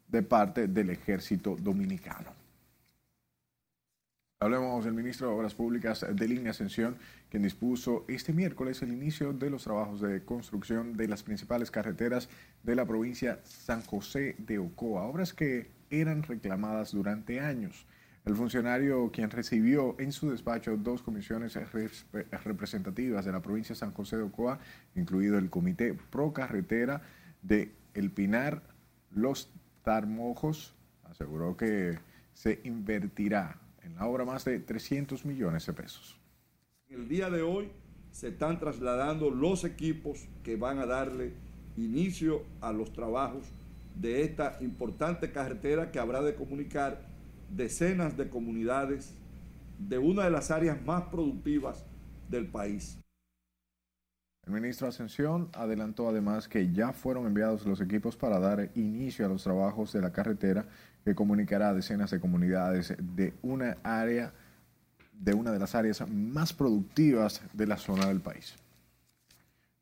de 0.08 0.22
parte 0.22 0.68
del 0.68 0.90
Ejército 0.90 1.56
Dominicano. 1.58 2.36
Hablemos 4.40 4.84
del 4.84 4.92
ministro 4.92 5.28
de 5.28 5.34
Obras 5.34 5.54
Públicas 5.54 6.04
de 6.12 6.28
Línea 6.28 6.50
Ascensión, 6.50 6.98
quien 7.30 7.42
dispuso 7.42 8.04
este 8.08 8.34
miércoles 8.34 8.82
el 8.82 8.92
inicio 8.92 9.32
de 9.32 9.48
los 9.48 9.64
trabajos 9.64 10.02
de 10.02 10.22
construcción 10.22 10.98
de 10.98 11.08
las 11.08 11.22
principales 11.22 11.70
carreteras 11.70 12.28
de 12.62 12.76
la 12.76 12.84
provincia 12.84 13.40
San 13.44 13.82
José 13.82 14.36
de 14.38 14.58
Ocoa, 14.58 15.04
obras 15.04 15.32
que 15.32 15.77
eran 15.90 16.22
reclamadas 16.22 16.92
durante 16.92 17.40
años. 17.40 17.86
El 18.24 18.34
funcionario 18.34 19.10
quien 19.10 19.30
recibió 19.30 19.96
en 19.98 20.12
su 20.12 20.30
despacho 20.30 20.76
dos 20.76 21.02
comisiones 21.02 21.58
representativas 22.44 23.24
de 23.24 23.32
la 23.32 23.40
provincia 23.40 23.74
de 23.74 23.78
San 23.78 23.92
José 23.92 24.16
de 24.16 24.24
Ocoa, 24.24 24.58
incluido 24.94 25.38
el 25.38 25.48
Comité 25.48 25.94
Pro 25.94 26.32
Carretera 26.32 27.00
de 27.42 27.72
El 27.94 28.10
Pinar, 28.10 28.62
Los 29.10 29.50
Tarmojos, 29.82 30.74
aseguró 31.04 31.56
que 31.56 31.98
se 32.34 32.60
invertirá 32.64 33.58
en 33.82 33.94
la 33.94 34.06
obra 34.06 34.24
más 34.24 34.44
de 34.44 34.58
300 34.58 35.24
millones 35.24 35.64
de 35.64 35.72
pesos. 35.72 36.20
El 36.88 37.08
día 37.08 37.30
de 37.30 37.42
hoy 37.42 37.70
se 38.10 38.28
están 38.28 38.58
trasladando 38.58 39.30
los 39.30 39.64
equipos 39.64 40.28
que 40.42 40.56
van 40.56 40.78
a 40.78 40.86
darle 40.86 41.32
inicio 41.76 42.44
a 42.60 42.72
los 42.72 42.92
trabajos 42.92 43.52
de 44.00 44.22
esta 44.22 44.58
importante 44.60 45.32
carretera 45.32 45.90
que 45.90 45.98
habrá 45.98 46.22
de 46.22 46.34
comunicar 46.34 47.06
decenas 47.50 48.16
de 48.16 48.28
comunidades 48.28 49.14
de 49.78 49.98
una 49.98 50.24
de 50.24 50.30
las 50.30 50.50
áreas 50.50 50.80
más 50.84 51.04
productivas 51.04 51.84
del 52.28 52.46
país. 52.46 52.98
El 54.46 54.52
ministro 54.52 54.88
Ascensión 54.88 55.50
adelantó 55.52 56.08
además 56.08 56.48
que 56.48 56.72
ya 56.72 56.92
fueron 56.92 57.26
enviados 57.26 57.66
los 57.66 57.80
equipos 57.80 58.16
para 58.16 58.38
dar 58.38 58.70
inicio 58.74 59.26
a 59.26 59.28
los 59.28 59.42
trabajos 59.42 59.92
de 59.92 60.00
la 60.00 60.12
carretera 60.12 60.64
que 61.04 61.14
comunicará 61.14 61.70
a 61.70 61.74
decenas 61.74 62.10
de 62.10 62.20
comunidades 62.20 62.94
de 62.98 63.34
una 63.42 63.76
área 63.82 64.32
de 65.12 65.34
una 65.34 65.50
de 65.50 65.58
las 65.58 65.74
áreas 65.74 66.08
más 66.08 66.52
productivas 66.52 67.42
de 67.52 67.66
la 67.66 67.76
zona 67.76 68.06
del 68.06 68.20
país. 68.20 68.54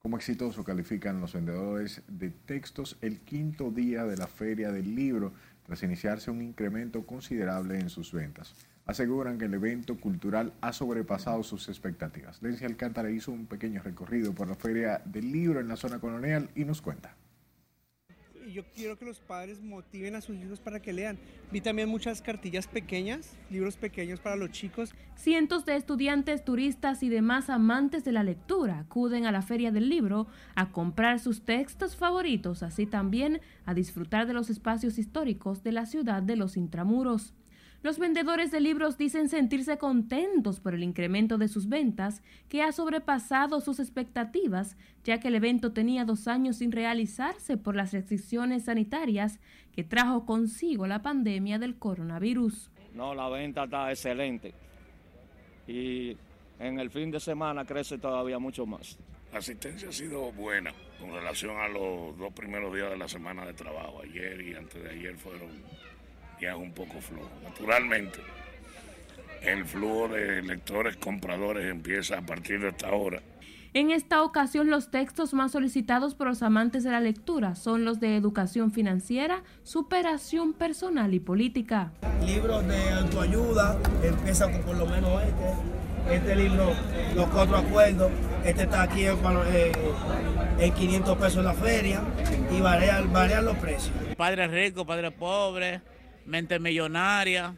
Como 0.07 0.18
exitoso 0.18 0.62
califican 0.62 1.20
los 1.20 1.32
vendedores 1.32 2.00
de 2.07 2.30
textos 2.30 2.96
el 3.00 3.18
quinto 3.22 3.72
día 3.72 4.04
de 4.04 4.16
la 4.16 4.28
Feria 4.28 4.70
del 4.70 4.94
Libro, 4.94 5.32
tras 5.64 5.82
iniciarse 5.82 6.30
un 6.30 6.42
incremento 6.42 7.04
considerable 7.04 7.80
en 7.80 7.90
sus 7.90 8.12
ventas. 8.12 8.54
Aseguran 8.84 9.36
que 9.36 9.46
el 9.46 9.54
evento 9.54 9.98
cultural 9.98 10.52
ha 10.61 10.72
sobrepasado 10.72 11.42
sus 11.42 11.68
expectativas. 11.68 12.40
Lenzi 12.40 12.64
Alcántara 12.64 13.11
hizo 13.11 13.32
un 13.32 13.46
pequeño 13.46 13.82
recorrido 13.82 14.32
por 14.32 14.46
la 14.46 14.54
Feria 14.54 15.02
del 15.04 15.32
Libro 15.32 15.59
en 15.59 15.66
la 15.66 15.76
zona 15.76 15.98
colonial 15.98 16.50
y 16.54 16.64
nos 16.64 16.82
cuenta. 16.82 17.16
Yo 18.57 18.64
quiero 18.74 18.96
que 18.96 19.04
los 19.04 19.18
padres 19.20 19.61
motiven 19.61 20.14
a 20.14 20.22
sus 20.22 20.34
hijos 20.34 20.61
para 20.61 20.80
que 20.80 20.90
lean. 20.90 21.18
Vi 21.52 21.61
también 21.61 21.90
muchas 21.90 22.22
cartillas 22.22 22.66
pequeñas, 22.66 23.36
libros 23.50 23.76
pequeños 23.76 24.18
para 24.18 24.34
los 24.34 24.50
chicos. 24.50 24.94
Cientos 25.14 25.66
de 25.66 25.76
estudiantes, 25.76 26.42
turistas 26.42 27.02
y 27.02 27.11
demás 27.11 27.50
amantes 27.50 28.02
de 28.02 28.12
la 28.12 28.22
lectura 28.22 28.78
acuden 28.78 29.26
a 29.26 29.30
la 29.30 29.42
Feria 29.42 29.72
del 29.72 29.90
Libro 29.90 30.26
a 30.54 30.72
comprar 30.72 31.20
sus 31.20 31.42
textos 31.42 31.96
favoritos, 31.96 32.62
así 32.62 32.86
también 32.86 33.42
a 33.66 33.74
disfrutar 33.74 34.26
de 34.26 34.32
los 34.32 34.48
espacios 34.48 34.96
históricos 34.96 35.62
de 35.62 35.72
la 35.72 35.84
ciudad 35.84 36.22
de 36.22 36.36
los 36.36 36.57
intramuros. 36.57 37.34
Los 37.87 38.01
vendedores 38.01 38.51
de 38.51 38.59
libros 38.59 38.99
dicen 38.99 39.28
sentirse 39.28 39.78
contentos 39.78 40.59
por 40.59 40.74
el 40.74 40.82
incremento 40.82 41.39
de 41.39 41.47
sus 41.47 41.68
ventas, 41.68 42.20
que 42.49 42.61
ha 42.61 42.72
sobrepasado 42.72 43.61
sus 43.61 43.78
expectativas, 43.78 44.76
ya 45.05 45.20
que 45.20 45.28
el 45.28 45.37
evento 45.37 45.70
tenía 45.70 46.05
dos 46.05 46.26
años 46.26 46.57
sin 46.57 46.72
realizarse 46.72 47.57
por 47.57 47.76
las 47.76 47.93
restricciones 47.93 48.64
sanitarias 48.64 49.39
que 49.72 49.84
trajo 49.84 50.26
consigo 50.26 50.89
la 50.89 51.01
pandemia 51.01 51.61
del 51.61 51.78
coronavirus. 51.78 52.72
No, 52.93 53.14
la 53.14 53.28
venta 53.28 53.62
está 53.62 53.89
excelente. 53.91 54.53
Y 55.68 56.16
en 56.59 56.80
el 56.80 56.91
fin 56.91 57.12
de 57.12 57.20
semana 57.20 57.64
crece 57.64 57.99
todavía 57.99 58.41
mucho 58.41 58.66
más. 58.66 58.99
La 59.32 59.39
asistencia 59.39 59.91
ha 59.91 59.93
sido 59.93 60.32
buena 60.32 60.72
con 61.01 61.12
relación 61.12 61.57
a 61.57 61.68
los 61.68 62.18
dos 62.18 62.32
primeros 62.32 62.74
días 62.74 62.91
de 62.91 62.97
la 62.97 63.07
semana 63.07 63.47
de 63.47 63.53
trabajo. 63.53 64.01
Ayer 64.03 64.41
y 64.41 64.55
antes 64.57 64.82
de 64.82 64.91
ayer 64.91 65.16
fueron 65.16 65.51
días 66.39 66.57
un 66.57 66.72
poco 66.72 67.01
flojos. 67.01 67.30
Naturalmente, 67.43 68.20
el 69.43 69.64
flujo 69.64 70.09
de 70.09 70.43
lectores 70.43 70.97
compradores 70.97 71.66
empieza 71.66 72.18
a 72.18 72.22
partir 72.22 72.61
de 72.61 72.68
esta 72.68 72.91
hora. 72.93 73.22
En 73.74 73.91
esta 73.91 74.22
ocasión 74.22 74.70
los 74.70 74.91
textos 74.91 75.34
más 75.34 75.53
solicitados 75.53 76.14
por 76.14 76.28
los 76.28 76.43
amantes 76.43 76.82
de 76.82 76.91
la 76.91 77.01
lectura 77.01 77.55
son 77.55 77.84
los 77.84 78.01
de 78.01 78.16
educación 78.16 78.72
financiera, 78.72 79.43
superación 79.64 80.55
personal 80.55 81.12
y 81.12 81.20
política. 81.20 81.93
libros 82.24 82.66
de 82.66 82.91
autoayuda, 82.91 83.78
empieza 84.03 84.51
con 84.51 84.62
por 84.62 84.76
lo 84.76 84.87
menos 84.87 85.22
este. 85.22 85.76
Este 86.11 86.37
libro, 86.37 86.72
Los 87.16 87.26
Cuatro 87.30 87.57
Acuerdos, 87.57 88.12
este 88.45 88.62
está 88.62 88.82
aquí 88.82 89.07
en, 89.07 89.16
eh, 89.49 89.72
en 90.61 90.72
500 90.72 91.18
pesos 91.18 91.39
en 91.39 91.45
la 91.45 91.53
feria 91.53 92.01
y 92.57 92.61
varían, 92.61 93.12
varían 93.12 93.45
los 93.45 93.57
precios. 93.57 93.93
Padre 94.16 94.47
rico, 94.47 94.87
padre 94.87 95.11
pobre, 95.11 95.82
mente 96.26 96.58
millonaria, 96.58 97.54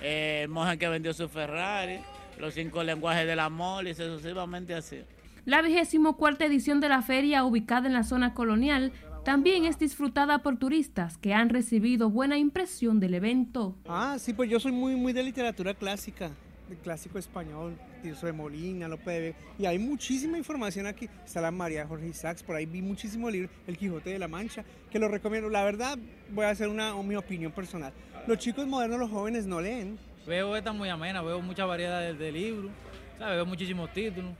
eh, 0.00 0.46
monja 0.48 0.76
que 0.76 0.88
vendió 0.88 1.12
su 1.12 1.28
Ferrari. 1.28 1.98
los 2.38 2.52
cinco 2.52 2.82
lenguajes 2.82 3.26
del 3.26 3.40
amor 3.40 3.86
y 3.88 3.94
sucesivamente 3.94 4.74
así. 4.74 4.98
La 5.46 5.62
vigésimo 5.62 6.18
cuarta 6.18 6.44
edición 6.44 6.80
de 6.80 6.90
la 6.90 7.00
feria, 7.00 7.44
ubicada 7.44 7.86
en 7.86 7.94
la 7.94 8.02
zona 8.02 8.34
colonial, 8.34 8.92
también 9.24 9.64
es 9.64 9.78
disfrutada 9.78 10.42
por 10.42 10.58
turistas 10.58 11.16
que 11.16 11.32
han 11.32 11.48
recibido 11.48 12.10
buena 12.10 12.36
impresión 12.36 13.00
del 13.00 13.14
evento. 13.14 13.74
Ah, 13.88 14.16
sí, 14.18 14.34
pues 14.34 14.50
yo 14.50 14.60
soy 14.60 14.72
muy, 14.72 14.96
muy 14.96 15.12
de 15.12 15.22
literatura 15.22 15.72
clásica, 15.72 16.30
clásico 16.74 17.18
español, 17.18 17.78
Tirso 18.02 18.26
de 18.26 18.32
Molina, 18.32 18.88
lo 18.88 18.98
puede 18.98 19.20
ver. 19.20 19.34
Y 19.58 19.66
hay 19.66 19.78
muchísima 19.78 20.36
información 20.36 20.86
aquí. 20.86 21.08
Está 21.24 21.40
la 21.40 21.50
María 21.50 21.86
Jorge 21.86 22.08
Isaacs, 22.08 22.42
por 22.42 22.56
ahí 22.56 22.66
vi 22.66 22.82
muchísimo 22.82 23.30
libro, 23.30 23.48
El 23.66 23.78
Quijote 23.78 24.10
de 24.10 24.18
la 24.18 24.28
Mancha, 24.28 24.64
que 24.90 24.98
lo 24.98 25.08
recomiendo. 25.08 25.48
La 25.48 25.64
verdad, 25.64 25.98
voy 26.30 26.44
a 26.44 26.50
hacer 26.50 26.68
una, 26.68 26.94
mi 27.02 27.14
opinión 27.14 27.52
personal. 27.52 27.92
Los 28.26 28.38
chicos 28.38 28.66
modernos, 28.66 28.98
los 28.98 29.10
jóvenes 29.10 29.46
no 29.46 29.60
leen. 29.60 29.98
Veo 30.26 30.56
esta 30.56 30.72
muy 30.72 30.88
amena, 30.88 31.22
veo 31.22 31.40
mucha 31.40 31.64
variedad 31.64 32.12
de, 32.12 32.32
libros, 32.32 32.72
veo 33.18 33.46
muchísimos 33.46 33.92
títulos. 33.92 34.32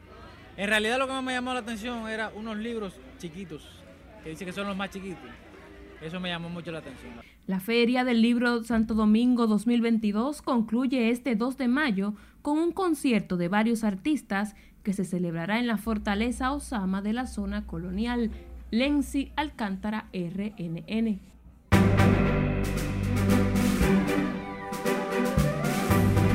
En 0.56 0.68
realidad 0.68 0.98
lo 0.98 1.06
que 1.06 1.12
más 1.12 1.22
me 1.22 1.32
llamó 1.32 1.54
la 1.54 1.60
atención 1.60 2.08
era 2.08 2.30
unos 2.34 2.56
libros 2.56 2.94
chiquitos, 3.18 3.62
que 4.24 4.30
dice 4.30 4.44
que 4.44 4.52
son 4.52 4.66
los 4.66 4.76
más 4.76 4.90
chiquitos. 4.90 5.30
Eso 6.06 6.20
me 6.20 6.28
llamó 6.28 6.48
mucho 6.48 6.70
la 6.70 6.78
atención. 6.78 7.14
La 7.48 7.58
Feria 7.58 8.04
del 8.04 8.22
Libro 8.22 8.62
Santo 8.62 8.94
Domingo 8.94 9.48
2022 9.48 10.40
concluye 10.40 11.10
este 11.10 11.34
2 11.34 11.56
de 11.56 11.66
mayo 11.66 12.14
con 12.42 12.58
un 12.58 12.70
concierto 12.70 13.36
de 13.36 13.48
varios 13.48 13.82
artistas 13.82 14.54
que 14.84 14.92
se 14.92 15.04
celebrará 15.04 15.58
en 15.58 15.66
la 15.66 15.78
Fortaleza 15.78 16.52
Osama 16.52 17.02
de 17.02 17.12
la 17.12 17.26
zona 17.26 17.66
colonial. 17.66 18.30
Lenzi 18.70 19.32
Alcántara, 19.34 20.06
RNN. 20.12 21.18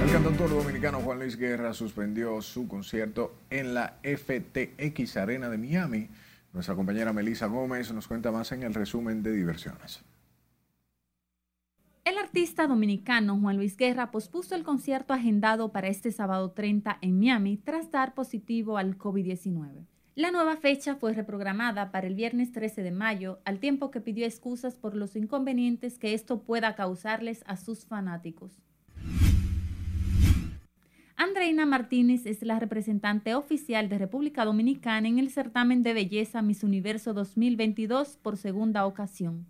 El 0.04 0.12
cantautor 0.12 0.50
dominicano 0.50 1.00
Juan 1.00 1.20
Luis 1.20 1.38
Guerra 1.38 1.74
suspendió 1.74 2.42
su 2.42 2.68
concierto 2.68 3.36
en 3.50 3.74
la 3.74 4.00
FTX 4.04 5.16
Arena 5.16 5.48
de 5.48 5.58
Miami. 5.58 6.10
Nuestra 6.54 6.76
compañera 6.76 7.14
Melissa 7.14 7.48
Gómez 7.48 7.92
nos 7.94 8.08
cuenta 8.08 8.32
más 8.32 8.52
en 8.52 8.64
el 8.64 8.74
resumen 8.74 9.24
de 9.24 9.32
diversiones. 9.32 10.04
El 12.04 12.18
artista 12.18 12.68
dominicano 12.68 13.40
Juan 13.40 13.58
Luis 13.58 13.78
Guerra 13.78 14.12
pospuso 14.12 14.56
el 14.56 14.64
concierto 14.64 15.14
agendado 15.14 15.72
para 15.72 15.88
este 15.88 16.12
sábado 16.12 16.52
30 16.52 16.98
en 17.02 17.20
Miami 17.20 17.58
tras 17.58 17.92
dar 17.92 18.14
positivo 18.14 18.78
al 18.78 18.98
COVID-19. 18.98 19.86
La 20.16 20.32
nueva 20.32 20.58
fecha 20.58 20.96
fue 20.96 21.14
reprogramada 21.14 21.92
para 21.92 22.08
el 22.08 22.16
viernes 22.16 22.52
13 22.52 22.84
de 22.84 22.92
mayo, 22.92 23.40
al 23.46 23.60
tiempo 23.60 23.92
que 23.92 24.02
pidió 24.02 24.26
excusas 24.26 24.76
por 24.76 24.94
los 24.94 25.16
inconvenientes 25.16 25.98
que 25.98 26.14
esto 26.14 26.44
pueda 26.44 26.76
causarles 26.76 27.44
a 27.48 27.56
sus 27.56 27.86
fanáticos. 27.86 28.62
Andreina 31.24 31.68
Martínez 31.68 32.26
es 32.26 32.42
la 32.42 32.58
representante 32.58 33.36
oficial 33.36 33.90
de 33.90 34.00
República 34.00 34.44
Dominicana 34.44 35.08
en 35.08 35.20
el 35.20 35.30
certamen 35.30 35.84
de 35.84 35.94
belleza 35.94 36.42
Miss 36.42 36.64
Universo 36.64 37.14
2022 37.14 38.18
por 38.18 38.38
segunda 38.38 38.88
ocasión. 38.88 39.46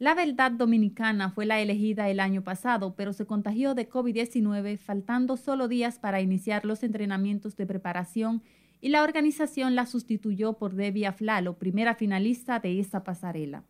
La 0.00 0.16
Verdad 0.16 0.50
Dominicana 0.50 1.30
fue 1.30 1.46
la 1.46 1.60
elegida 1.60 2.10
el 2.10 2.18
año 2.18 2.42
pasado, 2.42 2.96
pero 2.96 3.12
se 3.12 3.24
contagió 3.24 3.76
de 3.76 3.88
COVID-19 3.88 4.76
faltando 4.78 5.36
solo 5.36 5.68
días 5.68 6.00
para 6.00 6.20
iniciar 6.20 6.64
los 6.64 6.82
entrenamientos 6.82 7.56
de 7.56 7.66
preparación 7.66 8.42
y 8.80 8.88
la 8.88 9.04
organización 9.04 9.76
la 9.76 9.86
sustituyó 9.86 10.54
por 10.54 10.74
Debbie 10.74 11.06
Aflalo, 11.06 11.56
primera 11.56 11.94
finalista 11.94 12.58
de 12.58 12.80
esta 12.80 13.04
pasarela. 13.04 13.62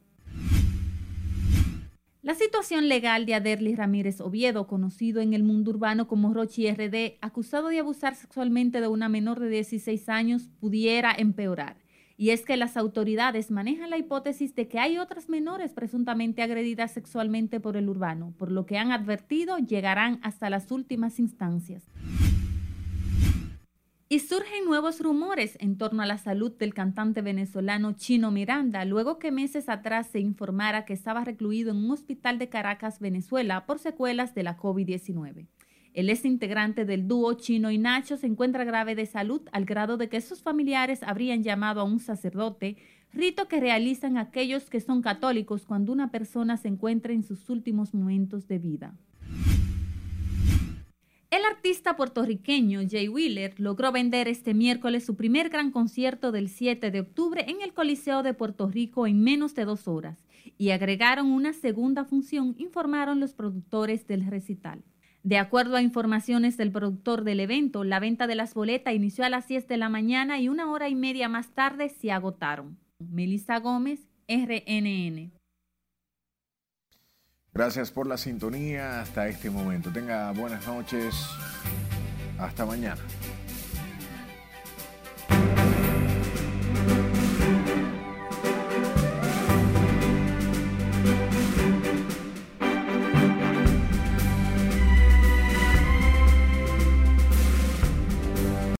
La 2.23 2.37
situación 2.37 2.89
legal 2.89 3.27
de 3.27 3.35
Aderly 3.35 3.75
Ramírez 3.75 4.20
Oviedo, 4.20 4.68
conocido 4.68 5.20
en 5.20 5.35
el 5.35 5.43
mundo 5.43 5.73
urbano 5.73 6.07
como 6.07 6.33
Rochi 6.33 6.70
RD, 6.70 7.18
acusado 7.20 7.66
de 7.66 7.81
abusar 7.81 8.14
sexualmente 8.14 8.81
de 8.81 8.87
una 8.87 9.09
menor 9.09 9.41
de 9.41 9.49
16 9.49 10.09
años, 10.09 10.49
pudiera 10.61 11.12
empeorar. 11.18 11.79
Y 12.16 12.31
es 12.31 12.45
que 12.45 12.57
las 12.57 12.77
autoridades 12.77 13.51
manejan 13.51 13.91
la 13.91 13.99
hipótesis 13.99 14.55
de 14.55 14.68
que 14.68 14.79
hay 14.79 14.99
otras 14.99 15.29
menores 15.29 15.73
presuntamente 15.73 16.43
agredidas 16.43 16.93
sexualmente 16.93 17.59
por 17.59 17.77
el 17.77 17.89
urbano, 17.89 18.33
por 18.39 18.53
lo 18.53 18.66
que 18.66 18.79
han 18.79 18.93
advertido 18.93 19.59
llegarán 19.59 20.20
hasta 20.23 20.49
las 20.49 20.70
últimas 20.70 21.18
instancias. 21.18 21.83
Y 24.13 24.19
surgen 24.19 24.67
nuevos 24.67 25.01
rumores 25.01 25.57
en 25.59 25.79
torno 25.79 26.03
a 26.03 26.07
la 26.07 26.19
salud 26.19 26.53
del 26.59 26.75
cantante 26.75 27.23
venezolano 27.23 27.93
Chino 27.93 28.31
Miranda, 28.31 28.85
luego 28.85 29.19
que 29.19 29.33
meses 29.33 29.71
atrás 29.71 30.09
se 30.09 30.21
informara 30.21 30.85
que 30.85 30.93
estaba 30.93 31.25
recluido 31.25 31.71
en 31.71 31.79
un 31.79 31.93
hospital 31.93 32.39
de 32.39 32.51
Caracas, 32.51 33.01
Venezuela, 33.01 33.65
por 33.65 33.79
secuelas 33.79 34.35
de 34.35 34.43
la 34.43 34.59
COVID-19. 34.59 35.47
El 35.95 36.11
ex 36.11 36.27
integrante 36.27 36.85
del 36.85 37.09
dúo 37.09 37.33
Chino 37.33 37.71
y 37.71 37.79
Nacho 37.79 38.19
se 38.19 38.27
encuentra 38.27 38.65
grave 38.65 38.95
de 38.95 39.07
salud 39.07 39.49
al 39.51 39.65
grado 39.65 39.97
de 39.97 40.11
que 40.11 40.21
sus 40.21 40.43
familiares 40.43 41.03
habrían 41.03 41.43
llamado 41.43 41.81
a 41.81 41.85
un 41.85 41.99
sacerdote, 41.99 42.77
rito 43.15 43.49
que 43.49 43.61
realizan 43.61 44.19
aquellos 44.19 44.69
que 44.69 44.83
son 44.83 45.01
católicos 45.01 45.65
cuando 45.65 45.91
una 45.91 46.11
persona 46.11 46.59
se 46.59 46.69
encuentra 46.69 47.15
en 47.15 47.23
sus 47.23 47.49
últimos 47.49 47.95
momentos 47.95 48.47
de 48.47 48.59
vida. 48.59 48.95
El 51.33 51.47
artista 51.47 51.97
puertorriqueño 51.97 52.80
Jay 52.87 53.09
Wheeler 53.09 53.59
logró 53.59 53.91
vender 53.91 54.28
este 54.28 54.53
miércoles 54.53 55.07
su 55.07 55.16
primer 55.16 55.49
gran 55.49 55.70
concierto 55.70 56.30
del 56.30 56.51
7 56.51 56.91
de 56.91 57.01
octubre 57.01 57.47
en 57.49 57.62
el 57.62 57.72
Coliseo 57.72 58.22
de 58.22 58.35
Puerto 58.35 58.68
Rico 58.68 59.07
en 59.07 59.24
menos 59.24 59.55
de 59.55 59.64
dos 59.64 59.89
horas 59.89 60.26
y 60.59 60.72
agregaron 60.72 61.33
una 61.33 61.55
segunda 61.55 62.05
función, 62.05 62.55
informaron 62.59 63.18
los 63.18 63.33
productores 63.33 64.07
del 64.07 64.26
recital. 64.26 64.85
De 65.22 65.39
acuerdo 65.39 65.76
a 65.76 65.80
informaciones 65.80 66.59
del 66.59 66.70
productor 66.70 67.24
del 67.24 67.41
evento, 67.41 67.83
la 67.83 67.99
venta 67.99 68.26
de 68.26 68.35
las 68.35 68.53
boletas 68.53 68.95
inició 68.95 69.24
a 69.24 69.30
las 69.30 69.49
10 69.49 69.66
de 69.68 69.78
la 69.78 69.89
mañana 69.89 70.39
y 70.39 70.51
una 70.51 70.70
hora 70.70 70.91
y 70.91 70.95
media 70.95 71.30
más 71.30 71.55
tarde 71.55 71.89
se 71.89 72.12
agotaron. 72.12 72.76
Melissa 72.99 73.59
Gómez, 73.59 74.07
RNN. 74.28 75.33
Gracias 77.55 77.90
por 77.90 78.07
la 78.07 78.16
sintonía 78.16 79.03
hasta 79.03 79.28
este 79.28 79.50
momento. 79.50 79.90
Tenga 79.92 80.32
buenas 80.32 80.66
noches. 80.66 81.14
Hasta 82.38 82.64
mañana. 82.64 83.03